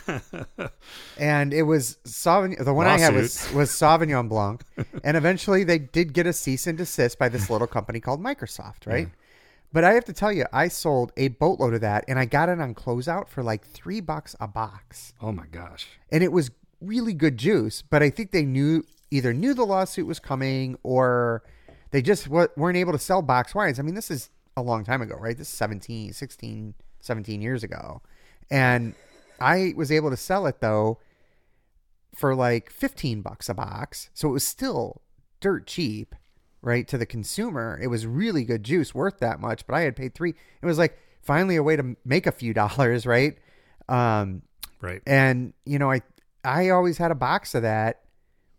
and 1.20 1.54
it 1.54 1.64
was 1.64 1.98
Sauvignon. 2.04 2.64
The 2.66 2.74
one 2.74 2.88
I 2.88 2.98
had 2.98 3.14
was 3.14 3.52
was 3.54 3.70
Sauvignon 3.70 4.28
Blanc, 4.34 4.64
and 5.04 5.16
eventually 5.16 5.64
they 5.64 5.78
did 5.78 6.14
get 6.14 6.26
a 6.26 6.34
cease 6.34 6.66
and 6.66 6.78
desist 6.78 7.20
by 7.20 7.30
this 7.30 7.50
little 7.50 7.68
company 7.68 8.00
called 8.00 8.22
Microsoft, 8.22 8.88
right? 8.88 9.10
But 9.74 9.84
I 9.84 9.94
have 9.94 10.06
to 10.06 10.14
tell 10.14 10.32
you, 10.32 10.46
I 10.54 10.68
sold 10.68 11.12
a 11.18 11.30
boatload 11.30 11.74
of 11.74 11.82
that, 11.82 12.06
and 12.08 12.20
I 12.20 12.26
got 12.26 12.48
it 12.48 12.62
on 12.62 12.76
closeout 12.76 13.28
for 13.28 13.42
like 13.42 13.66
three 13.66 14.00
bucks 14.00 14.36
a 14.40 14.48
box, 14.48 15.14
oh 15.20 15.32
my 15.32 15.48
gosh 15.48 15.88
and 16.14 16.24
it 16.24 16.32
was 16.32 16.52
really 16.80 17.14
good 17.14 17.38
juice. 17.38 17.82
But 17.82 18.04
I 18.04 18.10
think 18.10 18.32
they 18.32 18.46
knew 18.46 18.86
either 19.12 19.34
knew 19.34 19.54
the 19.54 19.66
lawsuit 19.66 20.06
was 20.08 20.20
coming, 20.20 20.78
or 20.84 21.44
they 21.92 22.02
just 22.02 22.28
weren't 22.28 22.78
able 22.78 22.94
to 22.94 23.00
sell 23.00 23.22
box 23.22 23.54
wines. 23.54 23.80
I 23.80 23.82
mean, 23.82 23.96
this 23.96 24.12
is 24.12 24.30
a 24.56 24.62
long 24.62 24.86
time 24.86 25.02
ago, 25.02 25.16
right? 25.20 25.38
This 25.38 25.48
is 25.48 25.54
17, 25.56 26.14
16, 26.14 26.76
17 27.00 27.42
years 27.42 27.64
ago, 27.64 28.02
and 28.52 28.94
I 29.42 29.74
was 29.76 29.92
able 29.92 30.12
to 30.12 30.18
sell 30.18 30.46
it 30.46 30.62
though 30.62 31.00
for 32.16 32.36
like 32.36 32.70
15 32.70 33.22
bucks 33.22 33.50
a 33.50 33.56
box. 33.56 34.12
So 34.14 34.30
it 34.30 34.34
was 34.34 34.46
still 34.46 35.02
dirt 35.40 35.66
cheap. 35.66 36.16
Right, 36.64 36.88
to 36.88 36.98
the 36.98 37.06
consumer. 37.06 37.78
It 37.80 37.88
was 37.88 38.08
really 38.08 38.44
good 38.46 38.64
juice, 38.64 38.96
worth 38.96 39.20
that 39.20 39.40
much, 39.40 39.68
but 39.68 39.76
I 39.76 39.82
had 39.82 39.96
paid 39.96 40.16
three. 40.16 40.34
It 40.62 40.66
was 40.66 40.80
like 40.80 40.98
finally 41.22 41.56
a 41.58 41.62
way 41.64 41.76
to 41.76 41.96
make 42.04 42.26
a 42.26 42.32
few 42.32 42.54
dollars, 42.64 43.06
right? 43.06 43.38
Um, 43.88 44.42
Right. 44.82 45.02
and 45.06 45.54
you 45.66 45.78
know, 45.80 45.92
I 45.92 46.02
I 46.44 46.70
always 46.70 46.98
had 46.98 47.12
a 47.12 47.16
box 47.16 47.54
of 47.56 47.62
that 47.62 48.02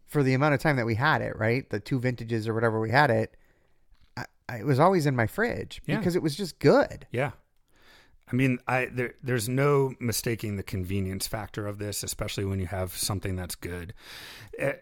for 0.07 0.23
the 0.23 0.33
amount 0.35 0.55
of 0.55 0.61
time 0.61 0.77
that 0.77 0.87
we 0.87 0.95
had 0.95 1.21
it, 1.21 1.37
right? 1.39 1.69
The 1.69 1.81
two 1.81 1.99
vintages 1.99 2.47
or 2.49 2.55
whatever 2.55 2.81
we 2.81 2.91
had 2.91 3.11
it. 3.11 3.37
I, 4.17 4.25
I, 4.49 4.57
it 4.61 4.65
was 4.65 4.79
always 4.79 5.05
in 5.07 5.15
my 5.17 5.27
fridge 5.27 5.83
Yeah. 5.87 5.99
because 5.99 6.15
it 6.17 6.23
was 6.23 6.35
just 6.37 6.59
good. 6.61 7.07
Yeah. 7.11 7.33
I 8.27 8.37
mean, 8.37 8.59
I 8.67 8.87
there, 8.87 9.15
there's 9.23 9.51
no 9.51 9.95
mistaking 10.01 10.57
the 10.57 10.63
convenience 10.63 11.27
factor 11.27 11.67
of 11.67 11.79
this, 11.79 12.03
especially 12.03 12.47
when 12.47 12.59
you 12.59 12.67
have 12.67 12.97
something 12.97 13.37
that's 13.37 13.55
good. 13.55 13.93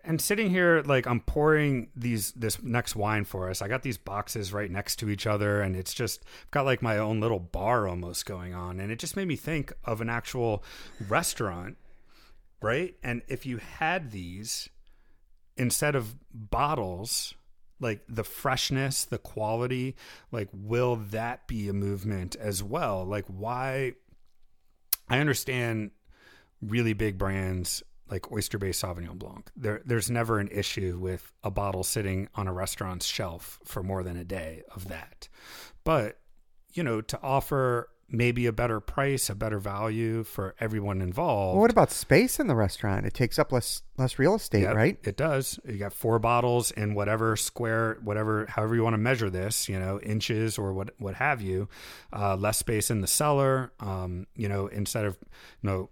And 0.04 0.20
sitting 0.20 0.50
here, 0.50 0.82
like 0.86 1.06
I'm 1.06 1.20
pouring 1.20 1.88
these 1.96 2.32
this 2.32 2.62
next 2.62 2.94
wine 2.94 3.24
for 3.24 3.50
us. 3.50 3.60
I 3.60 3.66
got 3.66 3.82
these 3.82 3.98
boxes 3.98 4.52
right 4.52 4.70
next 4.70 4.96
to 4.96 5.10
each 5.10 5.26
other, 5.26 5.60
and 5.60 5.74
it's 5.74 5.92
just 5.92 6.24
I've 6.44 6.50
got 6.52 6.66
like 6.66 6.82
my 6.82 6.98
own 6.98 7.20
little 7.20 7.40
bar 7.40 7.88
almost 7.88 8.26
going 8.26 8.54
on, 8.54 8.78
and 8.78 8.92
it 8.92 9.00
just 9.00 9.16
made 9.16 9.26
me 9.26 9.36
think 9.36 9.72
of 9.84 10.00
an 10.00 10.08
actual 10.08 10.62
restaurant, 11.08 11.76
right? 12.60 12.94
And 13.02 13.22
if 13.26 13.44
you 13.44 13.56
had 13.56 14.12
these 14.12 14.68
instead 15.56 15.96
of 15.96 16.14
bottles 16.32 17.34
like 17.82 18.02
the 18.08 18.24
freshness 18.24 19.04
the 19.04 19.18
quality 19.18 19.96
like 20.30 20.48
will 20.52 20.96
that 20.96 21.46
be 21.46 21.68
a 21.68 21.72
movement 21.72 22.36
as 22.36 22.62
well? 22.62 23.04
Like 23.04 23.26
why 23.26 23.94
i 25.08 25.18
understand 25.18 25.90
really 26.62 26.92
big 26.92 27.18
brands 27.18 27.82
like 28.08 28.30
oyster 28.30 28.58
bay 28.58 28.70
sauvignon 28.70 29.18
blanc. 29.18 29.50
There 29.56 29.82
there's 29.84 30.10
never 30.10 30.38
an 30.38 30.48
issue 30.48 30.98
with 31.00 31.32
a 31.42 31.50
bottle 31.50 31.82
sitting 31.82 32.28
on 32.34 32.46
a 32.46 32.52
restaurant's 32.52 33.06
shelf 33.06 33.58
for 33.64 33.82
more 33.82 34.02
than 34.02 34.16
a 34.16 34.24
day 34.24 34.62
of 34.74 34.88
that. 34.88 35.28
But 35.82 36.18
you 36.72 36.82
know 36.82 37.00
to 37.00 37.20
offer 37.22 37.88
maybe 38.12 38.46
a 38.46 38.52
better 38.52 38.78
price 38.78 39.30
a 39.30 39.34
better 39.34 39.58
value 39.58 40.22
for 40.22 40.54
everyone 40.60 41.00
involved 41.00 41.54
Well, 41.54 41.62
what 41.62 41.70
about 41.70 41.90
space 41.90 42.38
in 42.38 42.46
the 42.46 42.54
restaurant? 42.54 43.06
It 43.06 43.14
takes 43.14 43.38
up 43.38 43.50
less 43.50 43.82
less 43.96 44.18
real 44.18 44.34
estate, 44.34 44.62
Yep, 44.62 44.74
right? 44.74 44.98
It 45.02 45.16
does. 45.16 45.58
You 45.66 45.78
got 45.78 45.92
four 45.92 46.18
bottles 46.18 46.70
in 46.70 46.94
whatever 46.94 47.36
square, 47.36 47.98
whatever, 48.02 48.46
however 48.48 48.74
you 48.74 48.82
want 48.82 48.94
to 48.94 48.98
measure 48.98 49.30
this, 49.30 49.68
you 49.68 49.78
know, 49.78 50.00
inches 50.00 50.58
or 50.58 50.72
what, 50.72 50.90
what 50.98 51.14
have 51.14 51.40
you. 51.40 51.68
Uh, 52.12 52.36
less 52.36 52.58
space 52.58 52.90
in 52.90 53.00
the 53.00 53.06
cellar. 53.06 53.72
Um, 53.80 54.26
you 54.36 54.48
know, 54.48 54.66
instead 54.66 55.04
of, 55.04 55.18
you 55.62 55.70
know, 55.70 55.90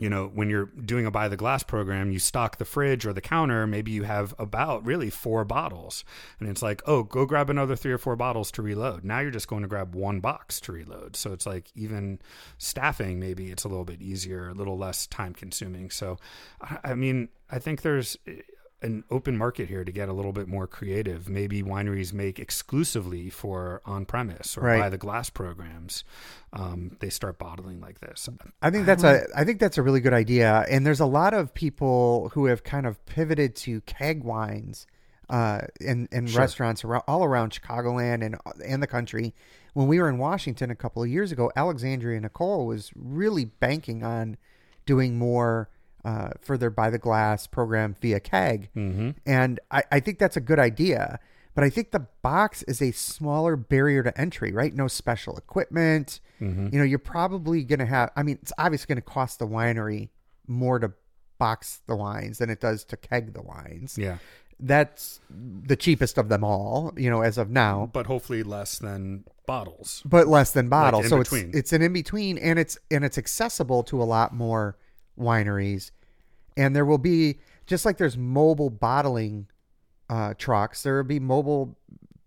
you 0.00 0.10
know, 0.10 0.30
when 0.34 0.50
you're 0.50 0.66
doing 0.66 1.06
a 1.06 1.10
buy 1.10 1.28
the 1.28 1.36
glass 1.36 1.62
program, 1.62 2.10
you 2.10 2.18
stock 2.18 2.56
the 2.56 2.64
fridge 2.64 3.06
or 3.06 3.12
the 3.12 3.20
counter. 3.20 3.66
Maybe 3.66 3.90
you 3.90 4.02
have 4.04 4.34
about 4.38 4.84
really 4.84 5.10
four 5.10 5.44
bottles, 5.44 6.04
and 6.40 6.48
it's 6.48 6.62
like, 6.62 6.82
oh, 6.86 7.04
go 7.04 7.26
grab 7.26 7.50
another 7.50 7.76
three 7.76 7.92
or 7.92 7.98
four 7.98 8.16
bottles 8.16 8.50
to 8.52 8.62
reload. 8.62 9.04
Now 9.04 9.20
you're 9.20 9.30
just 9.30 9.48
going 9.48 9.62
to 9.62 9.68
grab 9.68 9.94
one 9.94 10.20
box 10.20 10.60
to 10.62 10.72
reload. 10.72 11.16
So 11.16 11.32
it's 11.32 11.46
like 11.46 11.70
even 11.74 12.18
staffing, 12.58 13.20
maybe 13.20 13.50
it's 13.50 13.64
a 13.64 13.68
little 13.68 13.84
bit 13.84 14.00
easier, 14.00 14.48
a 14.48 14.54
little 14.54 14.78
less 14.78 15.06
time 15.06 15.34
consuming. 15.34 15.90
So, 15.90 16.16
I 16.82 16.94
mean, 16.94 17.28
I 17.50 17.58
think 17.58 17.82
there's 17.82 18.16
an 18.82 19.04
open 19.10 19.36
market 19.36 19.68
here 19.68 19.84
to 19.84 19.92
get 19.92 20.08
a 20.08 20.12
little 20.12 20.32
bit 20.32 20.48
more 20.48 20.66
creative. 20.66 21.28
Maybe 21.28 21.62
wineries 21.62 22.12
make 22.12 22.38
exclusively 22.38 23.28
for 23.28 23.82
on 23.84 24.06
premise 24.06 24.56
or 24.56 24.62
Right. 24.62 24.80
buy 24.80 24.88
the 24.88 24.96
glass 24.98 25.28
programs. 25.30 26.04
Um, 26.52 26.96
they 27.00 27.10
start 27.10 27.38
bottling 27.38 27.80
like 27.80 28.00
this. 28.00 28.28
I 28.62 28.70
think 28.70 28.86
that's 28.86 29.04
a 29.04 29.22
I 29.36 29.44
think 29.44 29.60
that's 29.60 29.76
a 29.78 29.82
really 29.82 30.00
good 30.00 30.14
idea. 30.14 30.64
And 30.70 30.86
there's 30.86 31.00
a 31.00 31.06
lot 31.06 31.34
of 31.34 31.52
people 31.54 32.30
who 32.34 32.46
have 32.46 32.64
kind 32.64 32.86
of 32.86 33.04
pivoted 33.06 33.54
to 33.56 33.80
keg 33.82 34.24
wines 34.24 34.86
uh, 35.28 35.60
in 35.80 36.08
in 36.10 36.26
Sure. 36.26 36.40
restaurants 36.40 36.82
around, 36.84 37.02
all 37.06 37.22
around 37.24 37.52
Chicagoland 37.52 38.24
and 38.24 38.36
and 38.64 38.82
the 38.82 38.86
country. 38.86 39.34
When 39.74 39.86
we 39.86 40.00
were 40.00 40.08
in 40.08 40.18
Washington 40.18 40.70
a 40.70 40.74
couple 40.74 41.02
of 41.02 41.08
years 41.08 41.30
ago, 41.30 41.52
Alexandria 41.54 42.20
Nicole 42.20 42.66
was 42.66 42.90
really 42.96 43.44
banking 43.44 44.02
on 44.02 44.36
doing 44.86 45.16
more 45.18 45.68
uh, 46.04 46.30
for 46.40 46.56
their 46.56 46.70
by 46.70 46.90
the 46.90 46.98
glass 46.98 47.46
program 47.46 47.94
via 48.00 48.20
keg, 48.20 48.68
Mm-hmm. 48.76 49.10
and 49.26 49.60
I, 49.70 49.82
I 49.92 50.00
think 50.00 50.18
that's 50.18 50.36
a 50.36 50.40
good 50.40 50.58
idea. 50.58 51.18
But 51.54 51.64
I 51.64 51.70
think 51.70 51.90
the 51.90 52.06
box 52.22 52.62
is 52.62 52.80
a 52.80 52.92
smaller 52.92 53.56
barrier 53.56 54.02
to 54.04 54.18
entry, 54.18 54.52
right? 54.52 54.72
No 54.72 54.86
special 54.86 55.36
equipment. 55.36 56.20
Mm-hmm. 56.40 56.68
You 56.72 56.78
know, 56.78 56.84
you're 56.84 57.00
probably 57.00 57.64
going 57.64 57.80
to 57.80 57.86
have, 57.86 58.12
I 58.16 58.22
mean, 58.22 58.38
it's 58.40 58.52
obviously 58.56 58.86
going 58.86 59.02
to 59.02 59.10
cost 59.10 59.40
the 59.40 59.48
winery 59.48 60.10
more 60.46 60.78
to 60.78 60.92
box 61.38 61.80
the 61.88 61.96
wines 61.96 62.38
than 62.38 62.50
it 62.50 62.60
does 62.60 62.84
to 62.84 62.96
keg 62.96 63.32
the 63.34 63.42
wines. 63.42 63.98
Yeah. 63.98 64.18
That's 64.60 65.20
the 65.30 65.74
cheapest 65.74 66.18
of 66.18 66.28
them 66.28 66.44
all, 66.44 66.92
you 66.96 67.10
know, 67.10 67.22
as 67.22 67.36
of 67.36 67.50
now, 67.50 67.90
But 67.92 68.06
hopefully 68.06 68.42
less 68.42 68.78
than 68.78 69.24
bottles. 69.46 70.02
but 70.04 70.28
less 70.28 70.52
than 70.52 70.68
bottles. 70.68 71.04
in 71.06 71.10
so 71.10 71.18
between. 71.18 71.48
it's 71.48 71.56
it's 71.58 71.72
an 71.72 71.82
in 71.82 71.92
between 71.92 72.38
and 72.38 72.58
it's 72.58 72.78
and 72.90 73.04
it's 73.04 73.18
accessible 73.18 73.82
to 73.84 74.00
a 74.00 74.04
lot 74.04 74.34
more 74.34 74.76
wineries. 75.20 75.90
And 76.56 76.74
there 76.74 76.84
will 76.84 76.98
be 76.98 77.38
just 77.66 77.84
like 77.84 77.96
there's 77.98 78.16
mobile 78.16 78.70
bottling 78.70 79.46
uh, 80.08 80.34
trucks, 80.36 80.82
there 80.82 80.96
will 80.96 81.04
be 81.04 81.20
mobile 81.20 81.76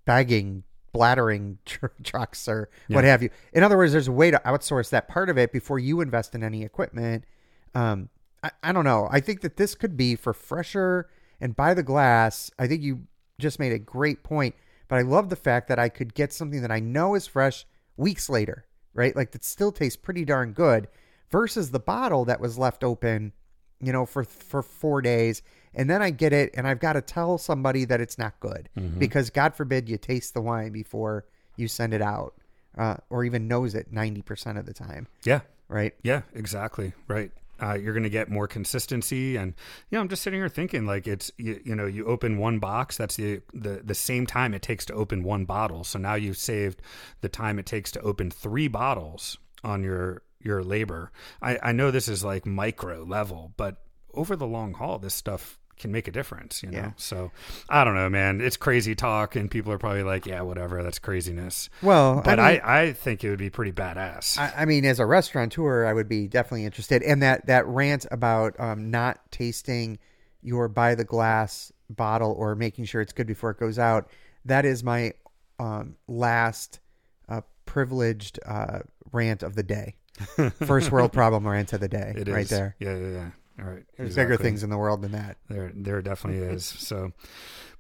bagging, 0.06 0.64
bladdering 0.94 1.58
tr- 1.66 1.88
trucks 2.04 2.48
or 2.48 2.70
what 2.88 3.04
Yeah. 3.04 3.12
have 3.12 3.24
you. 3.24 3.30
In 3.52 3.64
other 3.64 3.78
words, 3.78 3.92
there's 3.92 4.08
a 4.08 4.12
way 4.14 4.32
to 4.32 4.42
outsource 4.46 4.90
that 4.92 5.08
part 5.08 5.30
of 5.30 5.38
it 5.38 5.52
before 5.52 5.80
you 5.80 6.00
invest 6.02 6.34
in 6.36 6.44
any 6.44 6.64
equipment. 6.64 7.26
Um, 7.76 8.10
I, 8.44 8.52
I 8.64 8.72
don't 8.72 8.86
know. 8.86 9.08
I 9.12 9.20
think 9.20 9.42
that 9.42 9.58
this 9.58 9.76
could 9.76 9.98
be 9.98 10.16
for 10.16 10.34
fresher 10.34 11.10
and 11.42 11.56
by 11.56 11.74
the 11.74 11.84
glass. 11.84 12.52
I 12.58 12.68
think 12.68 12.82
you 12.82 13.02
just 13.40 13.60
made 13.60 13.74
a 13.74 13.80
great 13.80 14.24
point, 14.24 14.56
but 14.88 14.98
I 14.98 15.02
love 15.02 15.30
the 15.30 15.36
fact 15.36 15.68
that 15.68 15.80
I 15.80 15.90
could 15.90 16.14
get 16.14 16.32
something 16.32 16.62
that 16.62 16.72
I 16.72 16.80
know 16.80 17.16
is 17.16 17.28
fresh 17.28 17.66
weeks 17.98 18.30
later, 18.30 18.66
right? 18.94 19.16
Like 19.16 19.32
that 19.32 19.44
still 19.44 19.72
tastes 19.72 19.98
pretty 19.98 20.24
darn 20.24 20.54
good 20.54 20.88
versus 21.34 21.72
the 21.72 21.80
bottle 21.80 22.26
that 22.26 22.40
was 22.40 22.58
left 22.60 22.84
open, 22.84 23.34
you 23.82 23.92
know, 23.92 24.06
for 24.06 24.24
for 24.24 24.62
4 24.62 25.02
days 25.02 25.42
and 25.74 25.90
then 25.90 26.02
I 26.04 26.12
get 26.12 26.32
it 26.34 26.52
and 26.56 26.68
I've 26.68 26.80
got 26.80 26.94
to 26.94 27.02
tell 27.02 27.40
somebody 27.40 27.84
that 27.86 28.00
it's 28.00 28.18
not 28.20 28.40
good 28.40 28.70
because 29.00 29.32
god 29.32 29.56
forbid 29.56 29.90
you 29.90 29.98
taste 29.98 30.36
the 30.36 30.42
wine 30.42 30.72
before 30.72 31.26
you 31.58 31.68
send 31.68 31.92
it 31.94 32.02
out 32.02 32.36
uh, 32.78 32.98
or 33.10 33.24
even 33.26 33.48
knows 33.48 33.74
it 33.76 33.92
90% 33.94 34.58
of 34.60 34.66
the 34.68 34.74
time, 34.74 35.08
Yeah. 35.26 35.42
right? 35.68 35.94
Yeah, 36.04 36.22
exactly. 36.36 36.94
Right. 37.08 37.32
Uh, 37.62 37.74
you're 37.76 37.94
going 37.94 38.04
to 38.04 38.10
get 38.20 38.30
more 38.30 38.48
consistency, 38.48 39.36
and 39.38 39.54
you 39.90 39.96
know, 39.96 40.02
I'm 40.02 40.10
just 40.10 40.22
sitting 40.24 40.40
here 40.40 40.50
thinking 40.50 40.86
like 40.86 41.08
it's 41.08 41.32
you, 41.38 41.62
you 41.64 41.76
know, 41.76 41.86
you 41.86 42.06
open 42.06 42.38
one 42.38 42.58
box, 42.60 42.98
that's 42.98 43.16
the, 43.16 43.42
the 43.54 43.82
the 43.92 43.94
same 43.96 44.26
time 44.26 44.54
it 44.56 44.62
takes 44.64 44.86
to 44.88 44.94
open 44.94 45.24
one 45.24 45.46
bottle. 45.46 45.84
So 45.84 45.98
now 46.00 46.16
you've 46.16 46.38
saved 46.38 46.82
the 47.22 47.30
time 47.30 47.60
it 47.60 47.66
takes 47.68 47.92
to 47.92 48.02
open 48.02 48.32
three 48.32 48.68
bottles 48.68 49.38
on 49.64 49.84
your 49.84 50.24
your 50.44 50.64
labor. 50.64 51.12
I, 51.42 51.58
I 51.62 51.72
know 51.72 51.92
this 51.92 52.08
is 52.08 52.24
like 52.24 52.46
micro 52.46 53.04
level, 53.04 53.54
but 53.58 53.78
over 54.14 54.36
the 54.36 54.48
long 54.48 54.74
haul, 54.74 55.00
this 55.00 55.14
stuff 55.14 55.60
can 55.76 55.92
make 55.92 56.08
a 56.08 56.12
difference. 56.12 56.62
You 56.62 56.70
know, 56.70 56.78
Yeah. 56.78 56.92
so 56.98 57.32
I 57.68 57.84
don't 57.84 57.96
know, 57.96 58.10
man. 58.10 58.42
It's 58.42 58.58
crazy 58.58 58.94
talk, 58.94 59.36
and 59.36 59.50
people 59.50 59.72
are 59.74 59.80
probably 59.80 60.04
like, 60.04 60.26
yeah, 60.28 60.42
whatever, 60.42 60.84
that's 60.84 61.00
craziness. 61.00 61.70
Well, 61.82 62.22
But 62.24 62.40
I, 62.40 62.52
mean, 62.52 62.62
I, 62.64 62.82
I 62.82 62.94
think 62.94 63.24
it 63.24 63.30
would 63.32 63.40
be 63.40 63.50
pretty 63.50 63.72
badass. 63.72 64.38
I, 64.38 64.54
I 64.58 64.66
mean, 64.66 64.86
as 64.86 65.00
a 65.00 65.06
restaurateur, 65.06 65.86
I 65.86 65.94
would 65.94 66.08
be 66.08 66.28
definitely 66.28 66.66
interested. 66.66 67.02
And 67.02 67.24
that 67.24 67.48
that 67.48 67.66
rant 67.68 68.06
about 68.12 68.60
um, 68.60 68.92
not 68.92 69.20
tasting 69.32 69.98
your 70.44 70.68
by 70.68 70.94
the 70.94 71.06
glass 71.06 71.72
bottle 71.90 72.34
or 72.38 72.56
making 72.56 72.86
sure 72.86 73.02
it's 73.02 73.14
good 73.14 73.28
before 73.28 73.50
it 73.52 73.58
goes 73.58 73.80
out. 73.80 74.10
That 74.46 74.66
is 74.66 74.84
my 74.84 75.14
um, 75.60 75.96
last 76.08 76.80
uh, 77.30 77.42
privileged 77.66 78.40
uh, 78.46 78.80
rant 79.12 79.42
of 79.42 79.56
the 79.56 79.64
day. 79.64 79.96
First 80.66 80.92
world 80.92 81.12
problem 81.14 81.48
rant 81.48 81.74
of 81.74 81.80
the 81.80 81.88
day, 81.88 82.14
It 82.16 82.28
right 82.28 82.42
is. 82.44 82.50
there. 82.50 82.76
Yeah, 82.80 82.96
yeah, 82.98 83.08
yeah. 83.10 83.30
All 83.60 83.70
right. 83.72 83.84
There's 83.98 84.16
bigger 84.16 84.38
things 84.38 84.64
in 84.64 84.70
the 84.70 84.78
world 84.78 85.02
than 85.02 85.12
that. 85.12 85.38
There, 85.50 85.72
there 85.76 86.02
definitely 86.02 86.42
is. 86.48 86.66
So, 86.66 87.12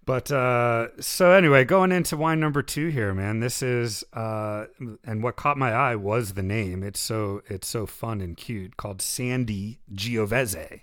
but 0.06 0.32
uh, 0.32 0.88
so 1.00 1.32
anyway, 1.32 1.64
going 1.66 1.92
into 1.92 2.16
wine 2.18 2.40
number 2.40 2.62
two 2.62 2.90
here, 2.90 3.14
man. 3.14 3.40
This 3.40 3.62
is 3.64 4.04
uh, 4.14 4.66
and 5.04 5.24
what 5.24 5.36
caught 5.36 5.58
my 5.58 5.72
eye 5.72 5.96
was 5.96 6.34
the 6.34 6.44
name. 6.44 6.84
It's 6.84 7.00
so 7.00 7.42
it's 7.48 7.68
so 7.68 7.86
fun 7.86 8.22
and 8.22 8.38
cute. 8.38 8.78
Called 8.78 9.02
Sandy 9.02 9.80
Giovese. 9.94 10.82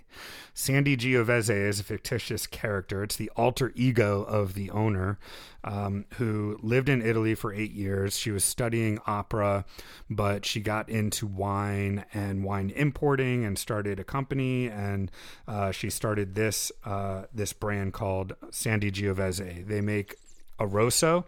Sandy 0.53 0.95
Giovese 0.95 1.49
is 1.49 1.79
a 1.79 1.83
fictitious 1.83 2.45
character. 2.45 3.03
It's 3.03 3.15
the 3.15 3.31
alter 3.35 3.71
ego 3.75 4.23
of 4.23 4.53
the 4.53 4.69
owner, 4.71 5.17
um, 5.63 6.05
who 6.15 6.59
lived 6.61 6.89
in 6.89 7.01
Italy 7.01 7.35
for 7.35 7.53
eight 7.53 7.71
years. 7.71 8.17
She 8.17 8.31
was 8.31 8.43
studying 8.43 8.99
opera, 9.07 9.65
but 10.09 10.45
she 10.45 10.59
got 10.59 10.89
into 10.89 11.25
wine 11.25 12.05
and 12.13 12.43
wine 12.43 12.69
importing 12.71 13.45
and 13.45 13.57
started 13.57 13.99
a 13.99 14.03
company. 14.03 14.67
And 14.67 15.09
uh, 15.47 15.71
she 15.71 15.89
started 15.89 16.35
this 16.35 16.71
uh, 16.83 17.23
this 17.33 17.53
brand 17.53 17.93
called 17.93 18.33
Sandy 18.51 18.91
Giovese. 18.91 19.65
They 19.65 19.81
make 19.81 20.15
a 20.59 20.67
rosso, 20.67 21.25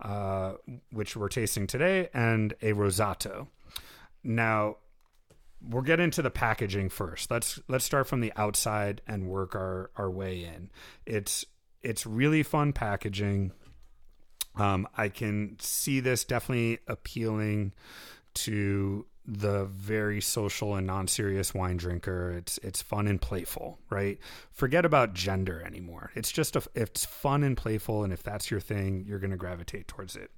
uh, 0.00 0.54
which 0.92 1.16
we're 1.16 1.28
tasting 1.28 1.66
today, 1.66 2.08
and 2.14 2.54
a 2.62 2.72
rosato. 2.72 3.48
Now, 4.22 4.76
we'll 5.66 5.82
get 5.82 6.00
into 6.00 6.22
the 6.22 6.30
packaging 6.30 6.88
first. 6.88 7.30
Let's 7.30 7.60
let's 7.68 7.84
start 7.84 8.06
from 8.06 8.20
the 8.20 8.32
outside 8.36 9.02
and 9.06 9.28
work 9.28 9.54
our 9.54 9.90
our 9.96 10.10
way 10.10 10.44
in. 10.44 10.70
It's 11.06 11.44
it's 11.82 12.06
really 12.06 12.42
fun 12.42 12.72
packaging. 12.72 13.52
Um, 14.56 14.88
I 14.96 15.08
can 15.08 15.56
see 15.60 16.00
this 16.00 16.24
definitely 16.24 16.80
appealing 16.86 17.72
to 18.34 19.06
the 19.26 19.66
very 19.66 20.20
social 20.20 20.74
and 20.74 20.86
non-serious 20.86 21.54
wine 21.54 21.76
drinker. 21.76 22.32
It's 22.32 22.58
it's 22.58 22.82
fun 22.82 23.06
and 23.06 23.20
playful, 23.20 23.78
right? 23.88 24.18
Forget 24.50 24.84
about 24.84 25.14
gender 25.14 25.62
anymore. 25.64 26.10
It's 26.14 26.32
just 26.32 26.56
a, 26.56 26.62
it's 26.74 27.04
fun 27.04 27.44
and 27.44 27.56
playful, 27.56 28.02
and 28.02 28.12
if 28.12 28.22
that's 28.22 28.50
your 28.50 28.60
thing, 28.60 29.04
you're 29.06 29.18
going 29.18 29.30
to 29.30 29.36
gravitate 29.36 29.86
towards 29.86 30.16
it. 30.16 30.30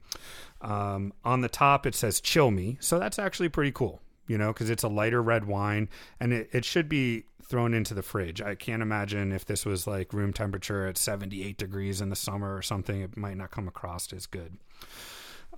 Um, 0.60 1.12
on 1.24 1.40
the 1.40 1.48
top, 1.48 1.86
it 1.86 1.94
says 1.94 2.20
"Chill 2.20 2.50
Me," 2.50 2.76
so 2.80 2.98
that's 2.98 3.18
actually 3.18 3.48
pretty 3.48 3.72
cool, 3.72 4.00
you 4.32 4.38
know, 4.38 4.50
because 4.50 4.70
it's 4.70 4.82
a 4.82 4.88
lighter 4.88 5.20
red 5.20 5.44
wine, 5.44 5.90
and 6.18 6.32
it, 6.32 6.48
it 6.52 6.64
should 6.64 6.88
be 6.88 7.24
thrown 7.44 7.74
into 7.74 7.92
the 7.92 8.02
fridge. 8.02 8.40
I 8.40 8.54
can't 8.54 8.80
imagine 8.80 9.30
if 9.30 9.44
this 9.44 9.66
was 9.66 9.86
like 9.86 10.14
room 10.14 10.32
temperature 10.32 10.86
at 10.86 10.96
78 10.96 11.58
degrees 11.58 12.00
in 12.00 12.08
the 12.08 12.16
summer 12.16 12.56
or 12.56 12.62
something, 12.62 13.02
it 13.02 13.14
might 13.14 13.36
not 13.36 13.50
come 13.50 13.68
across 13.68 14.10
as 14.14 14.24
good. 14.24 14.56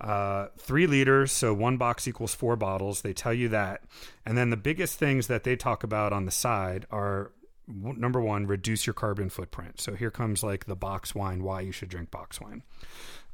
Uh, 0.01 0.47
three 0.57 0.87
liters, 0.87 1.31
so 1.31 1.53
one 1.53 1.77
box 1.77 2.05
equals 2.05 2.35
four 2.35 2.57
bottles. 2.57 3.01
They 3.01 3.13
tell 3.13 3.33
you 3.33 3.47
that. 3.47 3.83
And 4.25 4.37
then 4.37 4.49
the 4.49 4.57
biggest 4.57 4.99
things 4.99 5.27
that 5.27 5.45
they 5.45 5.55
talk 5.55 5.85
about 5.85 6.11
on 6.11 6.25
the 6.25 6.31
side 6.31 6.85
are 6.91 7.31
number 7.67 8.19
one, 8.19 8.45
reduce 8.45 8.85
your 8.85 8.93
carbon 8.93 9.29
footprint. 9.29 9.79
So 9.79 9.95
here 9.95 10.11
comes 10.11 10.43
like 10.43 10.65
the 10.65 10.75
box 10.75 11.15
wine, 11.15 11.43
why 11.43 11.61
you 11.61 11.71
should 11.71 11.87
drink 11.87 12.11
box 12.11 12.41
wine. 12.41 12.63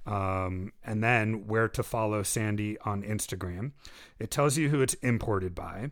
Um, 0.06 0.74
and 0.84 1.04
then 1.04 1.47
where 1.47 1.68
to 1.70 1.84
follow 1.84 2.24
Sandy 2.24 2.78
on 2.80 3.04
Instagram. 3.04 3.72
It 4.20 4.32
tells 4.32 4.58
you 4.58 4.70
who 4.70 4.82
it's 4.82 4.95
imported 4.95 5.54
by. 5.54 5.91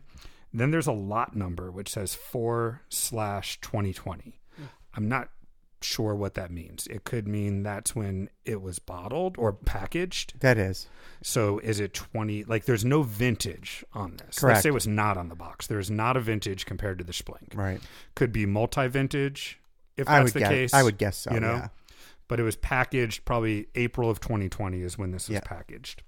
Then 0.52 0.72
there's 0.72 0.88
a 0.88 0.92
lot 0.92 1.36
number 1.36 1.70
which 1.70 1.90
says 1.90 2.14
four 2.14 2.82
slash 2.88 3.60
2020. 3.60 4.40
I'm 4.94 5.08
not 5.08 5.30
sure 5.82 6.14
what 6.14 6.34
that 6.34 6.50
means. 6.50 6.86
It 6.88 7.04
could 7.04 7.26
mean 7.26 7.62
that's 7.62 7.94
when 7.94 8.28
it 8.44 8.60
was 8.60 8.78
bottled 8.78 9.36
or 9.38 9.52
packaged. 9.52 10.40
That 10.40 10.58
is. 10.58 10.88
So 11.22 11.58
is 11.60 11.80
it 11.80 11.94
20? 11.94 12.44
Like 12.44 12.64
there's 12.64 12.84
no 12.84 13.02
vintage 13.02 13.84
on 13.92 14.12
this. 14.12 14.22
Let's 14.22 14.38
Correct. 14.40 14.62
say 14.62 14.68
it 14.70 14.72
was 14.72 14.86
not 14.86 15.16
on 15.16 15.28
the 15.28 15.34
box. 15.34 15.66
There's 15.66 15.90
not 15.90 16.16
a 16.16 16.20
vintage 16.20 16.66
compared 16.66 16.98
to 16.98 17.04
the 17.04 17.12
Splink. 17.12 17.54
Right. 17.54 17.80
Could 18.14 18.32
be 18.32 18.46
multi 18.46 18.88
vintage 18.88 19.60
if 19.96 20.06
that's 20.06 20.32
the 20.32 20.40
guess. 20.40 20.48
case. 20.48 20.74
I 20.74 20.82
would 20.82 20.98
guess 20.98 21.16
so. 21.16 21.32
You 21.32 21.40
know? 21.40 21.54
Yeah. 21.54 21.68
But 22.30 22.38
it 22.38 22.44
was 22.44 22.54
packaged 22.54 23.24
probably 23.24 23.66
April 23.74 24.08
of 24.08 24.20
2020 24.20 24.82
is 24.82 24.96
when 24.96 25.10
this 25.10 25.28
was 25.28 25.34
Yeah. 25.34 25.40
packaged. 25.44 26.04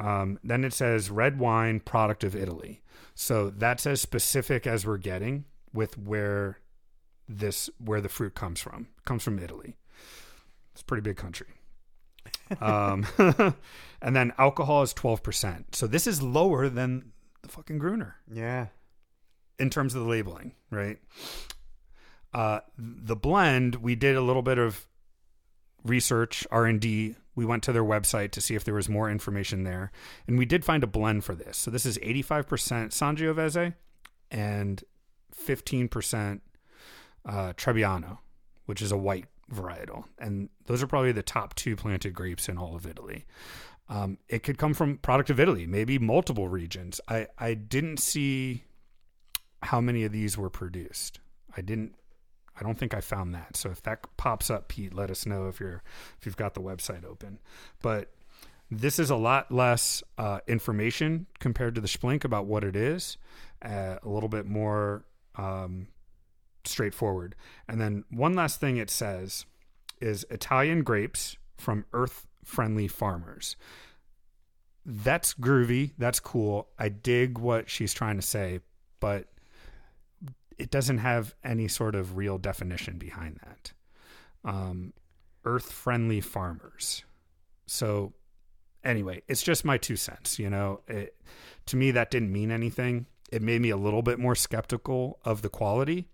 Um, 0.00 0.40
then 0.42 0.64
it 0.64 0.72
says 0.72 1.10
red 1.10 1.38
wine, 1.38 1.78
product 1.78 2.24
of 2.24 2.34
Italy. 2.34 2.82
So 3.14 3.50
that's 3.50 3.86
as 3.86 4.00
specific 4.00 4.66
as 4.66 4.84
we're 4.84 4.98
getting 4.98 5.44
with 5.72 5.96
where 5.96 6.58
this 7.28 7.70
where 7.78 8.00
the 8.00 8.08
fruit 8.08 8.34
comes 8.34 8.60
from. 8.60 8.88
It 8.98 9.04
comes 9.04 9.22
from 9.22 9.38
Italy. 9.38 9.76
It's 10.72 10.82
a 10.82 10.84
pretty 10.84 11.02
big 11.02 11.16
country. 11.16 11.46
um, 12.60 13.06
and 14.02 14.16
then 14.16 14.32
alcohol 14.38 14.82
is 14.82 14.92
12%. 14.92 15.76
So 15.76 15.86
this 15.86 16.08
is 16.08 16.20
lower 16.20 16.68
than 16.68 17.12
the 17.42 17.48
fucking 17.48 17.78
Gruner 17.78 18.16
Yeah. 18.28 18.66
in 19.60 19.70
terms 19.70 19.94
of 19.94 20.02
the 20.02 20.08
labeling, 20.08 20.56
right? 20.72 20.98
Uh, 22.32 22.58
the 22.76 23.14
blend, 23.14 23.76
we 23.76 23.94
did 23.94 24.16
a 24.16 24.20
little 24.20 24.42
bit 24.42 24.58
of 24.58 24.84
research, 25.84 26.46
R 26.50 26.66
and 26.66 26.80
D. 26.80 27.16
We 27.36 27.44
went 27.44 27.62
to 27.64 27.72
their 27.72 27.84
website 27.84 28.30
to 28.32 28.40
see 28.40 28.54
if 28.54 28.64
there 28.64 28.74
was 28.74 28.88
more 28.88 29.10
information 29.10 29.64
there, 29.64 29.90
and 30.26 30.38
we 30.38 30.44
did 30.44 30.64
find 30.64 30.84
a 30.84 30.86
blend 30.86 31.24
for 31.24 31.34
this. 31.34 31.56
So 31.56 31.70
this 31.70 31.84
is 31.84 31.98
85% 31.98 32.44
Sangiovese 32.92 33.74
and 34.30 34.84
15% 35.34 36.40
uh, 37.26 37.52
Trebbiano, 37.54 38.18
which 38.66 38.80
is 38.80 38.92
a 38.92 38.96
white 38.96 39.26
varietal, 39.52 40.04
and 40.18 40.48
those 40.66 40.82
are 40.82 40.86
probably 40.86 41.12
the 41.12 41.22
top 41.22 41.54
two 41.54 41.76
planted 41.76 42.14
grapes 42.14 42.48
in 42.48 42.56
all 42.56 42.76
of 42.76 42.86
Italy. 42.86 43.24
Um, 43.88 44.18
it 44.28 44.42
could 44.42 44.56
come 44.56 44.72
from 44.72 44.98
product 44.98 45.28
of 45.30 45.38
Italy, 45.38 45.66
maybe 45.66 45.98
multiple 45.98 46.48
regions. 46.48 47.00
I 47.08 47.26
I 47.38 47.54
didn't 47.54 47.98
see 47.98 48.64
how 49.62 49.80
many 49.80 50.04
of 50.04 50.12
these 50.12 50.38
were 50.38 50.50
produced. 50.50 51.20
I 51.56 51.60
didn't. 51.60 51.94
I 52.58 52.62
don't 52.62 52.78
think 52.78 52.94
I 52.94 53.00
found 53.00 53.34
that. 53.34 53.56
So 53.56 53.70
if 53.70 53.82
that 53.82 54.04
pops 54.16 54.50
up, 54.50 54.68
Pete, 54.68 54.94
let 54.94 55.10
us 55.10 55.26
know 55.26 55.48
if 55.48 55.60
you're 55.60 55.82
if 56.18 56.26
you've 56.26 56.36
got 56.36 56.54
the 56.54 56.60
website 56.60 57.04
open. 57.04 57.38
But 57.82 58.12
this 58.70 58.98
is 58.98 59.10
a 59.10 59.16
lot 59.16 59.52
less 59.52 60.02
uh, 60.18 60.40
information 60.46 61.26
compared 61.38 61.74
to 61.74 61.80
the 61.80 61.88
Splink 61.88 62.24
about 62.24 62.46
what 62.46 62.64
it 62.64 62.76
is. 62.76 63.16
Uh, 63.62 63.96
a 64.02 64.08
little 64.08 64.28
bit 64.28 64.46
more 64.46 65.04
um, 65.36 65.88
straightforward. 66.64 67.34
And 67.68 67.80
then 67.80 68.04
one 68.10 68.34
last 68.34 68.60
thing 68.60 68.76
it 68.76 68.90
says 68.90 69.46
is 70.00 70.26
Italian 70.30 70.82
grapes 70.82 71.36
from 71.56 71.84
earth 71.92 72.26
friendly 72.44 72.88
farmers. 72.88 73.56
That's 74.84 75.32
groovy. 75.34 75.92
That's 75.96 76.20
cool. 76.20 76.68
I 76.78 76.90
dig 76.90 77.38
what 77.38 77.70
she's 77.70 77.94
trying 77.94 78.16
to 78.16 78.22
say, 78.22 78.60
but 79.00 79.28
it 80.58 80.70
doesn't 80.70 80.98
have 80.98 81.34
any 81.44 81.68
sort 81.68 81.94
of 81.94 82.16
real 82.16 82.38
definition 82.38 82.98
behind 82.98 83.40
that. 83.44 83.72
Um, 84.44 84.92
earth 85.44 85.72
friendly 85.72 86.20
farmers. 86.20 87.04
So, 87.66 88.12
anyway, 88.84 89.22
it's 89.28 89.42
just 89.42 89.64
my 89.64 89.78
two 89.78 89.96
cents. 89.96 90.38
You 90.38 90.50
know, 90.50 90.80
it, 90.86 91.16
to 91.66 91.76
me, 91.76 91.90
that 91.92 92.10
didn't 92.10 92.32
mean 92.32 92.50
anything. 92.50 93.06
It 93.32 93.42
made 93.42 93.60
me 93.60 93.70
a 93.70 93.76
little 93.76 94.02
bit 94.02 94.18
more 94.18 94.34
skeptical 94.34 95.18
of 95.24 95.42
the 95.42 95.48
quality. 95.48 96.08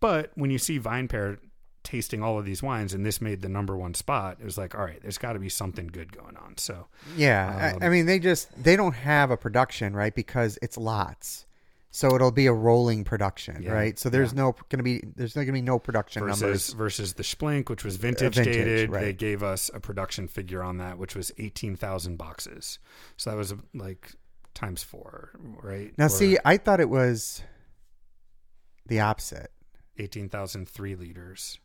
But 0.00 0.32
when 0.34 0.50
you 0.50 0.58
see 0.58 0.78
VinePair 0.78 1.38
tasting 1.82 2.22
all 2.22 2.38
of 2.38 2.44
these 2.44 2.62
wines 2.62 2.92
and 2.92 3.06
this 3.06 3.20
made 3.20 3.42
the 3.42 3.48
number 3.48 3.76
one 3.76 3.94
spot, 3.94 4.38
it 4.40 4.44
was 4.44 4.58
like, 4.58 4.74
all 4.74 4.84
right, 4.84 5.00
there's 5.00 5.18
got 5.18 5.34
to 5.34 5.38
be 5.38 5.48
something 5.48 5.86
good 5.86 6.12
going 6.12 6.36
on. 6.36 6.58
So, 6.58 6.86
Yeah. 7.16 7.72
Um, 7.74 7.82
I, 7.82 7.86
I 7.86 7.88
mean, 7.88 8.06
they 8.06 8.18
just 8.18 8.50
they 8.62 8.76
don't 8.76 8.94
have 8.94 9.30
a 9.30 9.36
production, 9.36 9.94
right? 9.94 10.14
Because 10.14 10.58
it's 10.60 10.76
lots. 10.76 11.46
So 11.90 12.14
it'll 12.14 12.30
be 12.30 12.46
a 12.46 12.52
rolling 12.52 13.04
production, 13.04 13.62
Yeah, 13.62 13.72
right? 13.72 13.98
So 13.98 14.10
there's 14.10 14.34
no 14.34 14.52
going 14.68 14.78
to 14.78 14.82
be 14.82 15.02
there's 15.16 15.34
not 15.34 15.40
going 15.42 15.46
to 15.48 15.52
be 15.54 15.62
no 15.62 15.78
production 15.78 16.22
versus 16.24 16.40
numbers. 16.42 16.72
versus 16.74 17.12
the 17.14 17.22
Splink, 17.22 17.70
which 17.70 17.84
was 17.84 17.96
vintage, 17.96 18.34
vintage, 18.34 18.54
dated. 18.54 18.92
They 18.92 19.12
gave 19.14 19.42
us 19.42 19.70
a 19.72 19.80
production 19.80 20.28
figure 20.28 20.62
on 20.62 20.76
that, 20.78 20.98
which 20.98 21.14
was 21.14 21.32
eighteen 21.38 21.74
thousand 21.74 22.16
boxes. 22.16 22.78
So 23.16 23.30
that 23.30 23.36
was 23.36 23.54
like 23.72 24.12
times 24.52 24.82
four, 24.82 25.30
right? 25.62 25.92
Now, 25.96 26.06
Or 26.06 26.08
see, 26.10 26.36
I 26.44 26.58
thought 26.58 26.80
it 26.80 26.90
was 26.90 27.42
the 28.86 29.00
opposite. 29.00 29.50
eighteen 29.98 30.28
thousand 30.28 30.68
three 30.68 30.94
liters. 30.96 31.58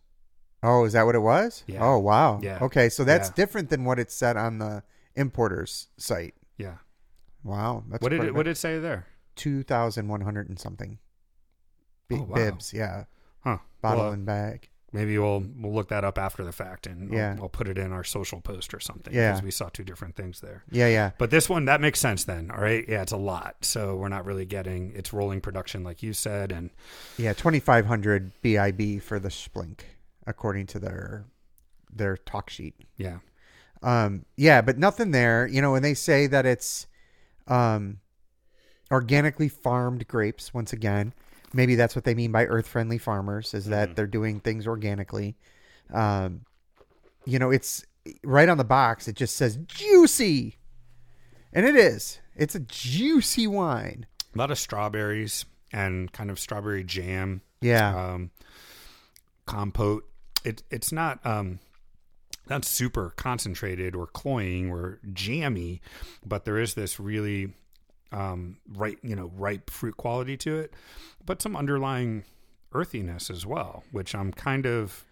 Oh, 0.63 0.85
is 0.85 0.93
that 0.93 1.05
what 1.07 1.15
it 1.15 1.19
was? 1.19 1.63
Yeah. 1.65 1.83
Oh, 1.83 1.97
wow. 1.97 2.39
Yeah. 2.41 2.59
Okay, 2.61 2.87
so 2.87 3.03
that's 3.03 3.29
Yeah. 3.29 3.33
different 3.35 3.69
than 3.69 3.83
what 3.83 3.97
it 3.97 4.11
said 4.11 4.37
on 4.37 4.59
the 4.59 4.83
importer's 5.15 5.87
site. 5.97 6.35
Yeah. 6.57 6.75
Wow, 7.43 7.83
that's 7.89 8.01
what 8.03 8.09
did 8.09 8.23
it, 8.23 8.35
what 8.35 8.43
did 8.43 8.51
it 8.51 8.57
say 8.57 8.77
there? 8.77 9.07
Two 9.35 9.63
thousand 9.63 10.07
one 10.07 10.21
hundred 10.21 10.49
and 10.49 10.59
something. 10.59 10.99
B- 12.07 12.17
Oh, 12.19 12.23
wow. 12.23 12.35
Bibs, 12.35 12.73
yeah, 12.73 13.05
Huh. 13.43 13.57
bottle 13.81 14.03
Well, 14.05 14.11
and 14.13 14.25
bag. 14.25 14.69
Maybe 14.93 15.17
we'll 15.17 15.45
we'll 15.57 15.73
look 15.73 15.87
that 15.87 16.03
up 16.03 16.17
after 16.17 16.43
the 16.43 16.51
fact, 16.51 16.85
and 16.85 17.13
Yeah. 17.13 17.35
I'll, 17.37 17.43
I'll 17.43 17.49
put 17.49 17.69
it 17.69 17.77
in 17.77 17.93
our 17.93 18.03
social 18.03 18.41
post 18.41 18.73
or 18.73 18.81
something. 18.81 19.13
Yeah. 19.13 19.31
because 19.31 19.41
we 19.43 19.51
saw 19.51 19.69
two 19.69 19.85
different 19.85 20.17
things 20.17 20.41
there. 20.41 20.63
Yeah, 20.69 20.87
yeah. 20.89 21.11
But 21.17 21.31
this 21.31 21.47
one 21.47 21.63
that 21.65 21.79
makes 21.79 21.99
sense 22.01 22.25
then. 22.25 22.51
All 22.51 22.61
right, 22.61 22.83
yeah, 22.89 23.01
it's 23.01 23.13
a 23.13 23.17
lot, 23.17 23.55
so 23.63 23.95
we're 23.95 24.09
not 24.09 24.25
really 24.25 24.43
getting 24.45 24.91
it's 24.93 25.13
rolling 25.13 25.39
production 25.39 25.85
like 25.85 26.03
you 26.03 26.11
said, 26.11 26.51
and 26.51 26.71
Yeah, 27.17 27.31
twenty 27.31 27.61
five 27.61 27.85
hundred 27.85 28.33
BIB 28.41 29.01
for 29.01 29.17
the 29.17 29.29
Splink, 29.29 29.79
according 30.27 30.65
to 30.67 30.79
their 30.79 31.23
their 31.93 32.17
talk 32.17 32.49
sheet. 32.49 32.75
yeah, 32.97 33.19
Um, 33.81 34.25
yeah, 34.35 34.59
but 34.61 34.77
nothing 34.77 35.11
there. 35.11 35.47
You 35.47 35.61
know, 35.61 35.71
when 35.71 35.83
they 35.83 35.93
say 35.93 36.27
that 36.27 36.45
it's 36.45 36.87
um, 37.47 37.99
organically 38.91 39.47
farmed 39.49 40.07
grapes, 40.07 40.53
once 40.53 40.73
again, 40.73 41.13
maybe 41.53 41.75
that's 41.75 41.95
what 41.95 42.03
they 42.05 42.13
mean 42.15 42.31
by 42.31 42.45
earth 42.45 42.67
friendly 42.67 42.97
farmers, 42.97 43.53
is 43.53 43.65
that 43.67 43.89
Mhm. 43.89 43.95
they're 43.95 44.07
doing 44.07 44.39
things 44.39 44.67
organically. 44.67 45.35
Um, 45.91 46.45
you 47.25 47.39
know, 47.39 47.51
it's 47.51 47.85
right 48.23 48.49
on 48.49 48.57
the 48.57 48.63
box. 48.63 49.07
It 49.07 49.15
just 49.15 49.35
says 49.35 49.57
juicy, 49.67 50.57
and 51.53 51.65
it 51.65 51.75
is. 51.75 52.19
It's 52.35 52.55
a 52.55 52.59
juicy 52.61 53.47
wine. 53.47 54.05
a 54.33 54.37
lot 54.37 54.49
of 54.51 54.57
strawberries 54.57 55.43
and 55.73 56.11
kind 56.13 56.31
of 56.31 56.39
strawberry 56.39 56.83
jam. 56.85 57.41
Yeah, 57.59 57.93
um, 58.13 58.31
compote. 59.45 60.09
It 60.43 60.63
it's 60.71 60.91
not 60.91 61.23
um, 61.25 61.59
not 62.49 62.65
super 62.65 63.11
concentrated 63.17 63.95
or 63.95 64.07
cloying 64.07 64.71
or 64.71 64.99
jammy, 65.13 65.81
but 66.25 66.45
there 66.45 66.57
is 66.57 66.73
this 66.73 66.99
really 66.99 67.53
um, 68.11 68.57
ripe 68.73 68.99
you 69.03 69.15
know 69.15 69.31
ripe 69.35 69.69
fruit 69.69 69.97
quality 69.97 70.37
to 70.37 70.57
it, 70.59 70.73
but 71.25 71.41
some 71.41 71.55
underlying 71.55 72.23
earthiness 72.73 73.29
as 73.29 73.45
well, 73.45 73.83
which 73.91 74.13
I'm 74.15 74.31
kind 74.31 74.65
of 74.65 75.05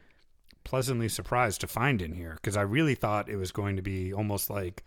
pleasantly 0.63 1.09
surprised 1.09 1.61
to 1.61 1.67
find 1.67 2.01
in 2.01 2.13
here 2.13 2.33
because 2.35 2.55
I 2.57 2.61
really 2.61 2.95
thought 2.95 3.29
it 3.29 3.37
was 3.37 3.51
going 3.51 3.75
to 3.77 3.81
be 3.81 4.13
almost 4.13 4.49
like 4.49 4.83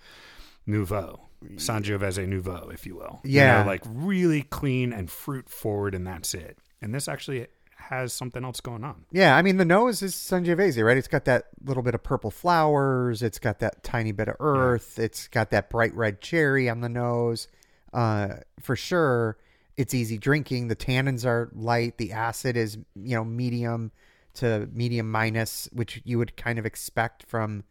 Nouveau, 0.66 1.20
Sangiovese 1.56 2.26
Nouveau, 2.28 2.70
if 2.72 2.86
you 2.86 2.94
will. 2.96 3.20
You 3.24 3.40
know, 3.40 3.46
Yeah. 3.46 3.64
like 3.64 3.82
really 3.86 4.42
clean 4.42 4.92
and 4.92 5.10
fruit 5.10 5.48
forward, 5.48 5.94
and 5.94 6.06
that's 6.06 6.34
it. 6.34 6.58
And 6.80 6.94
this 6.94 7.08
actually 7.08 7.46
has 7.76 8.12
something 8.12 8.44
else 8.44 8.60
going 8.60 8.84
on. 8.84 9.04
Yeah, 9.10 9.36
I 9.36 9.42
mean 9.42 9.56
the 9.56 9.64
nose 9.64 10.02
is 10.02 10.14
Sangiovese, 10.14 10.84
right? 10.84 10.96
It's 10.96 11.08
got 11.08 11.24
that 11.24 11.46
little 11.64 11.82
bit 11.82 11.94
of 11.94 12.02
purple 12.02 12.30
flowers. 12.30 13.22
It's 13.22 13.38
got 13.40 13.58
that 13.58 13.82
tiny 13.82 14.12
bit 14.12 14.28
of 14.28 14.36
earth. 14.38 14.98
It's 15.00 15.26
got 15.28 15.50
that 15.50 15.68
bright 15.68 15.94
red 15.94 16.20
cherry 16.20 16.68
on 16.68 16.80
the 16.80 16.88
nose. 16.88 17.48
Uh, 17.92 18.36
for 18.60 18.76
sure, 18.76 19.36
it's 19.76 19.94
easy 19.94 20.18
drinking. 20.18 20.68
The 20.68 20.76
tannins 20.76 21.24
are 21.24 21.50
light. 21.54 21.98
The 21.98 22.12
acid 22.12 22.56
is 22.56 22.76
you 22.94 23.16
know 23.16 23.24
medium 23.24 23.92
to 24.34 24.68
medium 24.72 25.10
minus, 25.10 25.68
which 25.72 26.00
you 26.04 26.18
would 26.18 26.36
kind 26.36 26.58
of 26.58 26.66
expect 26.66 27.26
from 27.26 27.64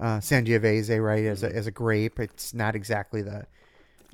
uh, 0.00 0.18
Sangiovese, 0.18 1.02
right? 1.02 1.24
As 1.24 1.42
a 1.42 1.54
as 1.54 1.66
a 1.66 1.70
grape, 1.70 2.18
it's 2.18 2.54
not 2.54 2.74
exactly 2.74 3.22
the 3.22 3.46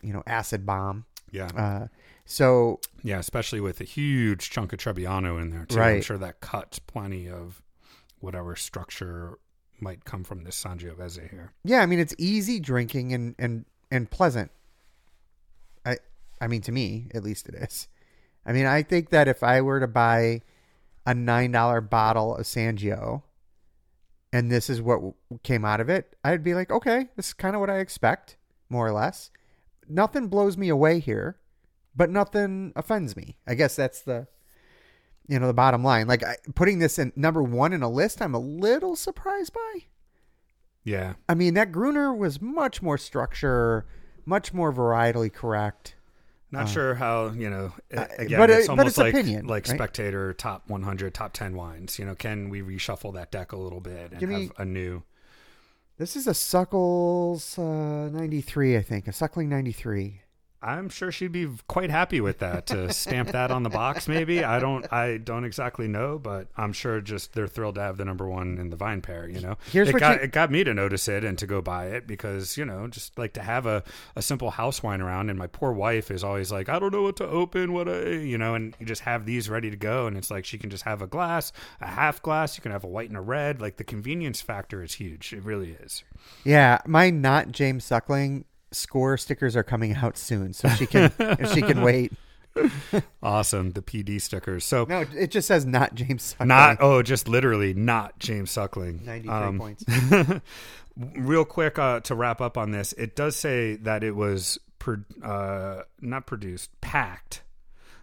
you 0.02 0.12
know 0.12 0.22
acid 0.26 0.64
bomb. 0.66 1.04
Yeah. 1.30 1.50
Uh, 1.56 1.86
so 2.26 2.80
Yeah, 3.02 3.18
especially 3.18 3.60
with 3.60 3.80
a 3.80 3.84
huge 3.84 4.50
chunk 4.50 4.72
of 4.72 4.78
Trebbiano 4.78 5.40
in 5.40 5.50
there 5.50 5.66
too. 5.66 5.80
I'm 5.80 6.02
sure 6.02 6.18
that 6.18 6.40
cuts 6.40 6.78
plenty 6.78 7.28
of 7.28 7.60
whatever 8.20 8.56
structure 8.56 9.38
might 9.80 10.04
come 10.04 10.24
from 10.24 10.44
this 10.44 10.62
Sangiovese 10.62 11.28
here. 11.30 11.52
Yeah, 11.64 11.80
I 11.80 11.86
mean 11.86 11.98
it's 11.98 12.14
easy 12.18 12.60
drinking 12.60 13.12
and 13.12 13.34
and 13.38 13.64
and 13.90 14.10
pleasant. 14.10 14.50
I 16.44 16.46
mean 16.46 16.60
to 16.62 16.72
me, 16.72 17.08
at 17.14 17.24
least 17.24 17.48
it 17.48 17.54
is. 17.54 17.88
I 18.44 18.52
mean, 18.52 18.66
I 18.66 18.82
think 18.82 19.08
that 19.08 19.28
if 19.28 19.42
I 19.42 19.62
were 19.62 19.80
to 19.80 19.88
buy 19.88 20.42
a 21.06 21.14
$9 21.14 21.88
bottle 21.88 22.36
of 22.36 22.44
Sangio 22.44 23.22
and 24.30 24.52
this 24.52 24.68
is 24.68 24.82
what 24.82 25.14
came 25.42 25.64
out 25.64 25.80
of 25.80 25.88
it, 25.88 26.16
I'd 26.22 26.44
be 26.44 26.52
like, 26.52 26.70
"Okay, 26.70 27.08
this 27.16 27.28
is 27.28 27.32
kind 27.32 27.56
of 27.56 27.60
what 27.60 27.70
I 27.70 27.78
expect, 27.78 28.36
more 28.68 28.86
or 28.86 28.92
less." 28.92 29.30
Nothing 29.88 30.28
blows 30.28 30.58
me 30.58 30.68
away 30.68 30.98
here, 30.98 31.38
but 31.96 32.10
nothing 32.10 32.72
offends 32.76 33.16
me. 33.16 33.38
I 33.46 33.54
guess 33.54 33.76
that's 33.76 34.02
the 34.02 34.26
you 35.26 35.38
know, 35.38 35.46
the 35.46 35.54
bottom 35.54 35.82
line. 35.82 36.06
Like 36.06 36.22
I, 36.22 36.36
putting 36.54 36.78
this 36.78 36.98
in 36.98 37.10
number 37.16 37.42
1 37.42 37.72
in 37.72 37.82
a 37.82 37.88
list, 37.88 38.20
I'm 38.20 38.34
a 38.34 38.38
little 38.38 38.96
surprised 38.96 39.54
by. 39.54 39.84
Yeah. 40.82 41.14
I 41.26 41.34
mean, 41.34 41.54
that 41.54 41.72
Gruner 41.72 42.12
was 42.12 42.42
much 42.42 42.82
more 42.82 42.98
structure, 42.98 43.86
much 44.26 44.52
more 44.52 44.70
varietally 44.70 45.32
correct. 45.32 45.94
Not 46.54 46.68
sure 46.68 46.94
how, 46.94 47.30
you 47.30 47.50
know, 47.50 47.72
uh, 47.96 48.06
again, 48.18 48.38
but 48.38 48.50
it's 48.50 48.64
it- 48.64 48.68
but 48.68 48.70
almost 48.70 48.88
it's 48.88 48.98
like, 48.98 49.14
opinion, 49.14 49.46
like 49.46 49.68
right? 49.68 49.74
spectator 49.76 50.32
top 50.32 50.68
100, 50.68 51.12
top 51.14 51.32
10 51.32 51.54
wines. 51.54 51.98
You 51.98 52.04
know, 52.06 52.14
can 52.14 52.48
we 52.48 52.62
reshuffle 52.62 53.14
that 53.14 53.30
deck 53.30 53.52
a 53.52 53.56
little 53.56 53.80
bit 53.80 54.10
and 54.12 54.20
Give 54.20 54.28
me- 54.30 54.44
have 54.46 54.52
a 54.58 54.64
new? 54.64 55.02
This 55.98 56.16
is 56.16 56.26
a 56.26 56.34
Suckles 56.34 57.56
uh, 57.58 58.08
93, 58.10 58.76
I 58.76 58.82
think. 58.82 59.06
A 59.06 59.12
Suckling 59.12 59.48
93. 59.48 60.22
I'm 60.64 60.88
sure 60.88 61.12
she'd 61.12 61.30
be 61.32 61.46
quite 61.68 61.90
happy 61.90 62.20
with 62.20 62.38
that 62.38 62.66
to 62.68 62.92
stamp 62.92 63.32
that 63.32 63.50
on 63.50 63.62
the 63.62 63.68
box. 63.70 64.08
Maybe 64.08 64.42
I 64.42 64.58
don't. 64.58 64.90
I 64.92 65.18
don't 65.18 65.44
exactly 65.44 65.86
know, 65.88 66.18
but 66.18 66.48
I'm 66.56 66.72
sure 66.72 67.00
just 67.02 67.34
they're 67.34 67.46
thrilled 67.46 67.74
to 67.74 67.82
have 67.82 67.98
the 67.98 68.04
number 68.04 68.26
one 68.26 68.58
in 68.58 68.70
the 68.70 68.76
VinePair. 68.76 69.32
You 69.32 69.40
know, 69.40 69.58
Here's 69.70 69.88
it 69.90 69.92
what 69.92 70.00
got 70.00 70.16
you- 70.18 70.24
it 70.24 70.32
got 70.32 70.50
me 70.50 70.64
to 70.64 70.72
notice 70.72 71.06
it 71.06 71.22
and 71.24 71.36
to 71.38 71.46
go 71.46 71.60
buy 71.60 71.88
it 71.88 72.06
because 72.06 72.56
you 72.56 72.64
know 72.64 72.88
just 72.88 73.18
like 73.18 73.34
to 73.34 73.42
have 73.42 73.66
a, 73.66 73.82
a 74.16 74.22
simple 74.22 74.50
house 74.50 74.82
wine 74.82 75.00
around. 75.02 75.28
And 75.30 75.38
my 75.38 75.46
poor 75.48 75.72
wife 75.72 76.10
is 76.10 76.24
always 76.24 76.50
like, 76.50 76.68
I 76.68 76.78
don't 76.78 76.92
know 76.92 77.02
what 77.02 77.16
to 77.16 77.26
open, 77.28 77.72
what 77.74 77.88
I 77.88 78.08
you 78.08 78.38
know, 78.38 78.54
and 78.54 78.74
you 78.80 78.86
just 78.86 79.02
have 79.02 79.26
these 79.26 79.50
ready 79.50 79.70
to 79.70 79.76
go, 79.76 80.06
and 80.06 80.16
it's 80.16 80.30
like 80.30 80.44
she 80.46 80.56
can 80.56 80.70
just 80.70 80.84
have 80.84 81.02
a 81.02 81.06
glass, 81.06 81.52
a 81.80 81.86
half 81.86 82.22
glass. 82.22 82.56
You 82.56 82.62
can 82.62 82.72
have 82.72 82.84
a 82.84 82.88
white 82.88 83.08
and 83.08 83.18
a 83.18 83.20
red. 83.20 83.60
Like 83.60 83.76
the 83.76 83.84
convenience 83.84 84.40
factor 84.40 84.82
is 84.82 84.94
huge. 84.94 85.32
It 85.34 85.44
really 85.44 85.72
is. 85.82 86.04
Yeah, 86.44 86.78
my 86.86 87.10
not 87.10 87.52
James 87.52 87.84
Suckling 87.84 88.44
score 88.74 89.16
stickers 89.16 89.56
are 89.56 89.62
coming 89.62 89.94
out 89.94 90.16
soon, 90.18 90.52
so 90.52 90.68
she 90.68 90.86
can 90.86 91.12
if 91.18 91.52
she 91.52 91.62
can 91.62 91.82
wait. 91.82 92.12
Awesome, 93.20 93.72
the 93.72 93.82
PD 93.82 94.20
stickers. 94.20 94.64
So. 94.64 94.84
No, 94.88 95.04
it 95.16 95.32
just 95.32 95.48
says 95.48 95.66
not 95.66 95.96
James 95.96 96.22
Suckling. 96.22 96.48
Not 96.48 96.76
oh, 96.80 97.02
just 97.02 97.26
literally 97.28 97.74
not 97.74 98.18
James 98.20 98.50
Suckling. 98.52 99.00
93 99.04 99.28
Um, 99.28 99.58
points. 99.58 99.84
Real 101.16 101.44
quick 101.44 101.78
uh, 101.78 101.98
to 102.00 102.14
wrap 102.14 102.40
up 102.40 102.56
on 102.56 102.70
this, 102.70 102.92
it 102.92 103.16
does 103.16 103.34
say 103.34 103.74
that 103.76 104.04
it 104.04 104.12
was 104.14 104.58
pro- 104.78 105.02
uh, 105.22 105.82
not 106.00 106.26
produced, 106.26 106.70
packed 106.80 107.42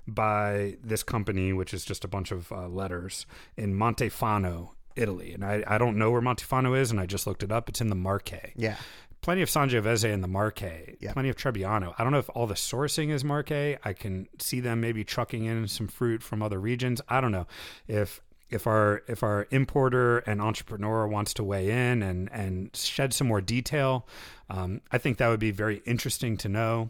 by 0.05 0.75
this 0.83 1.01
company, 1.01 1.53
which 1.53 1.73
is 1.73 1.85
just 1.85 2.03
a 2.03 2.09
bunch 2.09 2.31
of 2.31 2.51
uh, 2.51 2.67
letters 2.67 3.25
in 3.55 3.73
Montefano, 3.73 4.71
Italy. 4.97 5.31
And 5.33 5.45
I, 5.45 5.63
I 5.65 5.77
don't 5.77 5.97
know 5.97 6.11
where 6.11 6.21
Montefano 6.21 6.77
is, 6.77 6.91
and 6.91 6.99
I 6.99 7.05
just 7.05 7.25
looked 7.25 7.43
it 7.43 7.51
up. 7.53 7.69
It's 7.69 7.79
in 7.79 7.87
the 7.87 7.95
Marche. 7.95 8.51
Yeah. 8.57 8.75
Plenty 9.21 9.43
of 9.43 9.49
Sangiovese 9.49 10.11
in 10.11 10.21
the 10.21 10.27
Marche. 10.27 10.97
Plenty 11.13 11.29
of 11.29 11.35
Trebbiano. 11.35 11.93
I 11.97 12.03
don't 12.03 12.11
know 12.11 12.19
if 12.19 12.29
all 12.33 12.47
the 12.47 12.55
sourcing 12.55 13.09
is 13.09 13.23
Marche. 13.23 13.77
I 13.83 13.93
can 13.93 14.27
see 14.39 14.59
them 14.59 14.81
maybe 14.81 15.03
trucking 15.03 15.45
in 15.45 15.67
some 15.67 15.87
fruit 15.87 16.23
from 16.23 16.41
other 16.41 16.59
regions. 16.59 17.01
I 17.07 17.21
don't 17.21 17.31
know 17.31 17.45
if 17.87 18.19
if 18.49 18.67
our 18.67 19.03
if 19.07 19.23
our 19.23 19.47
importer 19.51 20.19
and 20.19 20.41
entrepreneur 20.41 21.07
wants 21.07 21.33
to 21.35 21.43
weigh 21.43 21.69
in 21.69 22.01
and 22.01 22.31
and 22.31 22.75
shed 22.75 23.13
some 23.13 23.27
more 23.27 23.41
detail. 23.41 24.07
Um, 24.49 24.81
I 24.91 24.97
think 24.97 25.17
that 25.17 25.29
would 25.29 25.39
be 25.39 25.51
very 25.51 25.83
interesting 25.85 26.35
to 26.37 26.49
know. 26.49 26.89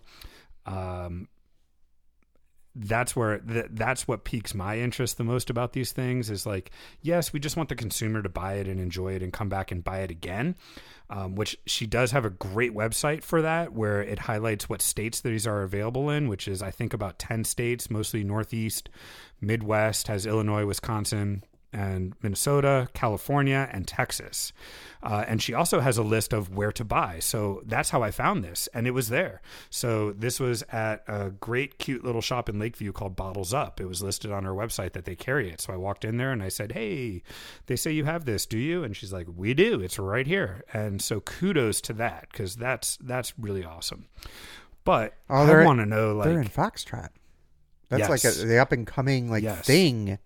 Um, 0.65 1.27
that's 2.75 3.15
where 3.15 3.39
th- 3.39 3.67
that's 3.71 4.07
what 4.07 4.23
piques 4.23 4.53
my 4.53 4.77
interest 4.77 5.17
the 5.17 5.23
most 5.23 5.49
about 5.49 5.73
these 5.73 5.91
things 5.91 6.29
is 6.29 6.45
like 6.45 6.71
yes 7.01 7.33
we 7.33 7.39
just 7.39 7.57
want 7.57 7.67
the 7.67 7.75
consumer 7.75 8.21
to 8.21 8.29
buy 8.29 8.53
it 8.53 8.67
and 8.67 8.79
enjoy 8.79 9.13
it 9.13 9.21
and 9.21 9.33
come 9.33 9.49
back 9.49 9.71
and 9.71 9.83
buy 9.83 9.99
it 9.99 10.11
again 10.11 10.55
um, 11.09 11.35
which 11.35 11.57
she 11.65 11.85
does 11.85 12.11
have 12.11 12.23
a 12.23 12.29
great 12.29 12.73
website 12.73 13.23
for 13.23 13.41
that 13.41 13.73
where 13.73 14.01
it 14.01 14.19
highlights 14.19 14.69
what 14.69 14.81
states 14.81 15.19
these 15.19 15.45
are 15.45 15.63
available 15.63 16.09
in 16.09 16.29
which 16.29 16.47
is 16.47 16.61
i 16.61 16.71
think 16.71 16.93
about 16.93 17.19
10 17.19 17.43
states 17.43 17.89
mostly 17.89 18.23
northeast 18.23 18.89
midwest 19.41 20.07
has 20.07 20.25
illinois 20.25 20.65
wisconsin 20.65 21.43
and 21.73 22.13
Minnesota, 22.21 22.87
California, 22.93 23.69
and 23.71 23.87
Texas. 23.87 24.51
Uh, 25.03 25.23
and 25.27 25.41
she 25.41 25.53
also 25.53 25.79
has 25.79 25.97
a 25.97 26.03
list 26.03 26.31
of 26.33 26.53
where 26.55 26.71
to 26.71 26.83
buy. 26.85 27.17
So 27.19 27.61
that's 27.65 27.89
how 27.89 28.03
I 28.03 28.11
found 28.11 28.43
this, 28.43 28.67
and 28.73 28.85
it 28.85 28.91
was 28.91 29.09
there. 29.09 29.41
So 29.69 30.11
this 30.11 30.39
was 30.39 30.63
at 30.71 31.03
a 31.07 31.31
great, 31.31 31.79
cute 31.79 32.03
little 32.03 32.21
shop 32.21 32.49
in 32.49 32.59
Lakeview 32.59 32.91
called 32.91 33.15
Bottles 33.15 33.53
Up. 33.53 33.81
It 33.81 33.85
was 33.87 34.03
listed 34.03 34.31
on 34.31 34.43
her 34.43 34.51
website 34.53 34.93
that 34.93 35.05
they 35.05 35.15
carry 35.15 35.49
it. 35.49 35.61
So 35.61 35.73
I 35.73 35.77
walked 35.77 36.05
in 36.05 36.17
there 36.17 36.31
and 36.31 36.43
I 36.43 36.49
said, 36.49 36.73
Hey, 36.73 37.23
they 37.65 37.75
say 37.75 37.91
you 37.91 38.05
have 38.05 38.25
this, 38.25 38.45
do 38.45 38.57
you? 38.59 38.83
And 38.83 38.95
she's 38.95 39.11
like, 39.11 39.27
We 39.35 39.53
do. 39.53 39.79
It's 39.81 39.97
right 39.97 40.27
here. 40.27 40.63
And 40.73 41.01
so 41.01 41.19
kudos 41.21 41.81
to 41.81 41.93
that 41.93 42.27
because 42.31 42.55
that's 42.55 42.97
that's 43.01 43.33
really 43.39 43.65
awesome. 43.65 44.05
But 44.83 45.13
Oh, 45.29 45.45
I 45.45 45.65
want 45.65 45.79
to 45.79 45.85
know 45.85 46.13
like 46.13 46.27
They're 46.29 46.41
in 46.41 46.47
Foxtrot. 46.47 47.09
That's 47.89 48.07
like 48.09 48.23
a, 48.23 48.31
the 48.45 48.57
up 48.59 48.71
and 48.71 48.85
coming 48.87 49.29
like 49.29 49.43
Yes. 49.43 49.65
thing. 49.65 50.17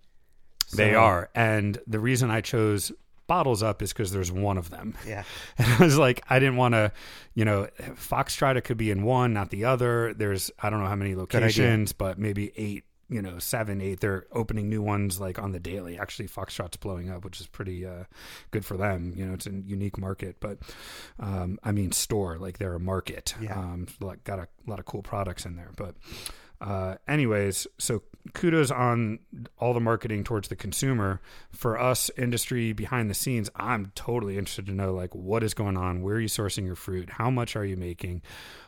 They 0.74 0.94
are. 0.94 1.30
And 1.34 1.78
the 1.86 2.00
reason 2.00 2.30
I 2.30 2.40
chose 2.40 2.92
bottles 3.26 3.62
up 3.62 3.82
is 3.82 3.92
because 3.92 4.12
there's 4.12 4.30
one 4.30 4.58
of 4.58 4.70
them. 4.70 4.94
Yeah. 5.06 5.24
And 5.58 5.72
I 5.72 5.84
was 5.84 5.98
like, 5.98 6.22
I 6.28 6.38
didn't 6.38 6.56
want 6.56 6.74
to, 6.74 6.92
you 7.34 7.44
know, 7.44 7.68
Foxtrot, 7.94 8.56
it 8.56 8.62
could 8.62 8.76
be 8.76 8.90
in 8.90 9.02
one, 9.02 9.32
not 9.32 9.50
the 9.50 9.64
other. 9.64 10.14
There's, 10.14 10.50
I 10.60 10.70
don't 10.70 10.80
know 10.80 10.86
how 10.86 10.96
many 10.96 11.14
locations, 11.14 11.92
but 11.92 12.18
maybe 12.18 12.52
eight, 12.56 12.84
you 13.08 13.22
know, 13.22 13.38
seven, 13.38 13.80
eight. 13.80 14.00
They're 14.00 14.26
opening 14.32 14.68
new 14.68 14.82
ones 14.82 15.20
like 15.20 15.38
on 15.38 15.52
the 15.52 15.60
daily. 15.60 15.98
Actually, 15.98 16.28
Foxtrot's 16.28 16.76
blowing 16.76 17.10
up, 17.10 17.24
which 17.24 17.40
is 17.40 17.46
pretty 17.46 17.86
uh, 17.86 18.04
good 18.50 18.64
for 18.64 18.76
them. 18.76 19.12
You 19.16 19.26
know, 19.26 19.34
it's 19.34 19.46
a 19.46 19.52
unique 19.52 19.98
market, 19.98 20.36
but 20.40 20.58
um, 21.18 21.58
I 21.62 21.72
mean, 21.72 21.92
store, 21.92 22.38
like 22.38 22.58
they're 22.58 22.74
a 22.74 22.80
market. 22.80 23.34
Yeah. 23.40 23.58
Um, 23.58 23.86
got 24.24 24.38
a 24.40 24.48
lot 24.66 24.78
of 24.78 24.84
cool 24.84 25.02
products 25.02 25.46
in 25.46 25.56
there. 25.56 25.70
But, 25.76 25.94
uh, 26.60 26.96
anyways, 27.06 27.66
so 27.78 28.02
kudos 28.34 28.70
on 28.70 29.18
all 29.58 29.74
the 29.74 29.80
marketing 29.80 30.24
towards 30.24 30.48
the 30.48 30.56
consumer. 30.56 31.20
For 31.50 31.78
us, 31.78 32.10
industry 32.16 32.72
behind 32.72 33.10
the 33.10 33.14
scenes, 33.14 33.50
I'm 33.56 33.92
totally 33.94 34.38
interested 34.38 34.66
to 34.66 34.72
know 34.72 34.92
like 34.92 35.14
what 35.14 35.42
is 35.42 35.54
going 35.54 35.76
on. 35.76 36.02
Where 36.02 36.16
are 36.16 36.20
you 36.20 36.28
sourcing 36.28 36.64
your 36.64 36.74
fruit? 36.74 37.10
How 37.10 37.30
much 37.30 37.56
are 37.56 37.64
you 37.64 37.76
making? 37.76 38.22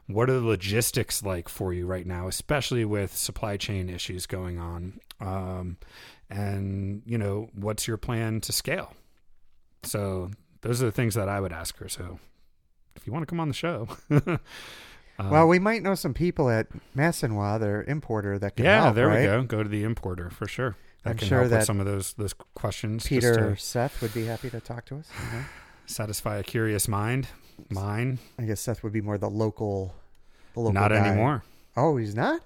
What 0.06 0.30
are 0.30 0.40
the 0.40 0.46
logistics 0.46 1.22
like 1.22 1.48
for 1.48 1.72
you 1.72 1.86
right 1.86 2.06
now, 2.06 2.28
especially 2.28 2.84
with 2.84 3.16
supply 3.16 3.56
chain 3.56 3.88
issues 3.88 4.26
going 4.26 4.58
on? 4.58 5.00
Um, 5.20 5.78
and 6.30 7.02
you 7.06 7.18
know, 7.18 7.48
what's 7.54 7.88
your 7.88 7.96
plan 7.96 8.40
to 8.42 8.52
scale? 8.52 8.94
So 9.82 10.30
those 10.60 10.82
are 10.82 10.86
the 10.86 10.92
things 10.92 11.14
that 11.14 11.28
I 11.28 11.40
would 11.40 11.52
ask 11.52 11.76
her. 11.78 11.88
So 11.88 12.18
if 12.96 13.06
you 13.06 13.12
want 13.12 13.22
to 13.22 13.26
come 13.26 13.40
on 13.40 13.48
the 13.48 13.54
show. 13.54 13.88
Um, 15.18 15.30
well, 15.30 15.48
we 15.48 15.58
might 15.58 15.82
know 15.82 15.94
some 15.94 16.14
people 16.14 16.48
at 16.48 16.68
Massanois, 16.96 17.58
their 17.58 17.82
importer, 17.84 18.38
that 18.38 18.56
can 18.56 18.64
help. 18.64 18.72
yeah, 18.76 18.82
help, 18.84 18.94
there 18.94 19.08
right? 19.08 19.20
we 19.20 19.26
go. 19.26 19.42
Go 19.42 19.62
to 19.62 19.68
the 19.68 19.82
importer 19.84 20.30
for 20.30 20.46
sure. 20.46 20.76
That 21.02 21.10
I'm 21.10 21.16
can 21.16 21.28
sure 21.28 21.38
help 21.40 21.50
that 21.50 21.56
with 21.58 21.66
some 21.66 21.80
of 21.80 21.86
those 21.86 22.12
those 22.14 22.34
questions. 22.54 23.06
Peter 23.06 23.54
to 23.54 23.56
Seth 23.60 24.00
would 24.02 24.14
be 24.14 24.26
happy 24.26 24.50
to 24.50 24.60
talk 24.60 24.84
to 24.86 24.96
us. 24.98 25.08
you 25.32 25.38
know? 25.38 25.44
satisfy 25.86 26.36
a 26.36 26.42
curious 26.42 26.86
mind. 26.86 27.28
Mine, 27.70 28.18
I 28.38 28.44
guess 28.44 28.60
Seth 28.60 28.84
would 28.84 28.92
be 28.92 29.00
more 29.00 29.18
the 29.18 29.28
local, 29.28 29.94
the 30.54 30.60
local. 30.60 30.72
not 30.74 30.90
guy. 30.90 30.96
anymore. 31.08 31.42
Oh, 31.76 31.96
he's 31.96 32.14
not. 32.14 32.40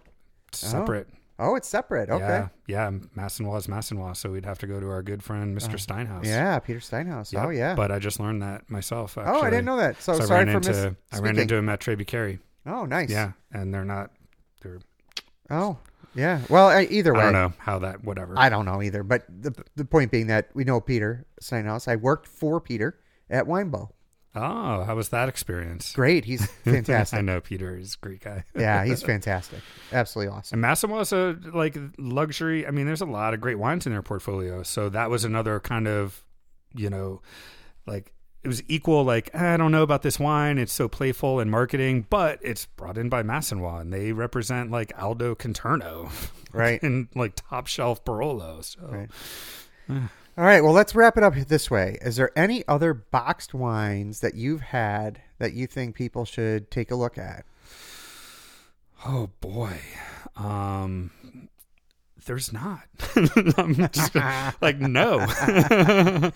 Separate. 0.52 1.08
Oh, 1.38 1.56
it's 1.56 1.68
separate. 1.68 2.08
Okay. 2.08 2.24
Yeah, 2.24 2.48
yeah. 2.66 2.90
Massanois 3.16 3.56
is 3.58 3.66
Massanois, 3.66 4.16
so 4.16 4.30
we'd 4.30 4.44
have 4.44 4.58
to 4.60 4.66
go 4.66 4.78
to 4.80 4.88
our 4.88 5.02
good 5.02 5.22
friend 5.22 5.56
Mr. 5.58 5.72
Oh. 5.72 5.76
Steinhaus. 5.76 6.24
Yeah, 6.24 6.58
Peter 6.60 6.78
Steinhaus. 6.78 7.32
Yep. 7.32 7.44
Oh, 7.44 7.50
yeah. 7.50 7.74
But 7.74 7.90
I 7.90 7.98
just 7.98 8.20
learned 8.20 8.42
that 8.42 8.70
myself. 8.70 9.18
oh, 9.18 9.42
I 9.42 9.50
didn't 9.50 9.64
know 9.64 9.78
that. 9.78 10.00
So, 10.00 10.14
So 10.14 10.22
I 10.22 10.26
sorry 10.26 10.44
ran 10.44 10.52
for 10.52 10.70
into 10.70 10.70
miss. 10.70 10.96
I 11.12 11.18
ran 11.22 11.38
into 11.38 11.56
him 11.56 11.68
at 11.68 11.80
Trebi 11.80 12.06
Carey. 12.06 12.38
Oh, 12.66 12.84
nice. 12.84 13.10
Yeah, 13.10 13.32
and 13.52 13.72
they're 13.72 13.84
not. 13.84 14.10
They're 14.62 14.80
Oh, 15.50 15.78
Yeah. 16.14 16.40
Well, 16.48 16.68
I, 16.68 16.82
either 16.84 17.12
way, 17.12 17.20
I 17.20 17.24
don't 17.24 17.32
know 17.32 17.52
how 17.58 17.78
that. 17.80 18.04
Whatever. 18.04 18.34
I 18.36 18.48
don't 18.48 18.64
know 18.64 18.82
either. 18.82 19.02
But 19.02 19.24
the 19.28 19.52
the 19.76 19.84
point 19.84 20.10
being 20.10 20.28
that 20.28 20.48
we 20.54 20.64
know 20.64 20.80
Peter 20.80 21.26
Steinhaus. 21.42 21.88
I 21.88 21.96
worked 21.96 22.26
for 22.26 22.60
Peter 22.60 22.98
at 23.28 23.46
Winebow. 23.46 23.88
oh, 24.34 24.84
how 24.84 24.94
was 24.94 25.10
that 25.10 25.28
experience? 25.28 25.92
Great. 25.92 26.24
He's 26.24 26.46
fantastic. 26.64 27.18
I 27.18 27.22
know 27.22 27.40
Peter 27.40 27.76
is 27.76 27.96
a 28.00 28.06
great 28.06 28.20
guy. 28.20 28.44
yeah, 28.56 28.84
he's 28.84 29.02
fantastic. 29.12 29.58
Absolutely 29.92 30.32
awesome. 30.32 30.56
And 30.56 30.62
Massimo 30.62 31.00
is 31.00 31.12
a 31.12 31.36
like 31.52 31.76
luxury. 31.98 32.66
I 32.66 32.70
mean, 32.70 32.86
there's 32.86 33.02
a 33.02 33.06
lot 33.06 33.34
of 33.34 33.40
great 33.40 33.58
wines 33.58 33.86
in 33.86 33.92
their 33.92 34.02
portfolio. 34.02 34.62
So 34.62 34.88
that 34.90 35.10
was 35.10 35.24
another 35.24 35.60
kind 35.60 35.86
of, 35.88 36.24
you 36.74 36.88
know, 36.88 37.20
like 37.86 38.14
it 38.44 38.48
was 38.48 38.62
equal. 38.68 39.04
Like 39.04 39.34
I 39.34 39.56
don't 39.56 39.72
know 39.72 39.82
about 39.82 40.02
this 40.02 40.18
wine. 40.18 40.58
It's 40.58 40.72
so 40.72 40.88
playful 40.88 41.40
in 41.40 41.50
marketing, 41.50 42.06
but 42.10 42.38
it's 42.42 42.66
brought 42.66 42.98
in 42.98 43.08
by 43.08 43.22
Massanois, 43.22 43.80
and 43.80 43.92
they 43.92 44.12
represent 44.12 44.70
like 44.70 44.92
Aldo 45.00 45.34
Conterno, 45.36 46.10
Right. 46.52 46.82
and 46.82 47.08
like 47.14 47.34
top 47.36 47.66
shelf 47.66 48.04
Barolo. 48.04 48.62
So 48.64 48.80
Right. 48.86 49.10
All 50.38 50.44
right. 50.44 50.62
Well, 50.62 50.72
let's 50.72 50.94
wrap 50.94 51.16
it 51.18 51.22
up 51.22 51.34
this 51.34 51.70
way. 51.70 51.98
Is 52.00 52.16
there 52.16 52.30
any 52.36 52.66
other 52.66 52.94
boxed 52.94 53.52
wines 53.52 54.20
that 54.20 54.34
you've 54.34 54.62
had 54.62 55.20
that 55.38 55.52
you 55.52 55.66
think 55.66 55.94
people 55.94 56.24
should 56.24 56.70
take 56.70 56.90
a 56.90 56.94
look 56.94 57.18
at? 57.18 57.44
Oh 59.06 59.28
boy. 59.40 59.76
Um 60.36 61.10
there's 62.24 62.52
not. 62.52 62.80
I'm 63.58 63.74
just 63.74 64.14
like 64.60 64.78
no. 64.78 65.18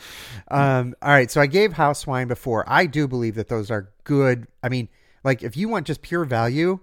Um, 0.48 0.94
all 1.02 1.08
right. 1.10 1.30
So 1.30 1.40
I 1.40 1.46
gave 1.46 1.72
house 1.72 2.06
wine 2.06 2.28
before. 2.28 2.64
I 2.68 2.86
do 2.86 3.08
believe 3.08 3.34
that 3.34 3.48
those 3.48 3.70
are 3.70 3.90
good. 4.04 4.46
I 4.62 4.68
mean, 4.68 4.88
like 5.24 5.42
if 5.42 5.56
you 5.56 5.68
want 5.68 5.86
just 5.86 6.02
pure 6.02 6.24
value, 6.24 6.78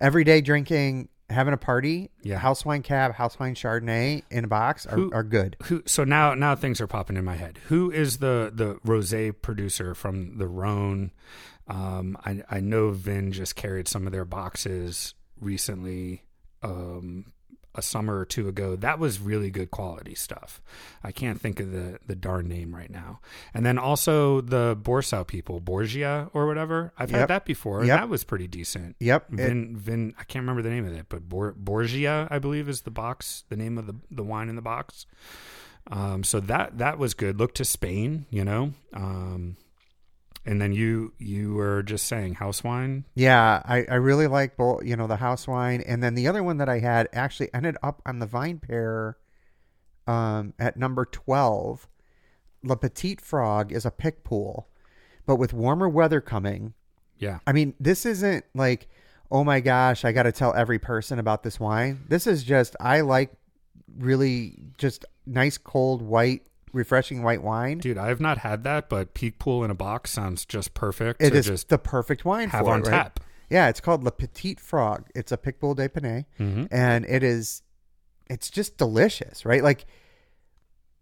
everyday 0.00 0.40
drinking, 0.42 1.08
having 1.30 1.54
a 1.54 1.56
party, 1.56 2.10
Yeah. 2.22 2.38
house 2.38 2.64
wine 2.64 2.82
cab, 2.82 3.14
house 3.14 3.38
wine 3.38 3.54
Chardonnay 3.54 4.22
in 4.30 4.44
a 4.44 4.48
box 4.48 4.84
are, 4.86 4.96
Who- 4.96 5.12
are 5.12 5.22
good. 5.22 5.56
Who 5.64 5.82
so 5.86 6.04
now 6.04 6.34
now 6.34 6.54
things 6.56 6.80
are 6.80 6.86
popping 6.86 7.16
in 7.16 7.24
my 7.24 7.36
head. 7.36 7.58
Who 7.68 7.90
is 7.90 8.18
the 8.18 8.50
the 8.54 8.74
rosé 8.86 9.32
producer 9.40 9.94
from 9.94 10.36
the 10.38 10.46
Rhone? 10.48 11.12
Um 11.68 12.18
I 12.24 12.42
I 12.50 12.60
know 12.60 12.90
Vin 12.90 13.32
just 13.32 13.56
carried 13.56 13.88
some 13.88 14.06
of 14.06 14.12
their 14.12 14.24
boxes 14.24 15.14
recently 15.40 16.24
um 16.62 17.32
a 17.74 17.82
summer 17.82 18.18
or 18.18 18.24
two 18.24 18.48
ago. 18.48 18.74
That 18.76 18.98
was 18.98 19.20
really 19.20 19.50
good 19.50 19.70
quality 19.70 20.14
stuff. 20.14 20.60
I 21.04 21.12
can't 21.12 21.40
think 21.40 21.60
of 21.60 21.70
the 21.70 21.98
the 22.06 22.16
darn 22.16 22.48
name 22.48 22.74
right 22.74 22.90
now. 22.90 23.20
And 23.54 23.64
then 23.64 23.78
also 23.78 24.40
the 24.40 24.76
Borsao 24.80 25.26
people, 25.26 25.60
Borgia 25.60 26.28
or 26.34 26.46
whatever. 26.46 26.92
I've 26.98 27.10
Yep. 27.10 27.20
had 27.20 27.28
that 27.28 27.44
before. 27.44 27.84
Yep. 27.84 28.00
That 28.00 28.08
was 28.08 28.24
pretty 28.24 28.48
decent. 28.48 28.96
Yep. 28.98 29.32
It- 29.32 29.36
Vin, 29.36 29.76
Vin, 29.76 30.14
I 30.18 30.24
can't 30.24 30.42
remember 30.42 30.62
the 30.62 30.70
name 30.70 30.84
of 30.86 30.92
it, 30.94 31.06
but 31.08 31.28
Bor, 31.28 31.52
Borgia, 31.56 32.26
I 32.30 32.38
believe, 32.38 32.68
is 32.68 32.82
the 32.82 32.90
box, 32.90 33.44
the 33.48 33.56
name 33.56 33.78
of 33.78 33.86
the 33.86 33.94
the 34.10 34.24
wine 34.24 34.48
in 34.48 34.56
the 34.56 34.62
box. 34.62 35.06
Um, 35.90 36.22
so 36.24 36.40
that 36.40 36.78
that 36.78 36.98
was 36.98 37.14
good. 37.14 37.38
Look 37.38 37.54
to 37.54 37.64
Spain, 37.64 38.26
you 38.30 38.44
know. 38.44 38.72
Um, 38.92 39.56
and 40.44 40.60
then 40.60 40.72
you 40.72 41.12
you 41.18 41.54
were 41.54 41.82
just 41.82 42.06
saying 42.06 42.34
house 42.34 42.64
wine. 42.64 43.04
Yeah, 43.14 43.62
I, 43.64 43.84
I 43.88 43.94
really 43.96 44.26
like 44.26 44.56
both, 44.56 44.84
you 44.84 44.96
know, 44.96 45.06
the 45.06 45.16
house 45.16 45.46
wine. 45.46 45.82
And 45.86 46.02
then 46.02 46.14
the 46.14 46.28
other 46.28 46.42
one 46.42 46.56
that 46.58 46.68
I 46.68 46.78
had 46.78 47.08
actually 47.12 47.52
ended 47.52 47.76
up 47.82 48.00
on 48.06 48.18
the 48.18 48.26
VinePair 48.26 49.14
um, 50.06 50.54
at 50.58 50.76
number 50.76 51.04
12. 51.04 51.86
Le 52.62 52.76
Petit 52.76 53.16
Frog 53.22 53.72
is 53.72 53.86
a 53.86 53.90
Picpoul, 53.90 54.64
but 55.24 55.36
with 55.36 55.54
warmer 55.54 55.88
weather 55.88 56.20
coming, 56.20 56.74
Yeah, 57.18 57.38
I 57.46 57.52
mean, 57.52 57.74
this 57.80 58.04
isn't 58.04 58.44
like, 58.54 58.88
oh 59.30 59.44
my 59.44 59.60
gosh, 59.60 60.04
I 60.04 60.12
got 60.12 60.24
to 60.24 60.32
tell 60.32 60.52
every 60.54 60.78
person 60.78 61.18
about 61.18 61.42
this 61.42 61.58
wine. 61.58 62.04
This 62.08 62.26
is 62.26 62.42
just, 62.42 62.76
I 62.78 63.00
like 63.00 63.32
really 63.96 64.58
just 64.76 65.04
nice, 65.24 65.56
cold, 65.56 66.02
white, 66.02 66.42
refreshing 66.72 67.22
white 67.22 67.42
wine. 67.42 67.78
dude, 67.78 67.98
I 67.98 68.08
have 68.08 68.20
not 68.20 68.38
had 68.38 68.64
that, 68.64 68.88
but 68.88 69.14
Picpoul 69.14 69.64
in 69.64 69.70
a 69.70 69.74
box 69.74 70.10
sounds 70.10 70.44
just 70.44 70.74
perfect. 70.74 71.22
It 71.22 71.34
is 71.34 71.46
just 71.46 71.68
the 71.68 71.78
perfect 71.78 72.24
wine 72.24 72.48
have 72.50 72.64
for 72.66 72.72
on 72.72 72.80
it, 72.80 72.86
right? 72.86 72.90
tap. 72.90 73.20
Yeah, 73.48 73.68
it's 73.68 73.80
called 73.80 74.04
Le 74.04 74.12
Petit 74.12 74.54
Frog. 74.60 75.08
It's 75.14 75.32
a 75.32 75.36
Picpoul 75.36 75.74
de 75.74 75.88
Pinet, 75.88 76.26
Mhm. 76.38 76.68
and 76.70 77.04
it 77.06 77.22
is, 77.24 77.62
it's 78.28 78.48
just 78.50 78.76
delicious, 78.78 79.44
right? 79.44 79.62
Like, 79.62 79.86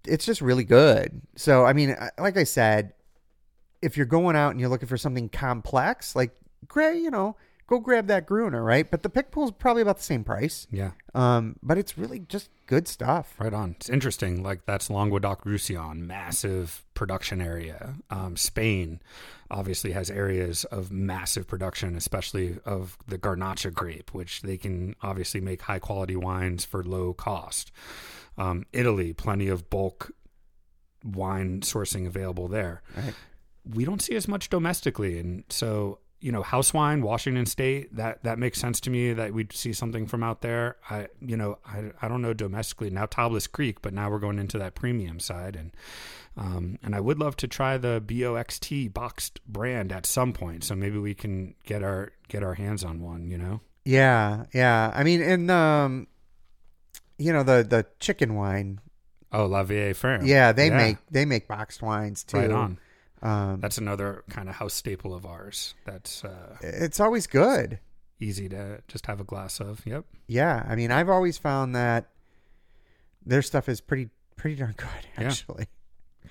it's 0.07 0.25
just 0.25 0.41
really 0.41 0.65
good. 0.65 1.21
So, 1.37 1.67
I 1.67 1.73
mean, 1.75 1.95
like 2.19 2.37
I 2.39 2.45
said, 2.45 2.95
if 3.83 3.97
you're 3.97 4.07
going 4.07 4.35
out 4.37 4.51
and 4.53 4.61
you're 4.61 4.71
looking 4.71 4.89
for 4.89 4.97
something 4.97 5.29
complex, 5.29 6.17
like 6.17 6.35
Gray, 6.67 6.99
you 6.99 7.11
know, 7.11 7.37
go 7.69 7.79
grab 7.79 8.09
that 8.09 8.27
Gruner, 8.27 8.65
right? 8.65 8.91
But 8.91 9.03
the 9.05 9.09
Picpoul's 9.09 9.53
probably 9.53 9.83
about 9.83 9.99
the 9.99 10.03
same 10.03 10.25
price. 10.25 10.67
Yeah, 10.73 10.93
Um, 11.15 11.57
but 11.63 11.79
it's 11.79 11.97
really 11.97 12.19
just 12.19 12.51
good 12.67 12.89
stuff. 12.89 13.35
right 13.39 13.53
on. 13.55 13.73
It's 13.79 13.89
interesting. 13.89 14.43
Like 14.43 14.67
that's 14.67 14.91
Languedoc 14.91 15.45
Roussillon, 15.45 16.07
massive 16.07 16.85
production 16.95 17.41
area. 17.41 17.95
Um, 18.11 18.37
Spain 18.37 19.01
obviously 19.51 19.93
has 19.93 20.11
areas 20.11 20.65
of 20.65 20.91
massive 20.91 21.47
production, 21.47 21.95
especially 21.97 22.59
of 22.65 22.99
the 23.07 23.19
Garnacha 23.19 23.73
grape, 23.73 24.13
which 24.13 24.43
they 24.43 24.57
can 24.59 24.97
obviously 25.03 25.41
make 25.41 25.63
high 25.63 25.79
quality 25.79 26.17
wines 26.17 26.65
for 26.65 26.83
low 26.83 27.13
cost. 27.13 27.71
Um, 28.37 28.67
Italy, 28.73 29.13
plenty 29.13 29.49
of 29.49 29.69
bulk 29.71 30.11
wine 31.05 31.61
sourcing 31.61 32.07
available 32.07 32.49
there. 32.49 32.83
Right. 32.97 33.15
We 33.75 33.85
don't 33.85 34.01
see 34.03 34.15
as 34.17 34.27
much 34.27 34.49
domestically, 34.49 35.19
and 35.19 35.45
so 35.49 35.99
you 36.21 36.33
know, 36.33 36.43
house 36.43 36.75
wine, 36.75 37.03
Washington 37.03 37.47
State, 37.47 37.95
that 37.97 38.23
that 38.25 38.39
makes 38.39 38.59
sense 38.61 38.81
to 38.81 38.91
me 38.91 39.13
that 39.13 39.33
we'd 39.33 39.53
see 39.53 39.73
something 39.73 40.07
from 40.07 40.23
out 40.23 40.41
there. 40.43 40.77
I 40.91 41.09
you 41.21 41.37
know, 41.37 41.59
I, 41.67 41.93
I 42.03 42.09
don't 42.09 42.23
know 42.23 42.35
domestically 42.35 42.91
now 42.91 43.07
Tablas 43.07 43.51
Creek, 43.51 43.81
but 43.83 43.95
now 43.95 44.11
we're 44.11 44.19
going 44.19 44.39
into 44.39 44.59
that 44.59 44.75
premium 44.75 45.21
side, 45.21 45.55
and 45.55 45.73
um, 46.37 46.79
and 46.83 46.95
I 46.95 47.01
would 47.01 47.19
love 47.19 47.37
to 47.37 47.49
try 47.49 47.79
the 47.79 48.01
Boxt 48.01 48.93
boxed 48.93 49.41
brand 49.47 49.93
at 49.93 50.07
some 50.07 50.33
point. 50.33 50.65
So 50.65 50.75
maybe 50.75 50.99
we 50.99 51.15
can 51.15 51.55
get 51.65 51.83
our 51.83 52.13
get 52.29 52.43
our 52.43 52.55
hands 52.55 52.85
on 52.85 53.01
one. 53.01 53.31
You 53.31 53.39
know, 53.39 53.61
Yeah, 53.85 54.47
yeah. 54.53 54.93
I 54.95 55.05
mean, 55.05 55.23
and 55.23 55.51
um, 55.51 56.09
you 57.17 57.33
know 57.33 57.45
the 57.45 57.65
the 57.69 57.87
chicken 58.01 58.35
wine. 58.35 58.81
oh 59.33 59.47
La 59.47 59.63
Vieille 59.63 59.95
Ferme. 59.95 60.27
Yeah, 60.27 60.51
they 60.53 60.71
make 60.71 60.97
they 61.11 61.25
make 61.25 61.47
boxed 61.47 61.81
wines 61.81 62.25
too. 62.25 62.39
right 62.39 62.51
on. 62.51 62.79
Um, 63.23 63.61
That's 63.61 63.79
another 63.79 64.23
kind 64.31 64.49
of 64.49 64.57
house 64.57 64.75
staple 64.75 65.13
of 65.15 65.27
ours. 65.27 65.75
That's 65.85 66.25
uh, 66.25 66.57
it's 66.61 67.01
always 67.01 67.27
good. 67.27 67.81
easy 68.21 68.49
to 68.49 68.81
just 68.89 69.07
have 69.07 69.21
a 69.21 69.25
glass 69.25 69.61
of. 69.61 69.83
Yep. 69.87 70.05
Yeah, 70.27 70.65
I 70.69 70.75
mean, 70.77 70.91
I've 70.91 71.09
always 71.09 71.39
found 71.39 71.75
that 71.77 72.09
their 73.25 73.43
stuff 73.43 73.69
is 73.69 73.81
pretty 73.81 74.09
pretty 74.37 74.57
darn 74.57 74.75
good, 74.77 74.89
Yeah. 75.19 75.29
actually. 75.29 75.67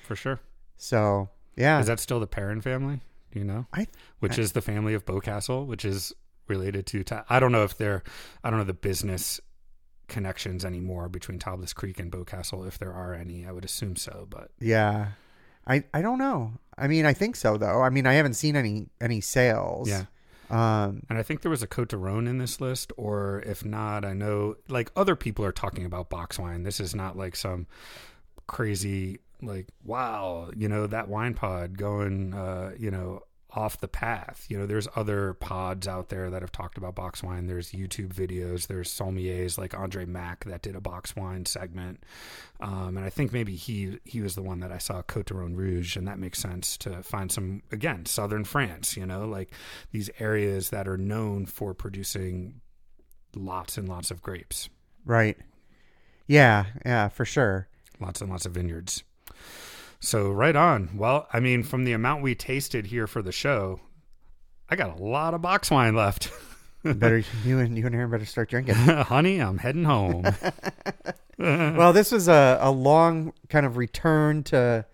For 0.03 0.15
sure. 0.15 0.39
So 0.77 1.29
yeah, 1.55 1.79
Is 1.79 1.88
that 1.88 1.99
still 1.99 2.19
the 2.19 2.27
Perrin 2.27 2.61
family? 2.61 3.01
Do 3.31 3.39
you 3.39 3.45
know? 3.45 3.65
I 3.73 3.88
Which 4.19 4.38
is 4.39 4.53
the 4.53 4.61
family 4.61 4.93
of 4.93 5.05
Beaucastel, 5.05 5.65
which 5.65 5.83
is 5.83 6.13
related 6.47 6.85
to. 6.88 7.03
Ta- 7.03 7.25
I 7.29 7.39
don't 7.39 7.51
know 7.51 7.63
if 7.63 7.77
they're. 7.77 8.03
I 8.43 8.49
don't 8.49 8.59
know 8.59 8.65
the 8.65 8.73
business 8.73 9.39
connections 10.07 10.63
anymore 10.63 11.09
between 11.09 11.38
Tablas 11.39 11.75
Creek 11.75 11.99
and 11.99 12.09
Beaucastel, 12.11 12.65
if 12.67 12.77
there 12.77 12.93
are 12.93 13.13
any. 13.13 13.45
I 13.45 13.51
would 13.51 13.65
assume 13.65 13.95
so, 13.97 14.25
but 14.29 14.51
yeah, 14.59 15.09
I 15.68 15.84
I 15.93 16.01
don't 16.01 16.18
know. 16.18 16.53
I 16.78 16.88
mean, 16.88 17.05
I 17.05 17.13
think 17.13 17.36
so 17.36 17.57
though. 17.57 17.82
I 17.82 17.89
mean, 17.89 18.05
I 18.05 18.13
haven't 18.13 18.36
seen 18.36 18.55
any 18.55 18.88
any 19.01 19.22
sales. 19.22 19.89
yeah. 19.89 20.05
Um. 20.49 21.03
And 21.09 21.20
I 21.20 21.24
think 21.24 21.41
there 21.41 21.51
was 21.51 21.61
a 21.61 21.68
Cote 21.68 21.89
de 21.89 21.97
Rhone 21.97 22.28
in 22.28 22.38
this 22.38 22.61
list, 22.61 22.93
or 22.95 23.43
if 23.45 23.65
not, 23.65 24.05
I 24.05 24.13
know 24.13 24.55
like 24.70 24.91
other 24.95 25.15
people 25.15 25.43
are 25.43 25.51
talking 25.51 25.86
about 25.86 26.09
box 26.09 26.39
wine. 26.39 26.63
This 26.63 26.80
is 26.80 26.95
not 26.95 27.18
like 27.18 27.36
some 27.36 27.68
crazy 28.47 29.20
like 29.41 29.68
wow, 29.84 30.49
you 30.55 30.70
know 30.70 30.88
that 30.88 31.09
wine 31.09 31.34
pod 31.34 31.78
going, 31.78 32.34
uh, 32.34 32.72
you 32.78 32.91
know, 32.91 33.24
off 33.58 33.80
the 33.80 33.88
path. 33.88 34.45
You 34.49 34.60
know, 34.60 34.68
there's 34.68 34.88
other 34.95 35.34
pods 35.34 35.88
out 35.88 36.10
there 36.10 36.30
that 36.30 36.43
have 36.43 36.51
talked 36.51 36.78
about 36.78 36.93
box 36.93 37.24
wine. 37.24 37.47
There's 37.47 37.72
YouTube 37.72 38.14
videos. 38.14 38.68
There's 38.68 38.93
sommeliers 38.93 39.58
like 39.58 39.74
Andre 39.74 40.05
Mack 40.05 40.45
that 40.45 40.62
did 40.62 40.76
a 40.76 40.80
box 40.82 41.16
wine 41.16 41.45
segment, 41.45 42.03
um, 42.60 42.97
and 42.97 43.05
I 43.05 43.10
think 43.10 43.34
maybe 43.34 43.55
he 43.55 43.99
he 44.05 44.22
was 44.22 44.36
the 44.36 44.43
one 44.43 44.60
that 44.60 44.72
I 44.72 44.78
saw 44.78 45.01
Cote 45.01 45.26
de 45.26 45.34
Rhone 45.34 45.55
Rouge, 45.55 45.97
and 45.97 46.08
that 46.08 46.20
makes 46.20 46.39
sense 46.39 46.78
to 46.78 47.01
find 47.01 47.32
some 47.32 47.64
again 47.72 48.05
southern 48.05 48.43
France. 48.43 48.95
You 48.95 49.08
know, 49.08 49.26
like 49.28 49.51
these 49.91 50.10
areas 50.20 50.70
that 50.70 50.88
are 50.88 50.97
known 50.97 51.47
for 51.47 51.74
producing 51.74 52.62
lots 53.36 53.78
and 53.78 53.89
lots 53.89 54.12
of 54.12 54.22
grapes, 54.22 54.70
Right. 55.05 55.38
Yeah. 56.28 56.66
Yeah. 56.86 57.08
For 57.08 57.26
sure. 57.26 57.68
lots 57.99 58.22
and 58.22 58.30
lots 58.30 58.45
of 58.45 58.51
vineyards. 58.53 59.03
So 60.00 60.30
right 60.32 60.56
on. 60.56 60.91
Well, 60.95 61.28
I 61.34 61.39
mean, 61.39 61.64
from 61.64 61.84
the 61.84 61.93
amount 61.93 62.22
we 62.24 62.36
tasted 62.36 62.88
here 62.88 63.08
for 63.08 63.22
the 63.22 63.32
show, 63.32 63.80
I 64.70 64.76
got 64.76 65.00
a 65.00 65.04
lot 65.04 65.34
of 65.34 65.41
box 65.41 65.72
wine 65.72 65.95
left. 65.95 66.32
Better 66.84 67.24
you 67.43 67.60
and 67.60 67.78
you 67.78 67.86
and 67.86 67.95
Aaron 67.95 68.12
better 68.12 68.26
start 68.26 68.50
drinking. 68.50 68.76
Honey, 68.76 69.39
I'm 69.41 69.58
heading 69.58 69.84
home. 69.84 70.24
well, 71.38 71.91
this 71.93 72.12
was 72.12 72.28
a, 72.28 72.58
a 72.62 72.72
long 72.72 73.34
kind 73.50 73.66
of 73.66 73.76
return 73.78 74.43
to 74.43 74.86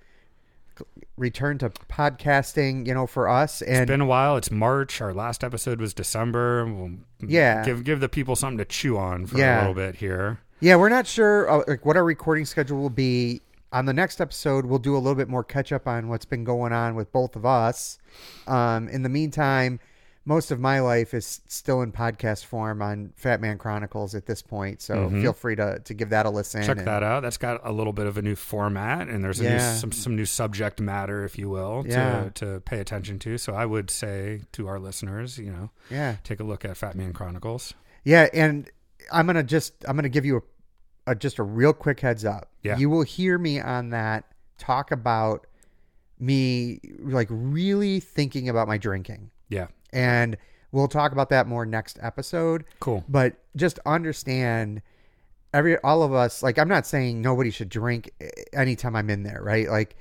return 1.17 1.59
to 1.59 1.69
podcasting, 1.69 2.87
you 2.87 2.93
know, 2.93 3.05
for 3.05 3.29
us. 3.29 3.61
And 3.61 3.77
It's 3.83 3.87
been 3.87 4.01
a 4.01 4.05
while. 4.05 4.35
It's 4.37 4.49
March. 4.49 4.99
Our 5.01 5.13
last 5.13 5.43
episode 5.43 5.79
was 5.79 5.93
December. 5.93 6.65
We'll 6.65 6.91
Yeah. 7.19 7.63
give 7.63 7.83
give 7.83 7.99
the 7.99 8.09
people 8.09 8.35
something 8.35 8.57
to 8.57 8.65
chew 8.65 8.97
on 8.97 9.27
for 9.27 9.37
Yeah. 9.37 9.59
a 9.59 9.67
little 9.67 9.75
bit 9.75 9.95
here. 9.97 10.39
yeah, 10.59 10.75
we're 10.77 10.89
not 10.89 11.05
sure 11.05 11.49
uh, 11.49 11.63
like 11.67 11.85
what 11.85 11.95
our 11.97 12.03
recording 12.05 12.45
schedule 12.45 12.79
will 12.79 12.89
be. 12.89 13.41
On 13.73 13.85
the 13.85 13.93
next 13.93 14.21
episode, 14.21 14.65
we'll 14.67 14.79
do 14.79 14.95
a 14.95 14.99
little 14.99 15.15
bit 15.15 15.27
more 15.27 15.43
catch 15.43 15.71
up 15.71 15.87
on 15.87 16.07
what's 16.07 16.25
been 16.25 16.43
going 16.43 16.71
on 16.71 16.93
with 16.95 17.11
both 17.11 17.35
of 17.35 17.45
us. 17.45 17.97
Um, 18.47 18.87
in 18.87 19.01
the 19.01 19.09
meantime, 19.09 19.79
most 20.25 20.51
of 20.51 20.59
my 20.59 20.79
life 20.79 21.13
is 21.13 21.41
still 21.47 21.81
in 21.81 21.91
podcast 21.91 22.45
form 22.45 22.81
on 22.83 23.13
Fat 23.17 23.41
Man 23.41 23.57
Chronicles 23.57 24.13
at 24.15 24.25
this 24.27 24.41
point. 24.43 24.81
So 24.81 25.09
feel 25.09 25.33
free 25.33 25.55
to, 25.55 25.79
to 25.85 25.93
give 25.95 26.11
that 26.11 26.25
a 26.25 26.29
listen. 26.29 26.61
Mm-hmm. 26.61 26.67
Check 26.69 26.77
and- 26.77 26.87
that 26.87 27.01
out. 27.03 27.23
That's 27.23 27.37
got 27.37 27.61
a 27.67 27.71
little 27.71 27.93
bit 27.93 28.05
of 28.05 28.15
a 28.17 28.21
new 28.21 28.35
format, 28.35 29.09
and 29.09 29.23
there's 29.23 29.39
a 29.39 29.49
new, 29.49 29.59
some 29.59 29.91
some 29.91 30.15
new 30.15 30.25
subject 30.25 30.79
matter, 30.79 31.25
if 31.25 31.37
you 31.39 31.49
will, 31.49 31.83
Yeah. 31.85 32.29
to 32.35 32.45
to 32.45 32.59
pay 32.61 32.79
attention 32.79 33.17
to. 33.19 33.37
So 33.39 33.53
I 33.53 33.65
would 33.65 33.89
say 33.89 34.41
to 34.53 34.67
our 34.67 34.79
listeners, 34.79 35.37
you 35.39 35.51
know, 35.51 35.71
Yeah. 35.89 36.17
take 36.23 36.39
a 36.39 36.43
look 36.43 36.63
at 36.63 36.77
Fat 36.77 36.95
Man 36.95 37.11
Chronicles. 37.11 37.73
Yeah, 38.05 38.29
and 38.33 38.69
I'm 39.11 39.25
gonna 39.25 39.43
just 39.43 39.73
I'm 39.87 39.95
gonna 39.97 40.07
give 40.09 40.25
you 40.25 40.37
a, 40.37 40.41
a 41.07 41.15
just 41.15 41.39
a 41.39 41.43
real 41.43 41.73
quick 41.73 41.99
heads 41.99 42.23
up. 42.25 42.49
Yeah. 42.61 42.77
you 42.77 42.89
will 42.89 43.03
hear 43.03 43.37
me 43.37 43.59
on 43.59 43.89
that 43.89 44.25
talk 44.57 44.91
about 44.91 45.45
me 46.19 46.79
like 46.99 47.27
really 47.29 47.99
thinking 47.99 48.47
about 48.49 48.67
my 48.67 48.77
drinking, 48.77 49.29
Yeah, 49.49 49.67
and 49.91 50.37
we'll 50.71 50.87
talk 50.87 51.11
about 51.11 51.29
that 51.29 51.47
more 51.47 51.65
next 51.65 51.99
episode. 52.01 52.63
cool. 52.79 53.03
But 53.09 53.35
just 53.55 53.79
understand 53.85 54.81
every 55.53 55.77
all 55.79 56.01
of 56.03 56.13
us 56.13 56.41
like 56.41 56.57
I'm 56.57 56.69
not 56.69 56.85
saying 56.85 57.21
nobody 57.21 57.51
should 57.51 57.69
drink 57.69 58.11
anytime 58.53 58.95
I'm 58.95 59.09
in 59.09 59.23
there, 59.23 59.41
right? 59.43 59.67
Like 59.69 59.95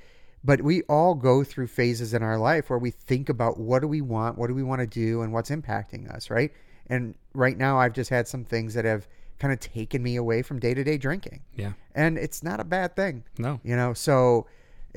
but 0.45 0.61
we 0.61 0.81
all 0.83 1.15
go 1.15 1.43
through 1.43 1.67
phases 1.67 2.13
in 2.13 2.21
our 2.21 2.37
life 2.37 2.69
where 2.69 2.79
we 2.79 2.91
think 2.91 3.29
about 3.29 3.57
what 3.59 3.81
do 3.81 3.87
we 3.87 4.01
want, 4.01 4.37
what 4.37 4.47
do 4.47 4.53
we 4.53 4.63
want 4.63 4.81
to 4.81 4.87
do 4.87 5.21
and 5.21 5.31
what's 5.31 5.49
impacting 5.49 6.09
us, 6.13 6.29
right? 6.29 6.51
And 6.87 7.15
right 7.33 7.57
now 7.57 7.79
I've 7.79 7.93
just 7.93 8.09
had 8.09 8.27
some 8.27 8.43
things 8.43 8.73
that 8.73 8.83
have 8.83 9.07
kind 9.43 9.53
of 9.53 9.59
taken 9.59 10.01
me 10.01 10.15
away 10.15 10.41
from 10.41 10.57
day-to-day 10.57 10.97
drinking. 10.97 11.41
Yeah, 11.53 11.73
And 11.93 12.17
it's 12.17 12.41
not 12.43 12.59
a 12.61 12.63
bad 12.63 12.95
thing 12.95 13.23
no, 13.37 13.59
you 13.63 13.75
know 13.75 13.93
so 13.93 14.47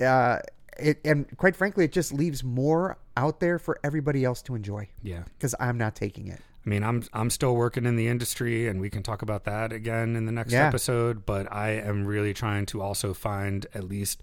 uh 0.01 0.39
it 0.79 1.01
and 1.05 1.27
quite 1.37 1.57
frankly 1.57 1.85
it 1.85 1.93
just 1.93 2.13
leaves 2.13 2.45
more 2.45 2.97
out 3.17 3.41
there 3.41 3.59
for 3.59 3.79
everybody 3.83 4.25
else 4.25 4.43
to 4.43 4.55
enjoy 4.55 4.87
yeah. 5.03 5.23
because 5.35 5.55
i'm 5.59 5.79
not 5.79 5.95
taking 5.97 6.29
it 6.29 6.41
I 6.65 6.69
mean, 6.69 6.83
I'm 6.83 7.05
I'm 7.13 7.31
still 7.31 7.55
working 7.55 7.87
in 7.87 7.95
the 7.95 8.09
industry, 8.09 8.67
and 8.67 8.81
we 8.81 8.91
can 8.91 9.05
talk 9.05 9.23
about 9.23 9.45
that 9.45 9.73
again 9.73 10.17
in 10.17 10.27
the 10.27 10.33
next 10.33 10.53
Yeah. 10.53 10.67
episode. 10.67 11.25
But 11.25 11.45
I 11.53 11.69
am 11.91 12.05
really 12.05 12.35
trying 12.35 12.67
to 12.67 12.83
also 12.83 13.15
find 13.15 13.65
at 13.73 13.85
least 13.85 14.21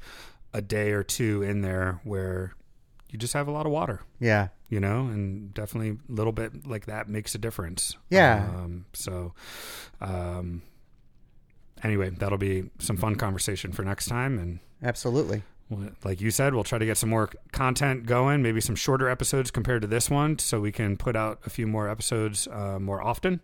a 0.53 0.61
day 0.61 0.91
or 0.91 1.03
two 1.03 1.41
in 1.41 1.61
there 1.61 2.01
where 2.03 2.53
you 3.09 3.17
just 3.17 3.31
have 3.33 3.47
a 3.47 3.51
lot 3.51 3.65
of 3.65 3.71
water, 3.71 4.01
yeah 4.19 4.49
you 4.73 4.79
know, 4.79 5.01
and 5.01 5.53
definitely 5.53 5.91
a 5.91 6.11
little 6.11 6.33
bit 6.33 6.65
like 6.65 6.87
that 6.87 7.07
makes 7.07 7.35
a 7.35 7.37
difference. 7.37 7.95
Yeah. 8.09 8.49
Um, 8.55 8.85
so, 8.93 9.33
um, 10.01 10.63
anyway, 11.83 12.09
that'll 12.09 12.39
be 12.39 12.71
some 12.79 12.97
fun 12.97 13.15
conversation 13.15 13.71
for 13.71 13.83
next 13.83 14.07
time, 14.07 14.39
and 14.39 14.59
absolutely 14.81 15.43
well, 15.69 15.89
like 16.03 16.19
you 16.21 16.31
said, 16.31 16.55
we'll 16.55 16.63
try 16.63 16.79
to 16.79 16.85
get 16.85 16.97
some 16.97 17.09
more 17.09 17.29
content 17.51 18.07
going, 18.07 18.41
maybe 18.41 18.59
some 18.61 18.75
shorter 18.75 19.07
episodes 19.07 19.51
compared 19.51 19.81
to 19.83 19.87
this 19.87 20.09
one, 20.09 20.39
so 20.39 20.59
we 20.59 20.71
can 20.71 20.97
put 20.97 21.15
out 21.15 21.39
a 21.45 21.49
few 21.51 21.67
more 21.67 21.87
episodes 21.87 22.47
uh, 22.47 22.79
more 22.79 23.01
often. 23.01 23.41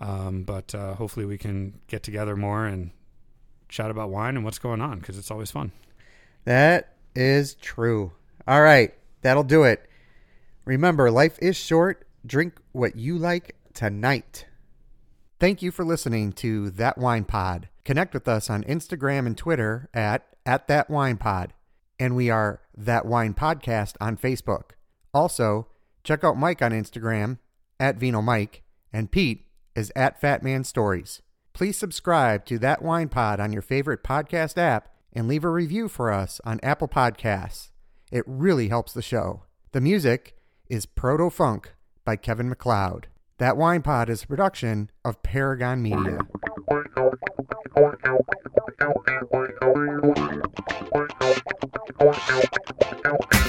Um, 0.00 0.42
but 0.44 0.74
uh, 0.74 0.94
hopefully, 0.94 1.24
we 1.26 1.38
can 1.38 1.80
get 1.88 2.02
together 2.02 2.36
more 2.36 2.66
and 2.66 2.90
chat 3.70 3.90
about 3.90 4.10
wine 4.10 4.36
and 4.36 4.44
what's 4.44 4.58
going 4.58 4.80
on 4.82 4.98
because 4.98 5.16
it's 5.18 5.30
always 5.30 5.50
fun. 5.50 5.72
that 6.44 6.94
is 7.14 7.54
true 7.54 8.12
all 8.46 8.62
right 8.62 8.94
that'll 9.22 9.42
do 9.42 9.64
it 9.64 9.87
remember 10.68 11.10
life 11.10 11.38
is 11.40 11.56
short. 11.56 12.06
Drink 12.26 12.60
what 12.72 12.94
you 12.94 13.16
like 13.16 13.56
tonight. 13.72 14.44
Thank 15.40 15.62
you 15.62 15.70
for 15.70 15.82
listening 15.82 16.32
to 16.34 16.68
that 16.72 16.98
wine 16.98 17.24
pod. 17.24 17.70
Connect 17.86 18.12
with 18.12 18.28
us 18.28 18.50
on 18.50 18.64
instagram 18.64 19.26
and 19.26 19.36
twitter 19.36 19.88
at 19.94 20.26
at 20.44 20.68
that 20.68 20.90
wine 20.90 21.16
pod. 21.16 21.54
And 21.98 22.14
we 22.14 22.28
are 22.28 22.60
that 22.76 23.06
wine 23.06 23.32
podcast 23.32 23.94
on 23.98 24.18
facebook. 24.18 24.72
Also 25.14 25.68
check 26.04 26.22
out 26.22 26.36
mike 26.36 26.60
on 26.60 26.72
instagram 26.72 27.38
at 27.80 27.96
vino 27.96 28.20
mike 28.20 28.62
and 28.92 29.10
pete 29.10 29.46
is 29.74 29.90
at 29.96 30.20
fat 30.20 30.42
man 30.42 30.64
stories. 30.64 31.22
Please 31.54 31.78
subscribe 31.78 32.44
to 32.44 32.58
that 32.58 32.82
wine 32.82 33.08
pod 33.08 33.40
on 33.40 33.54
your 33.54 33.62
favorite 33.62 34.04
podcast 34.04 34.58
app 34.58 34.94
and 35.14 35.26
leave 35.26 35.44
a 35.44 35.48
review 35.48 35.88
for 35.88 36.12
us 36.12 36.42
on 36.44 36.60
apple 36.62 36.88
podcasts. 36.88 37.70
It 38.12 38.24
really 38.26 38.68
helps 38.68 38.92
the 38.92 39.00
show. 39.00 39.44
The 39.72 39.80
music 39.80 40.37
is 40.68 40.86
proto 40.86 41.30
funk 41.30 41.74
by 42.04 42.16
Kevin 42.16 42.48
MacLeod 42.48 43.08
that 43.38 43.56
wine 43.56 43.82
pod 43.82 44.10
is 44.10 44.24
a 44.24 44.26
production 44.26 44.90
of 45.04 45.22
paragon 45.22 45.80
media. 45.80 46.18